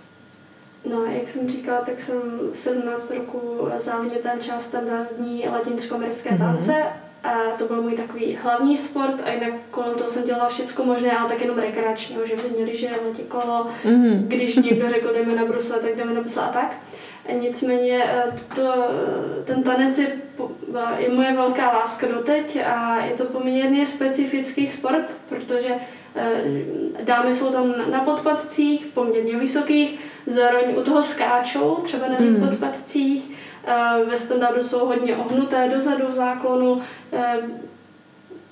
No, 0.90 1.04
jak 1.04 1.28
jsem 1.28 1.48
říkala, 1.48 1.80
tak 1.80 2.00
jsem 2.00 2.16
17 2.54 3.10
roku 3.10 3.68
závodně 3.78 4.16
tančila 4.16 4.60
standardní 4.60 5.44
latinsko-americké 5.52 6.30
mm-hmm. 6.30 6.82
A 7.26 7.56
to 7.58 7.64
byl 7.64 7.82
můj 7.82 7.96
takový 7.96 8.38
hlavní 8.42 8.76
sport 8.76 9.20
a 9.24 9.32
jinak 9.32 9.52
kolem 9.70 9.94
toho 9.94 10.10
jsem 10.10 10.24
dělala 10.24 10.48
všechno 10.48 10.84
možné, 10.84 11.10
ale 11.10 11.28
tak 11.28 11.40
jenom 11.40 11.58
rekreačního, 11.58 12.26
že 12.26 12.36
vzadní 12.36 12.64
liže, 12.64 12.90
letě 13.08 13.22
kolo, 13.22 13.66
mm-hmm. 13.84 14.26
když 14.26 14.56
někdo 14.56 14.90
řekl, 14.90 15.12
jdeme 15.14 15.34
na 15.34 15.44
brusle, 15.44 15.78
tak 15.78 15.96
jdeme 15.96 16.14
na 16.14 16.20
brusle 16.20 16.42
a 16.42 16.48
tak. 16.48 16.76
Nicméně 17.40 18.04
eh, 18.04 18.32
to, 18.54 18.74
ten 19.44 19.62
tanec 19.62 19.98
je, 19.98 20.08
je 20.98 21.08
moje 21.10 21.32
velká 21.32 21.70
láska 21.72 22.06
doteď 22.06 22.58
a 22.66 23.04
je 23.04 23.14
to 23.14 23.24
poměrně 23.24 23.86
specifický 23.86 24.66
sport, 24.66 25.16
protože 25.28 25.74
dámy 27.02 27.34
jsou 27.34 27.52
tam 27.52 27.74
na 27.90 28.00
podpadcích, 28.00 28.86
poměrně 28.86 29.36
vysokých, 29.36 30.00
zároveň 30.26 30.74
u 30.78 30.82
toho 30.82 31.02
skáčou, 31.02 31.74
třeba 31.74 32.08
na 32.08 32.14
těch 32.14 32.30
mm. 32.30 32.48
podpadcích, 32.48 33.35
ve 34.08 34.16
standardu 34.16 34.62
jsou 34.62 34.86
hodně 34.86 35.16
ohnuté 35.16 35.68
dozadu 35.74 36.06
v 36.08 36.14
záklonu, 36.14 36.82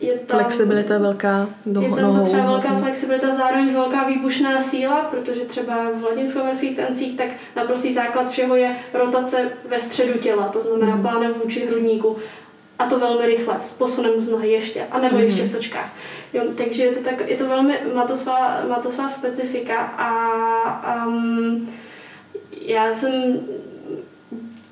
je 0.01 0.19
tam, 0.19 0.39
flexibilita 0.39 0.99
velká 0.99 1.49
do 1.67 1.83
Je 1.83 1.91
tam 1.91 2.25
třeba 2.25 2.47
velká 2.47 2.75
flexibilita, 2.75 3.31
zároveň 3.31 3.73
velká 3.73 4.05
výbušná 4.05 4.61
síla, 4.61 5.01
protože 5.11 5.41
třeba 5.41 5.91
v 5.95 6.05
latinskoamerických 6.05 6.77
tancích 6.77 7.17
tak 7.17 7.29
naprostý 7.57 7.95
základ 7.95 8.31
všeho 8.31 8.57
je 8.57 8.77
rotace 8.95 9.51
ve 9.69 9.81
středu 9.81 10.19
těla, 10.19 10.49
to 10.49 10.61
znamená 10.61 10.97
mm. 10.97 11.03
plánem 11.03 11.33
vůči 11.33 11.67
hrudníku. 11.67 12.17
A 12.79 12.87
to 12.87 12.99
velmi 12.99 13.27
rychle, 13.27 13.57
s 13.61 13.73
posunem 13.73 14.23
z 14.23 14.29
nohy 14.29 14.49
ještě, 14.49 14.87
a 14.91 15.01
nebo 15.01 15.17
mm. 15.17 15.23
ještě 15.23 15.43
v 15.43 15.53
točkách. 15.53 15.93
Jo, 16.33 16.43
takže 16.57 16.85
je 16.85 16.95
to, 16.95 17.05
tak, 17.05 17.29
je 17.29 17.37
to 17.37 17.49
velmi, 17.49 17.79
má 17.95 18.05
to 18.05 18.17
svá, 18.17 18.65
má 18.69 18.77
to 18.77 18.91
svá 18.91 19.09
specifika 19.09 19.77
a 19.79 21.07
um, 21.07 21.71
já 22.61 22.95
jsem 22.95 23.41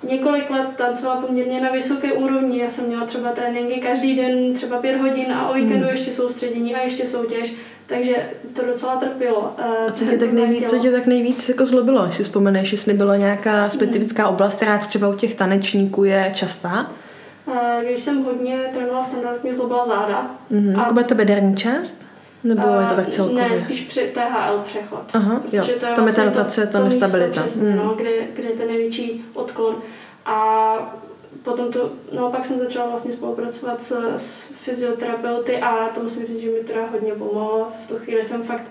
několik 0.02 0.50
let 0.50 0.66
tancovala 0.76 1.20
poměrně 1.20 1.60
na 1.60 1.70
vysoké 1.70 2.12
úrovni. 2.12 2.58
Já 2.58 2.68
jsem 2.68 2.86
měla 2.86 3.06
třeba 3.06 3.30
tréninky 3.30 3.80
každý 3.80 4.16
den, 4.16 4.54
třeba 4.54 4.78
pět 4.78 5.00
hodin 5.00 5.32
a 5.32 5.48
o 5.48 5.54
víkendu 5.54 5.84
hmm. 5.84 5.88
ještě 5.88 6.12
soustředění 6.12 6.74
a 6.74 6.84
ještě 6.84 7.06
soutěž. 7.06 7.54
Takže 7.86 8.16
to 8.56 8.66
docela 8.66 8.96
trpělo. 8.96 9.54
Eh, 9.58 9.86
a 9.88 9.92
co 9.92 10.04
tě 10.04 10.18
tak 10.18 10.32
nejvíc, 10.32 10.70
co 10.70 10.78
tě 10.78 10.90
tak 10.90 11.06
nejvíc 11.06 11.48
jako 11.48 11.64
zlobilo, 11.64 12.06
jestli 12.06 12.24
vzpomeneš, 12.24 12.72
jestli 12.72 12.94
byla 12.94 13.16
nějaká 13.16 13.70
specifická 13.70 14.28
oblast, 14.28 14.54
která 14.54 14.78
třeba 14.78 15.08
u 15.08 15.14
těch 15.14 15.34
tanečníků 15.34 16.04
je 16.04 16.30
častá? 16.34 16.90
Eh, 17.54 17.84
když 17.84 18.00
jsem 18.00 18.24
hodně 18.24 18.58
trénovala 18.74 19.02
standardně, 19.02 19.54
zlobila 19.54 19.86
záda. 19.86 20.30
Mm-hmm. 20.52 20.80
A 20.80 20.84
Kuba 20.84 21.02
to 21.02 21.14
bederní 21.14 21.56
část? 21.56 22.11
Nebo 22.44 22.66
uh, 22.66 22.80
je 22.80 22.86
to 22.86 22.94
tak 22.94 23.08
celkově? 23.08 23.48
Ne, 23.48 23.58
spíš 23.58 23.80
při 23.80 24.12
THL 24.14 24.58
přechod. 24.64 25.02
Aha, 25.12 25.40
jo. 25.52 25.64
To 25.64 25.70
je 25.70 25.76
Tam 25.76 26.04
vlastně 26.04 26.22
je 26.24 26.30
ta 26.30 26.38
rotace, 26.38 26.66
to, 26.66 26.72
ta 26.72 26.84
nestabilita. 26.84 27.42
Přesně, 27.42 27.70
mm. 27.70 27.76
no, 27.76 27.94
kde, 27.96 28.10
kde 28.34 28.48
je 28.48 28.56
ten 28.56 28.68
největší 28.68 29.24
odklon. 29.34 29.76
A 30.26 30.76
potom 31.42 31.72
to, 31.72 31.90
no 32.12 32.30
pak 32.30 32.44
jsem 32.44 32.58
začala 32.58 32.88
vlastně 32.88 33.12
spolupracovat 33.12 33.82
s, 33.82 34.14
s 34.16 34.42
fyzioterapeuty 34.42 35.56
a 35.56 35.88
to 35.88 36.02
musím 36.02 36.26
říct, 36.26 36.40
že 36.40 36.50
mi 36.50 36.60
teda 36.60 36.86
hodně 36.92 37.12
pomohlo. 37.12 37.68
V 37.84 37.88
tu 37.88 37.98
chvíli 37.98 38.22
jsem 38.22 38.42
fakt 38.42 38.64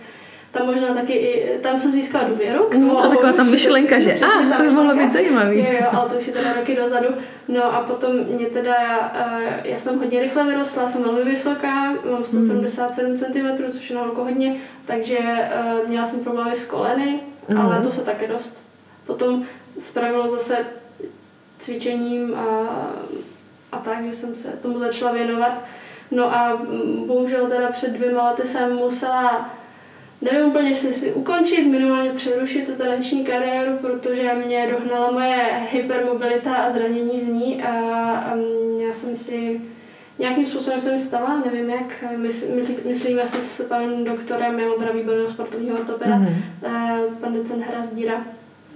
tam 0.51 0.65
možná 0.65 0.93
taky 0.93 1.13
i, 1.13 1.59
tam 1.61 1.79
jsem 1.79 1.91
získala 1.91 2.27
důvěru. 2.27 2.63
K 2.63 2.73
tomu, 2.73 2.99
a 2.99 3.07
taková 3.07 3.33
ta 3.33 3.43
myšlenka, 3.43 3.99
že 3.99 4.13
a, 4.13 4.27
ah, 4.27 4.57
to 4.57 4.63
by 4.63 4.69
mohlo 4.69 4.95
být 4.95 5.13
zajímavý. 5.13 5.59
Jo, 5.59 5.65
jo, 5.79 5.87
ale 5.91 6.09
to 6.09 6.15
už 6.15 6.27
je 6.27 6.33
teda 6.33 6.53
roky 6.53 6.75
dozadu. 6.75 7.07
No 7.47 7.75
a 7.75 7.81
potom 7.81 8.11
mě 8.15 8.45
teda, 8.45 8.75
eh, 9.15 9.61
já 9.63 9.77
jsem 9.77 9.99
hodně 9.99 10.19
rychle 10.19 10.43
vyrostla, 10.43 10.87
jsem 10.87 11.03
velmi 11.03 11.23
vysoká, 11.23 11.93
mám 12.11 12.23
177 12.23 13.17
cm, 13.17 13.71
což 13.71 13.89
je 13.89 13.95
na 13.95 14.01
hodně, 14.15 14.55
takže 14.85 15.17
eh, 15.19 15.73
měla 15.87 16.05
jsem 16.05 16.19
problémy 16.19 16.55
s 16.55 16.65
koleny, 16.65 17.19
mm. 17.49 17.61
ale 17.61 17.81
to 17.81 17.91
se 17.91 18.01
také 18.01 18.27
dost 18.27 18.61
potom 19.11 19.43
spravilo 19.79 20.29
zase 20.29 20.57
cvičením 21.59 22.35
a, 22.35 22.45
a 23.71 23.77
tak, 23.77 24.05
že 24.05 24.13
jsem 24.13 24.35
se 24.35 24.47
tomu 24.61 24.79
začala 24.79 25.11
věnovat. 25.11 25.53
No 26.11 26.35
a 26.35 26.55
mm, 26.55 27.07
bohužel 27.07 27.47
teda 27.47 27.71
před 27.71 27.91
dvěma 27.91 28.29
lety 28.29 28.47
jsem 28.47 28.75
musela 28.75 29.49
nevím 30.21 30.49
úplně, 30.49 30.69
jestli 30.69 30.93
si 30.93 31.13
ukončit, 31.13 31.67
minimálně 31.67 32.09
přerušit 32.09 32.65
tu 32.65 32.75
taneční 32.75 33.25
kariéru, 33.25 33.77
protože 33.77 34.33
mě 34.45 34.69
dohnala 34.71 35.11
moje 35.11 35.49
hypermobilita 35.71 36.55
a 36.55 36.71
zranění 36.71 37.21
z 37.21 37.27
ní 37.27 37.63
a, 37.63 37.71
a 38.11 38.35
já 38.87 38.93
jsem 38.93 39.15
si 39.15 39.61
nějakým 40.19 40.45
způsobem 40.45 40.79
se 40.79 40.91
mi 40.91 40.97
stala, 40.97 41.43
nevím 41.45 41.69
jak, 41.69 42.03
mysl, 42.17 42.45
myslím 42.85 43.19
asi 43.19 43.41
s 43.41 43.67
panem 43.67 44.03
doktorem, 44.03 44.61
teda 44.79 44.91
výborného 44.91 45.29
sportovního 45.29 45.77
ortopeda, 45.77 46.17
mm-hmm. 46.17 47.15
pan 47.21 47.33
docent 47.33 47.63
Hrazdíra, 47.63 48.25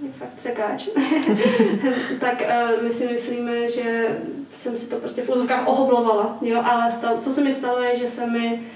je 0.02 0.10
fakt 0.18 0.32
sekáč, 0.38 0.88
tak 2.20 2.42
uh, 2.42 2.82
my 2.84 2.90
si 2.90 3.08
myslíme, 3.12 3.70
že 3.70 4.18
jsem 4.56 4.76
si 4.76 4.90
to 4.90 4.96
prostě 4.96 5.22
v 5.22 5.30
úzovkách 5.30 5.68
ohoblovala, 5.68 6.38
jo, 6.42 6.60
ale 6.64 6.90
stalo, 6.90 7.18
co 7.18 7.32
se 7.32 7.44
mi 7.44 7.52
stalo 7.52 7.82
je, 7.82 7.96
že 7.96 8.08
se 8.08 8.26
mi 8.26 8.52
uh, 8.52 8.75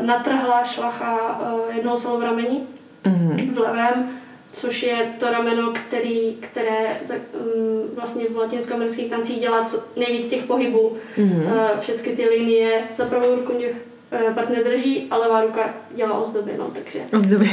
natrhla 0.00 0.64
šlacha 0.64 1.40
uh, 1.40 1.76
jednoho 1.76 1.96
svalu 1.96 2.18
v 2.18 2.22
rameni, 2.22 2.60
mm-hmm. 3.04 3.52
v 3.52 3.58
levém, 3.58 4.10
což 4.52 4.82
je 4.82 5.14
to 5.20 5.30
rameno, 5.30 5.72
který, 5.72 6.36
které 6.40 7.00
um, 7.00 7.96
vlastně 7.96 8.24
v 8.30 8.36
latinskoamerických 8.36 9.10
tancích 9.10 9.40
dělá 9.40 9.64
co, 9.64 9.82
nejvíc 9.96 10.26
těch 10.26 10.44
pohybů. 10.44 10.96
Mm-hmm. 11.18 11.42
Uh, 11.42 11.80
všechny 11.80 12.16
ty 12.16 12.28
linie 12.28 12.82
za 12.96 13.04
pravou 13.04 13.34
ruku 13.34 13.52
mě 13.52 13.68
Eh, 14.10 14.34
partner 14.34 14.64
drží 14.64 15.06
a 15.10 15.16
levá 15.16 15.40
ruka 15.40 15.74
dělá 15.94 16.18
ozdoby, 16.18 16.54
no, 16.58 16.70
takže... 16.70 17.00
Ozdoby, 17.16 17.50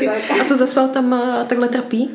tak. 0.06 0.40
A 0.40 0.44
co 0.44 0.56
za 0.56 0.66
sval 0.66 0.88
tam 0.88 1.12
uh, 1.12 1.46
takhle 1.46 1.68
trpí? 1.68 2.10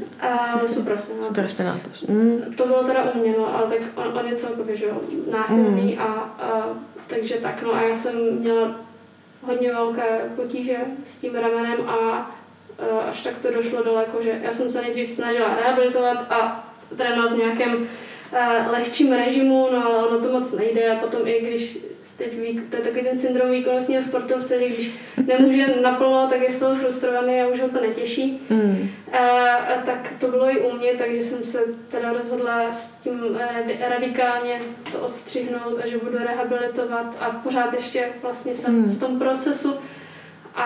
Uh, 0.53 0.59
supraspinatus. 0.59 1.27
Supraspinatus. 1.27 2.03
Mm. 2.03 2.41
To 2.57 2.67
bylo 2.67 2.83
teda 2.83 3.11
u 3.11 3.19
mě, 3.19 3.33
no, 3.37 3.55
ale 3.55 3.67
tak 3.69 3.79
on, 3.95 4.19
on 4.19 4.25
je 4.27 4.35
celkově, 4.35 4.77
že 4.77 4.85
jo, 4.85 5.01
náchylný 5.31 5.93
mm. 5.93 6.01
a, 6.01 6.05
a, 6.05 6.63
takže 7.07 7.35
tak, 7.35 7.63
no 7.63 7.75
a 7.75 7.81
já 7.81 7.95
jsem 7.95 8.39
měla 8.39 8.75
hodně 9.47 9.73
velké 9.73 10.31
potíže 10.35 10.77
s 11.05 11.17
tím 11.17 11.35
ramenem 11.35 11.89
a 11.89 12.31
až 13.09 13.23
tak 13.23 13.33
to 13.41 13.51
došlo 13.51 13.83
daleko, 13.83 14.21
že 14.21 14.39
já 14.43 14.51
jsem 14.51 14.69
se 14.69 14.81
nejdřív 14.81 15.09
snažila 15.09 15.55
rehabilitovat 15.55 16.31
a 16.31 16.69
trénovat 16.97 17.33
v 17.33 17.37
nějakém 17.37 17.73
uh, 17.73 18.71
lehčím 18.71 19.13
režimu, 19.13 19.67
no 19.71 19.85
ale 19.85 20.07
ono 20.07 20.19
to 20.19 20.39
moc 20.39 20.51
nejde 20.51 20.91
a 20.91 20.99
potom 20.99 21.27
i 21.27 21.41
když 21.41 21.77
teď 22.17 22.31
to 22.69 22.75
je 22.75 22.81
takový 22.81 23.03
ten 23.03 23.19
syndrom 23.19 23.51
výkonnostního 23.51 24.01
sportovce, 24.01 24.59
že 24.59 24.65
když 24.65 24.99
nemůže 25.27 25.65
naplno, 25.81 26.27
tak 26.29 26.41
je 26.41 26.51
z 26.51 26.59
toho 26.59 26.75
frustrovaný 26.75 27.41
a 27.41 27.47
už 27.47 27.61
ho 27.61 27.69
to 27.69 27.81
netěší. 27.81 28.41
Mm. 28.49 28.89
A, 29.11 29.55
a 29.55 29.81
tak 29.85 30.13
to 30.19 30.27
bylo 30.27 30.49
i 30.49 30.59
u 30.59 30.77
mě, 30.77 30.91
takže 30.97 31.23
jsem 31.23 31.43
se 31.43 31.59
teda 31.91 32.13
rozhodla 32.13 32.71
s 32.71 32.91
tím 33.03 33.37
radikálně 33.89 34.59
to 34.91 34.99
odstřihnout 34.99 35.79
a 35.83 35.87
že 35.87 35.97
budu 35.97 36.17
rehabilitovat 36.17 37.15
a 37.19 37.29
pořád 37.29 37.73
ještě 37.73 38.09
vlastně 38.21 38.55
jsem 38.55 38.73
mm. 38.73 38.83
v 38.83 38.99
tom 38.99 39.19
procesu 39.19 39.73
a, 40.55 40.63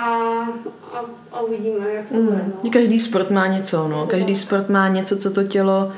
a, 0.93 1.05
a 1.31 1.41
uvidíme, 1.41 1.93
jak 1.93 2.09
to 2.09 2.15
mm. 2.15 2.25
bude. 2.25 2.41
No. 2.63 2.69
Každý 2.71 2.99
sport 2.99 3.29
má 3.29 3.47
něco, 3.47 3.87
no. 3.87 4.07
Každý 4.07 4.35
sport 4.35 4.69
má 4.69 4.87
něco, 4.87 5.17
co 5.17 5.31
to 5.31 5.43
tělo 5.43 5.91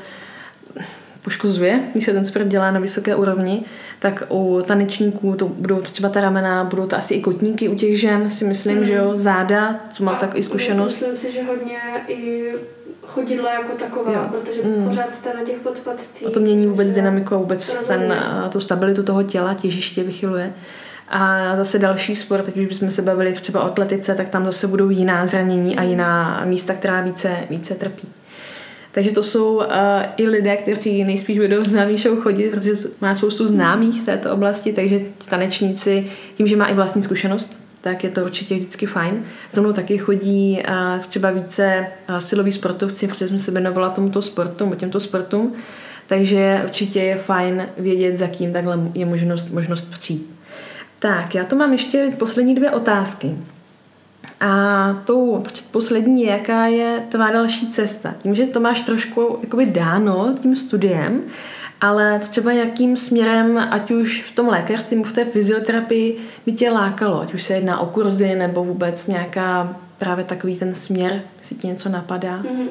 poškozuje, 1.24 1.80
když 1.94 2.06
se 2.06 2.14
ten 2.14 2.26
sport 2.26 2.48
dělá 2.48 2.72
na 2.72 2.80
vysoké 2.80 3.16
úrovni, 3.16 3.64
tak 4.00 4.24
u 4.30 4.64
tanečníků 4.68 5.36
to 5.36 5.48
budou 5.48 5.82
to 5.82 5.92
třeba 5.92 6.10
ta 6.10 6.22
ramena, 6.22 6.64
budou 6.64 6.88
to 6.88 6.96
asi 6.96 7.14
i 7.14 7.22
kotníky 7.22 7.70
u 7.70 7.76
těch 7.76 8.00
žen, 8.00 8.30
si 8.30 8.46
myslím, 8.46 8.78
mm. 8.78 8.86
že 8.86 8.94
jo, 8.94 9.12
záda, 9.16 9.80
co 9.94 10.04
mám 10.04 10.16
takový 10.16 10.44
zkušenost. 10.44 10.96
Myslím 10.96 11.18
si, 11.18 11.32
že 11.32 11.44
hodně 11.44 11.78
i 12.08 12.54
chodidla 13.06 13.54
jako 13.54 13.72
taková, 13.72 14.12
jo. 14.12 14.26
protože 14.32 14.62
mm. 14.64 14.90
pořád 14.90 15.14
jste 15.14 15.34
na 15.34 15.44
těch 15.44 15.58
podpadcích. 15.58 16.28
A 16.28 16.30
to 16.30 16.40
mění 16.40 16.68
vůbec 16.68 16.92
dynamiku 16.92 17.36
a 17.36 17.38
vůbec 17.38 17.88
ten, 17.88 18.16
tu 18.52 18.60
stabilitu 18.60 19.04
toho 19.04 19.24
těla, 19.24 19.54
těžiště 19.54 20.04
vychyluje. 20.04 20.54
A 21.10 21.54
zase 21.58 21.80
další 21.80 22.16
sport, 22.16 22.46
teď 22.46 22.58
už 22.58 22.66
bychom 22.66 22.90
se 22.90 23.02
bavili 23.02 23.34
třeba 23.34 23.64
o 23.64 23.66
atletice, 23.66 24.16
tak 24.16 24.30
tam 24.30 24.46
zase 24.46 24.68
budou 24.68 24.90
jiná 24.90 25.26
zranění 25.26 25.78
a 25.78 25.84
jiná 25.84 26.42
místa, 26.46 26.74
která 26.74 27.02
více, 27.02 27.38
více 27.50 27.76
trpí. 27.76 28.08
Takže 28.94 29.12
to 29.12 29.24
jsou 29.24 29.56
uh, 29.56 29.64
i 30.18 30.28
lidé, 30.28 30.58
kteří 30.58 31.04
nejspíš 31.04 31.40
budou 31.40 31.64
na 31.72 31.98
show 31.98 32.20
chodit, 32.20 32.50
protože 32.50 32.72
má 33.02 33.16
spoustu 33.16 33.46
známých 33.46 34.02
v 34.02 34.06
této 34.06 34.32
oblasti, 34.32 34.74
takže 34.74 35.02
tanečníci, 35.30 36.06
tím, 36.34 36.48
že 36.48 36.56
má 36.56 36.66
i 36.66 36.74
vlastní 36.74 37.04
zkušenost, 37.04 37.58
tak 37.82 38.04
je 38.04 38.10
to 38.10 38.24
určitě 38.24 38.56
vždycky 38.56 38.86
fajn. 38.86 39.24
Za 39.52 39.62
mnou 39.62 39.74
taky 39.74 39.98
chodí 39.98 40.64
uh, 40.70 41.04
třeba 41.04 41.32
více 41.32 41.88
uh, 42.10 42.18
siloví 42.18 42.52
sportovci, 42.52 43.08
protože 43.08 43.28
jsme 43.28 43.40
se 43.40 43.52
věnovala 43.52 43.90
tomuto 43.90 44.22
sportu, 44.22 44.72
těmto 44.76 45.00
sportům, 45.00 45.54
takže 46.08 46.62
určitě 46.64 47.00
je 47.00 47.16
fajn 47.16 47.68
vědět, 47.78 48.18
za 48.18 48.28
kým 48.28 48.54
takhle 48.54 48.80
je 48.94 49.06
možnost, 49.06 49.52
možnost 49.52 49.92
přijít. 49.92 50.36
Tak, 51.00 51.36
já 51.36 51.44
tu 51.44 51.56
mám 51.56 51.74
ještě 51.74 52.14
poslední 52.18 52.56
dvě 52.56 52.72
otázky. 52.72 53.36
A 54.40 54.94
tou 55.06 55.44
poslední 55.72 56.24
jaká 56.24 56.66
je 56.66 57.04
tvá 57.10 57.32
další 57.32 57.72
cesta. 57.72 58.14
Tím, 58.22 58.36
že 58.36 58.46
to 58.46 58.60
máš 58.60 58.82
trošku 58.82 59.40
jakoby 59.42 59.66
dáno 59.66 60.36
tím 60.42 60.56
studiem, 60.56 61.22
ale 61.82 62.20
třeba 62.20 62.52
jakým 62.52 62.98
směrem, 62.98 63.68
ať 63.72 63.92
už 63.92 64.24
v 64.24 64.36
tom 64.36 64.48
lékařství, 64.48 65.04
v 65.04 65.14
té 65.14 65.26
fyzioterapii, 65.26 66.18
by 66.46 66.52
tě 66.52 66.70
lákalo, 66.70 67.22
ať 67.22 67.34
už 67.34 67.44
se 67.44 67.54
jedná 67.54 67.80
o 67.80 67.86
kurzy 67.86 68.36
nebo 68.36 68.64
vůbec 68.64 69.08
nějaká 69.08 69.76
právě 69.98 70.26
takový 70.26 70.56
ten 70.56 70.76
směr, 70.76 71.22
jestli 71.40 71.56
ti 71.56 71.68
něco 71.68 71.90
napadá? 71.90 72.42
Mm-hmm. 72.42 72.68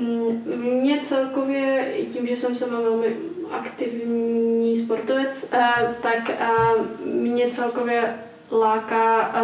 Mm, 0.00 0.80
Mě 0.80 1.00
celkově, 1.02 1.86
tím, 2.12 2.26
že 2.26 2.36
jsem 2.36 2.56
sama 2.56 2.80
velmi 2.80 3.16
aktivní 3.50 4.76
sportovec, 4.76 5.48
eh, 5.52 5.94
tak 6.02 6.30
eh, 6.30 6.46
mě 7.04 7.48
celkově 7.48 8.14
láká 8.52 9.34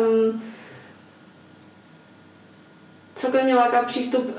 celkově 3.18 3.44
mě 3.44 3.54
láká 3.54 3.82
přístup 3.82 4.36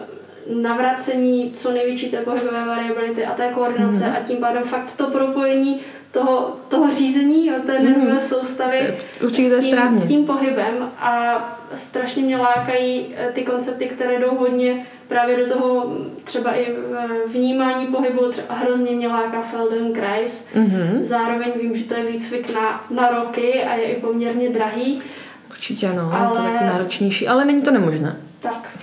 navracení 0.61 1.53
co 1.55 1.71
největší 1.71 2.09
té 2.11 2.17
pohybové 2.17 2.65
variability 2.65 3.25
a 3.25 3.31
té 3.33 3.49
koordinace 3.53 4.05
Mhm. 4.05 4.15
a 4.15 4.19
tím 4.27 4.37
pádem 4.37 4.63
fakt 4.63 4.95
to 4.97 5.07
propojení 5.07 5.79
toho, 6.11 6.55
toho 6.69 6.91
řízení, 6.91 7.47
jo, 7.47 7.53
té 7.65 7.79
nervové 7.79 8.11
Mhm. 8.11 8.19
soustavy 8.19 8.97
Určitě 9.23 9.49
to 9.49 9.55
je 9.55 9.61
s 9.61 9.65
tím, 9.65 9.73
správně. 9.77 9.99
s 9.99 10.07
tím 10.07 10.25
pohybem 10.25 10.89
a 10.99 11.35
strašně 11.75 12.23
mě 12.23 12.37
lákají 12.37 13.05
eh, 13.17 13.31
ty 13.33 13.41
koncepty, 13.43 13.85
které 13.85 14.19
jdou 14.19 14.35
hodně 14.35 14.85
právě 15.07 15.37
do 15.45 15.53
toho 15.53 15.87
mm, 15.87 16.11
třeba 16.23 16.51
i 16.51 16.71
v- 16.71 17.31
vnímání 17.33 17.87
pohybu, 17.87 18.31
třeba 18.31 18.53
hrozně 18.55 18.91
mě 18.91 19.07
láká 19.07 19.41
Feldenkrais. 19.41 20.45
Mhm. 20.55 21.03
Zároveň 21.03 21.51
vím, 21.61 21.75
že 21.77 21.83
to 21.85 21.93
je 21.93 22.03
výcvik 22.05 22.53
na, 22.55 22.83
na 22.89 23.09
roky 23.09 23.63
a 23.63 23.73
je 23.75 23.83
i 23.83 24.01
poměrně 24.01 24.49
drahý, 24.49 25.01
Určitě 25.49 25.87
no, 25.87 25.93
je 25.93 26.33
to 26.33 26.39
Ale- 26.39 26.51
taky 26.51 26.65
náročnější, 26.65 27.27
ale 27.27 27.45
není 27.45 27.61
to 27.61 27.71
nemožné. 27.71 28.15
Tak 28.39 28.77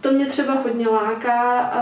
to 0.00 0.12
mě 0.12 0.26
třeba 0.26 0.54
hodně 0.54 0.88
láká 0.88 1.60
a, 1.60 1.80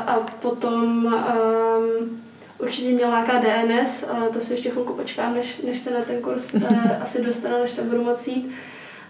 a 0.00 0.20
potom 0.20 1.04
um, 1.06 2.20
určitě 2.58 2.88
mě 2.88 3.06
láká 3.06 3.32
DNS, 3.38 4.02
a 4.04 4.28
to 4.32 4.40
si 4.40 4.52
ještě 4.52 4.70
chvilku 4.70 4.92
počkám, 4.92 5.34
než, 5.34 5.60
než 5.66 5.78
se 5.78 5.90
na 5.90 6.00
ten 6.00 6.20
kurz 6.20 6.54
eh, 6.70 6.98
asi 7.00 7.24
dostanu, 7.24 7.58
než 7.60 7.72
tam 7.72 7.88
budu 7.88 8.04
moct 8.04 8.28
jít. 8.28 8.50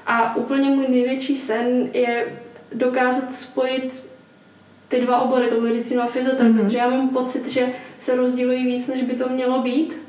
A 0.06 0.36
úplně 0.36 0.68
můj 0.70 0.86
největší 0.88 1.36
sen 1.36 1.88
je 1.92 2.26
dokázat 2.74 3.34
spojit 3.34 4.02
ty 4.88 5.00
dva 5.00 5.20
obory, 5.20 5.46
tu 5.48 5.60
medicínu 5.60 6.02
a 6.02 6.06
fyzioterapii, 6.06 6.52
Mhm. 6.54 6.64
protože 6.64 6.78
já 6.78 6.88
mám 6.90 7.08
pocit, 7.08 7.48
že 7.48 7.66
se 7.98 8.16
rozdělují 8.16 8.66
víc, 8.66 8.86
než 8.86 9.02
by 9.02 9.14
to 9.14 9.28
mělo 9.28 9.58
být. 9.62 10.07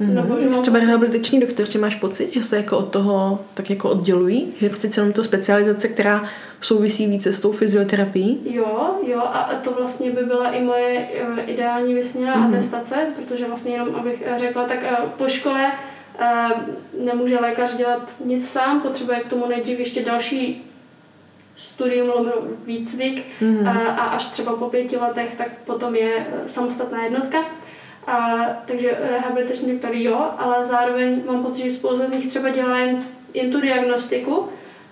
Nebo 0.00 0.34
že 0.40 0.44
Mhm. 0.44 0.52
mám 0.52 0.62
Třeba 0.62 0.78
rehabilitační 0.78 1.40
doktoři 1.40 1.78
máš 1.78 1.94
pocit, 1.94 2.32
že 2.34 2.42
se 2.42 2.56
jako 2.56 2.78
od 2.78 2.90
toho 2.90 3.38
tak 3.54 3.70
jako 3.70 3.90
oddělují? 3.90 4.54
Že 4.60 4.68
přece 4.70 5.00
jenom 5.00 5.12
to 5.12 5.24
specializace, 5.24 5.88
která 5.88 6.24
souvisí 6.60 7.06
více 7.06 7.32
s 7.32 7.38
tou 7.40 7.52
fyzioterapií? 7.52 8.40
Jo, 8.44 8.90
jo, 9.06 9.18
a 9.20 9.50
to 9.64 9.70
vlastně 9.70 10.10
by 10.10 10.22
byla 10.22 10.50
i 10.50 10.62
moje 10.64 11.08
eh, 11.38 11.42
ideální 11.42 11.94
vysněná 11.94 12.36
Mhm. 12.36 12.48
atestace, 12.54 12.96
protože 13.16 13.46
vlastně 13.46 13.72
jenom, 13.72 13.94
abych 13.96 14.22
eh, 14.26 14.38
řekla, 14.38 14.64
tak 14.64 14.78
eh, 14.82 14.96
po 15.18 15.28
škole 15.28 15.72
nemůže 17.04 17.38
lékař 17.38 17.74
dělat 17.76 18.10
nic 18.24 18.48
sám, 18.50 18.80
potřebuje 18.80 19.20
k 19.20 19.26
tomu 19.30 19.46
nejdřív 19.48 19.78
ještě 19.78 20.04
další 20.04 20.64
studium, 21.56 22.08
lomeno 22.08 22.36
výcvik 22.66 23.24
Mhm. 23.40 23.68
a, 23.68 23.72
a 23.72 24.04
až 24.04 24.26
třeba 24.26 24.56
po 24.56 24.68
pěti 24.68 24.96
letech, 24.96 25.34
tak 25.38 25.48
potom 25.66 25.94
je 25.94 26.26
samostatná 26.46 27.04
jednotka. 27.04 27.38
A, 28.08 28.46
takže 28.66 28.98
rehabilitační 29.10 29.72
doktor 29.72 29.90
jo, 29.94 30.26
ale 30.38 30.64
zároveň 30.64 31.20
mám 31.26 31.44
pocit, 31.44 31.62
že 31.62 31.70
spousta 31.70 32.06
z 32.06 32.10
nich 32.10 32.26
třeba 32.28 32.48
dělá 32.48 32.78
jen, 32.78 32.98
jen 33.34 33.52
tu 33.52 33.60
diagnostiku, 33.60 34.44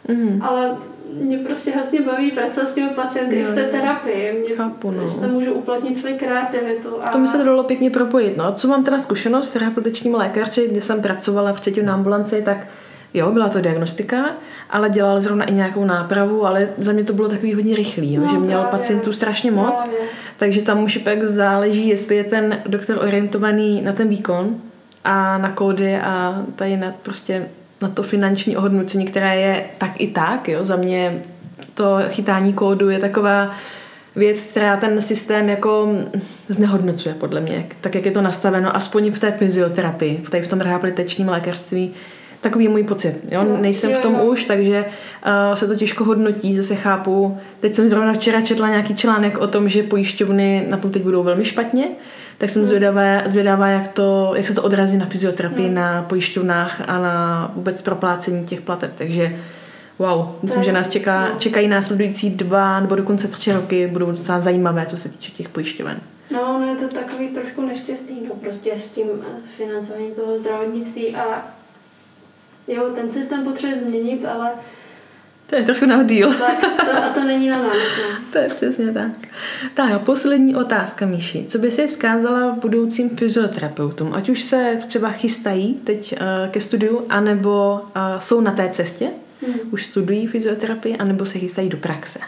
Mhm. 0.08 0.42
ale 0.42 0.76
mě 1.12 1.38
prostě 1.38 1.70
hrozně 1.70 2.00
baví 2.00 2.30
pracovat 2.30 2.68
s 2.68 2.74
těmi 2.74 2.88
pacienty 2.90 3.36
i 3.36 3.44
v 3.44 3.54
té 3.54 3.60
Jo, 3.60 3.66
jo. 3.66 3.72
terapii. 3.80 4.44
Mě, 4.46 4.56
Chápu, 4.56 4.90
no. 4.90 5.08
Že 5.08 5.20
tam 5.20 5.30
můžu 5.30 5.52
uplatnit 5.52 5.96
svoji 5.98 6.14
kreativitu. 6.14 6.88
A... 7.02 7.08
To 7.08 7.18
mi 7.18 7.28
se 7.28 7.38
to 7.38 7.44
dalo 7.44 7.64
pěkně 7.64 7.90
propojit. 7.90 8.36
No. 8.36 8.52
Co 8.52 8.68
mám 8.68 8.84
teda 8.84 8.98
zkušenost 8.98 9.50
s 9.52 9.56
rehabilitačním 9.56 10.14
lékaři, 10.14 10.68
kdy 10.68 10.80
jsem 10.80 11.02
pracovala 11.02 11.52
předtím 11.52 11.86
na 11.86 11.94
ambulanci, 11.94 12.42
tak 12.42 12.56
jo, 13.14 13.30
byla 13.32 13.48
to 13.48 13.60
diagnostika, 13.60 14.24
ale 14.70 14.90
dělal 14.90 15.20
zrovna 15.22 15.44
i 15.44 15.52
nějakou 15.54 15.84
nápravu, 15.84 16.46
ale 16.46 16.68
za 16.78 16.92
mě 16.92 17.04
to 17.04 17.12
bylo 17.12 17.28
takový 17.28 17.54
hodně 17.54 17.76
rychlý, 17.76 18.16
no, 18.16 18.24
No, 18.26 18.30
že 18.32 18.38
měl 18.38 18.60
právě. 18.60 18.78
pacientů 18.78 19.12
strašně 19.12 19.50
moc, 19.50 19.82
Právě. 19.82 20.00
takže 20.36 20.62
tam 20.62 20.82
už 20.84 20.96
pak 20.96 21.22
záleží, 21.22 21.88
jestli 21.88 22.16
je 22.16 22.24
ten 22.24 22.58
doktor 22.66 22.98
orientovaný 22.98 23.82
na 23.82 23.92
ten 23.92 24.08
výkon 24.08 24.56
a 25.04 25.38
na 25.38 25.50
kódy 25.50 25.96
a 25.96 26.42
tady 26.56 26.76
na 26.76 26.92
prostě 27.02 27.46
na 27.82 27.88
to 27.88 28.02
finanční 28.02 28.56
ohodnocení, 28.56 29.06
které 29.06 29.36
je 29.40 29.64
tak 29.78 30.00
i 30.00 30.06
tak, 30.06 30.48
jo, 30.48 30.64
za 30.64 30.76
mě 30.76 31.22
to 31.74 31.98
chytání 32.08 32.52
kódu 32.52 32.90
je 32.90 32.98
taková 32.98 33.50
věc, 34.16 34.40
která 34.40 34.76
ten 34.76 35.02
systém 35.02 35.48
jako 35.48 35.88
znehodnocuje 36.48 37.14
podle 37.14 37.40
mě, 37.40 37.66
tak 37.80 37.94
jak 37.94 38.04
je 38.06 38.10
to 38.12 38.22
nastaveno, 38.22 38.76
aspoň 38.76 39.10
v 39.10 39.18
té 39.18 39.32
fyzioterapii, 39.32 40.20
v, 40.24 40.30
tady 40.30 40.44
v 40.44 40.48
tom 40.48 40.60
rehabilitačním 40.60 41.28
lékařství, 41.28 41.92
takový 42.48 42.64
je 42.64 42.70
můj 42.70 42.82
pocit. 42.82 43.20
Jo? 43.30 43.44
Jo, 43.44 43.56
Nejsem 43.60 43.90
jo, 43.90 43.98
v 43.98 44.02
tom 44.02 44.14
jo. 44.14 44.24
už, 44.24 44.44
takže 44.44 44.84
uh, 45.26 45.54
se 45.54 45.66
to 45.66 45.74
těžko 45.74 46.04
hodnotí, 46.04 46.56
zase 46.56 46.74
chápu. 46.74 47.38
Teď 47.60 47.74
jsem 47.74 47.88
zrovna 47.88 48.12
včera 48.12 48.40
četla 48.40 48.68
nějaký 48.68 48.94
článek 48.94 49.38
o 49.38 49.46
tom, 49.46 49.68
že 49.68 49.82
pojišťovny 49.82 50.66
na 50.68 50.76
tom 50.76 50.90
teď 50.90 51.02
budou 51.02 51.22
velmi 51.22 51.44
špatně, 51.44 51.88
tak 52.38 52.50
jsem 52.50 52.62
Hmm. 52.62 52.68
zvědavá, 52.68 53.22
zvědavá 53.26 53.68
jak, 53.68 53.88
to, 53.88 54.32
jak 54.36 54.46
se 54.46 54.54
to 54.54 54.62
odrazí 54.62 54.96
na 54.96 55.06
fyzioterapii, 55.06 55.66
Hmm. 55.66 55.74
na 55.74 56.02
pojišťovnách 56.02 56.82
a 56.88 56.98
na 56.98 57.50
vůbec 57.54 57.82
proplácení 57.82 58.44
těch 58.44 58.60
plateb. 58.60 58.90
Takže 58.94 59.36
wow, 59.98 60.28
myslím, 60.42 60.62
že 60.62 60.72
nás 60.72 60.88
čeká, 60.88 61.28
no. 61.28 61.38
čekají 61.38 61.68
následující 61.68 62.30
dva 62.30 62.80
nebo 62.80 62.94
dokonce 62.94 63.28
tři 63.28 63.52
roky, 63.52 63.86
budou 63.86 64.10
docela 64.10 64.40
zajímavé, 64.40 64.86
co 64.86 64.96
se 64.96 65.08
týče 65.08 65.32
těch 65.32 65.48
pojišťoven. 65.48 66.00
No, 66.30 66.58
no 66.60 66.66
je 66.66 66.76
to 66.76 66.94
takový 66.94 67.28
trošku 67.28 67.66
neštěstný, 67.66 68.16
no 68.28 68.34
prostě 68.34 68.72
s 68.76 68.90
tím 68.90 69.06
eh, 69.20 69.40
financováním 69.56 70.10
toho 70.14 70.38
zdravotnictví 70.38 71.16
a 71.16 71.22
jo, 72.68 72.90
ten 72.94 73.10
systém 73.10 73.44
potřebuje 73.44 73.80
změnit, 73.80 74.24
ale 74.24 74.50
To 75.46 75.56
je 75.56 75.62
trošku 75.62 75.86
na 75.86 76.02
díl. 76.02 76.34
tak 76.34 76.60
to, 76.60 77.02
a 77.04 77.08
to 77.08 77.24
není 77.24 77.48
na 77.48 77.62
nás, 77.62 77.76
no. 77.76 78.16
To 78.32 78.38
je 78.38 78.48
přesně 78.48 78.92
tak. 78.92 79.10
Tak 79.74 79.92
a 79.92 79.98
poslední 79.98 80.56
otázka, 80.56 81.06
Míši. 81.06 81.44
Co 81.48 81.58
by 81.58 81.70
si 81.70 81.86
vzkázala 81.86 82.52
budoucím 82.60 83.10
fyzioterapeutům? 83.10 84.14
Ať 84.14 84.28
už 84.28 84.42
se 84.42 84.78
třeba 84.88 85.10
chystají 85.10 85.74
teď 85.74 86.12
uh, 86.12 86.50
ke 86.52 86.60
studiu, 86.60 87.06
anebo 87.08 87.80
uh, 87.82 88.20
jsou 88.20 88.40
na 88.40 88.52
té 88.52 88.68
cestě, 88.68 89.08
Hmm. 89.46 89.54
už 89.70 89.84
studují 89.84 90.26
fyzioterapii, 90.26 90.96
anebo 90.96 91.26
se 91.26 91.38
chystají 91.38 91.68
do 91.68 91.76
praxe. 91.76 92.18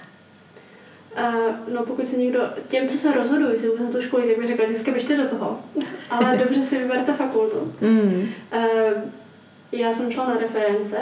Uh, 1.19 1.75
no 1.75 1.83
pokud 1.87 2.09
se 2.09 2.17
někdo, 2.17 2.41
těm, 2.69 2.89
co 2.89 2.99
se 2.99 3.13
rozhodují, 3.13 3.53
jestli 3.53 3.69
vůbec 3.69 3.85
na 3.87 3.91
tu 3.93 4.03
školu, 4.03 4.23
tak 4.29 4.39
bych 4.39 4.47
řekla, 4.47 4.65
vždycky 4.67 4.91
běžte 4.91 5.17
do 5.17 5.25
toho. 5.25 5.59
Ale 6.11 6.37
dobře 6.45 6.63
si 6.63 6.79
vyberte 6.79 7.13
fakultu. 7.13 7.73
Mm. 7.81 8.29
Uh, 8.57 8.63
já 9.73 9.93
jsem 9.93 10.13
šla 10.13 10.27
na 10.29 10.37
reference 10.41 10.97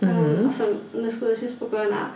Mhm. 0.00 0.18
um, 0.40 0.48
a 0.48 0.52
jsem 0.52 0.66
neskutečně 1.02 1.48
spokojená. 1.48 2.14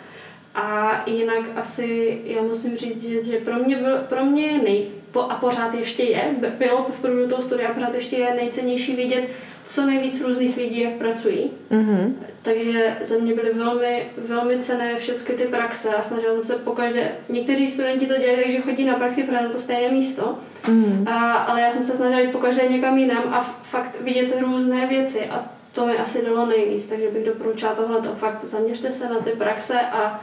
A 0.55 0.91
jinak 1.07 1.45
asi 1.57 2.19
já 2.25 2.43
musím 2.43 2.77
říct, 2.77 3.03
že, 3.09 3.25
že 3.25 3.39
pro 3.39 3.55
mě 3.55 3.77
byl, 3.77 3.97
pro 4.09 4.25
mě 4.25 4.47
je 4.47 4.59
nej, 4.63 4.87
po, 5.13 5.21
a 5.21 5.35
pořád 5.35 5.75
ještě 5.75 6.03
je, 6.03 6.23
bylo 6.59 6.87
v 6.91 7.01
průběhu 7.01 7.29
toho 7.31 7.43
studia 7.43 7.69
a 7.69 7.75
pořád 7.75 7.95
ještě 7.95 8.17
je 8.17 8.35
nejcennější 8.35 8.97
vidět, 8.97 9.25
co 9.67 9.87
nejvíc 9.87 10.21
různých 10.21 10.57
lidí, 10.57 10.81
jak 10.81 10.93
pracují. 10.93 11.51
Mm-hmm. 11.73 12.13
Takže 12.43 12.97
za 13.01 13.15
mě 13.19 13.35
byly 13.35 13.53
velmi, 13.55 14.07
velmi 14.19 14.59
cené 14.59 14.97
všechny 14.97 15.35
ty 15.35 15.45
praxe 15.45 15.89
a 15.89 16.03
snažila 16.03 16.35
jsem 16.35 16.45
se 16.45 16.55
pokaždé, 16.57 17.13
někteří 17.29 17.71
studenti 17.71 18.07
to 18.07 18.15
dělají, 18.19 18.43
takže 18.43 18.61
chodí 18.61 18.85
na 18.85 18.95
praxi 18.95 19.23
pořád 19.23 19.41
na 19.43 19.49
to 19.49 19.59
stejné 19.59 19.89
místo, 19.95 20.39
Mm. 20.69 21.05
a, 21.09 21.33
ale 21.33 21.61
já 21.61 21.73
jsem 21.73 21.83
se 21.85 21.93
snažila 21.97 22.21
jít 22.21 22.33
pokaždé 22.33 22.63
někam 22.69 22.99
jinam 22.99 23.23
a 23.31 23.39
f- 23.41 23.55
fakt 23.71 24.01
vidět 24.01 24.35
různé 24.41 24.87
věci 24.87 25.21
a 25.27 25.45
to 25.73 25.87
mi 25.87 25.99
asi 25.99 26.25
dalo 26.25 26.47
nejvíc, 26.47 26.87
takže 26.87 27.09
bych 27.11 27.27
doporučila 27.27 27.75
tohleto. 27.75 28.14
Fakt 28.14 28.45
zaměřte 28.45 28.93
se 28.93 29.09
na 29.09 29.18
ty 29.21 29.31
praxe 29.31 29.81
a 29.81 30.21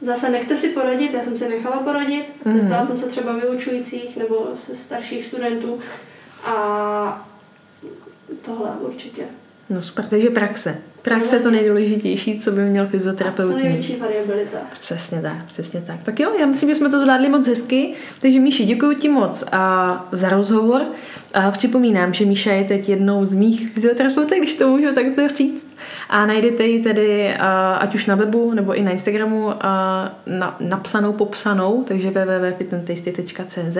zase 0.00 0.30
nechte 0.30 0.56
si 0.56 0.68
poradit, 0.68 1.14
já 1.14 1.22
jsem 1.22 1.36
si 1.36 1.48
nechala 1.48 1.76
poradit, 1.80 2.26
Mhm. 2.44 2.60
zeptala 2.60 2.86
jsem 2.86 2.98
se 2.98 3.06
třeba 3.06 3.32
vyučujících 3.32 4.16
nebo 4.16 4.48
se 4.66 4.76
starších 4.76 5.24
studentů 5.24 5.80
a 6.44 7.26
tohle 8.44 8.70
určitě. 8.80 9.24
No 9.70 9.82
super, 9.82 10.04
takže 10.04 10.30
praxe. 10.30 10.76
Praxe 11.02 11.36
je 11.36 11.40
to 11.40 11.50
nejdůležitější, 11.50 12.40
co 12.40 12.50
by 12.50 12.62
měl 12.62 12.84
A 12.84 12.86
co 12.86 12.90
fyzioterapeut 12.90 13.62
největší 13.62 13.96
variabilita. 13.96 14.58
Přesně 14.80 15.22
tak, 15.22 15.44
přesně 15.44 15.80
tak. 15.80 16.02
Tak 16.02 16.20
jo, 16.20 16.32
já 16.40 16.46
myslím, 16.46 16.70
že 16.70 16.76
jsme 16.76 16.90
to 16.90 17.00
zvládli 17.00 17.28
moc 17.28 17.46
hezky. 17.46 17.94
Takže 18.20 18.40
Míši, 18.40 18.64
děkuji 18.64 18.96
ti 18.96 19.08
moc 19.08 19.44
a, 19.52 20.08
za 20.12 20.28
rozhovor. 20.28 20.82
A 21.34 21.50
připomínám, 21.50 22.14
že 22.14 22.24
Míša 22.24 22.52
je 22.52 22.64
teď 22.64 22.88
jednou 22.88 23.24
z 23.24 23.34
mých 23.34 23.70
fyzioterapeutek, 23.70 24.38
když 24.38 24.54
to 24.54 24.68
můžu 24.68 24.94
takto 24.94 25.28
říct. 25.28 25.66
A 26.08 26.26
najdete 26.26 26.66
ji 26.66 26.82
tedy 26.82 27.34
ať 27.78 27.94
už 27.94 28.06
na 28.06 28.14
webu 28.14 28.54
nebo 28.54 28.74
i 28.74 28.82
na 28.82 28.90
Instagramu 28.90 29.52
a, 29.60 30.12
na, 30.26 30.56
napsanou, 30.60 31.12
popsanou, 31.12 31.84
takže 31.88 32.10
www.fitandtasty.cz 32.10 33.78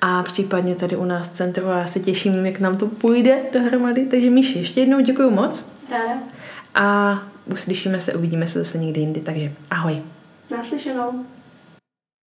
a 0.00 0.22
případně 0.22 0.74
tady 0.74 0.96
u 0.96 1.04
nás 1.04 1.28
v 1.28 1.32
centru 1.32 1.68
a 1.68 1.78
já 1.78 1.86
se 1.86 2.00
těším, 2.00 2.46
jak 2.46 2.60
nám 2.60 2.76
to 2.76 2.86
půjde 2.86 3.38
dohromady. 3.52 4.06
Takže 4.06 4.30
Míši, 4.30 4.58
ještě 4.58 4.80
jednou 4.80 5.00
děkuji 5.00 5.30
moc 5.30 5.68
Ráda. 5.90 6.20
a 6.74 7.18
uslyšíme 7.52 8.00
se, 8.00 8.14
uvidíme 8.14 8.46
se 8.46 8.58
zase 8.58 8.78
někdy 8.78 9.00
jindy, 9.00 9.20
takže 9.20 9.52
ahoj. 9.70 10.02
Naslyšenou. 10.50 11.24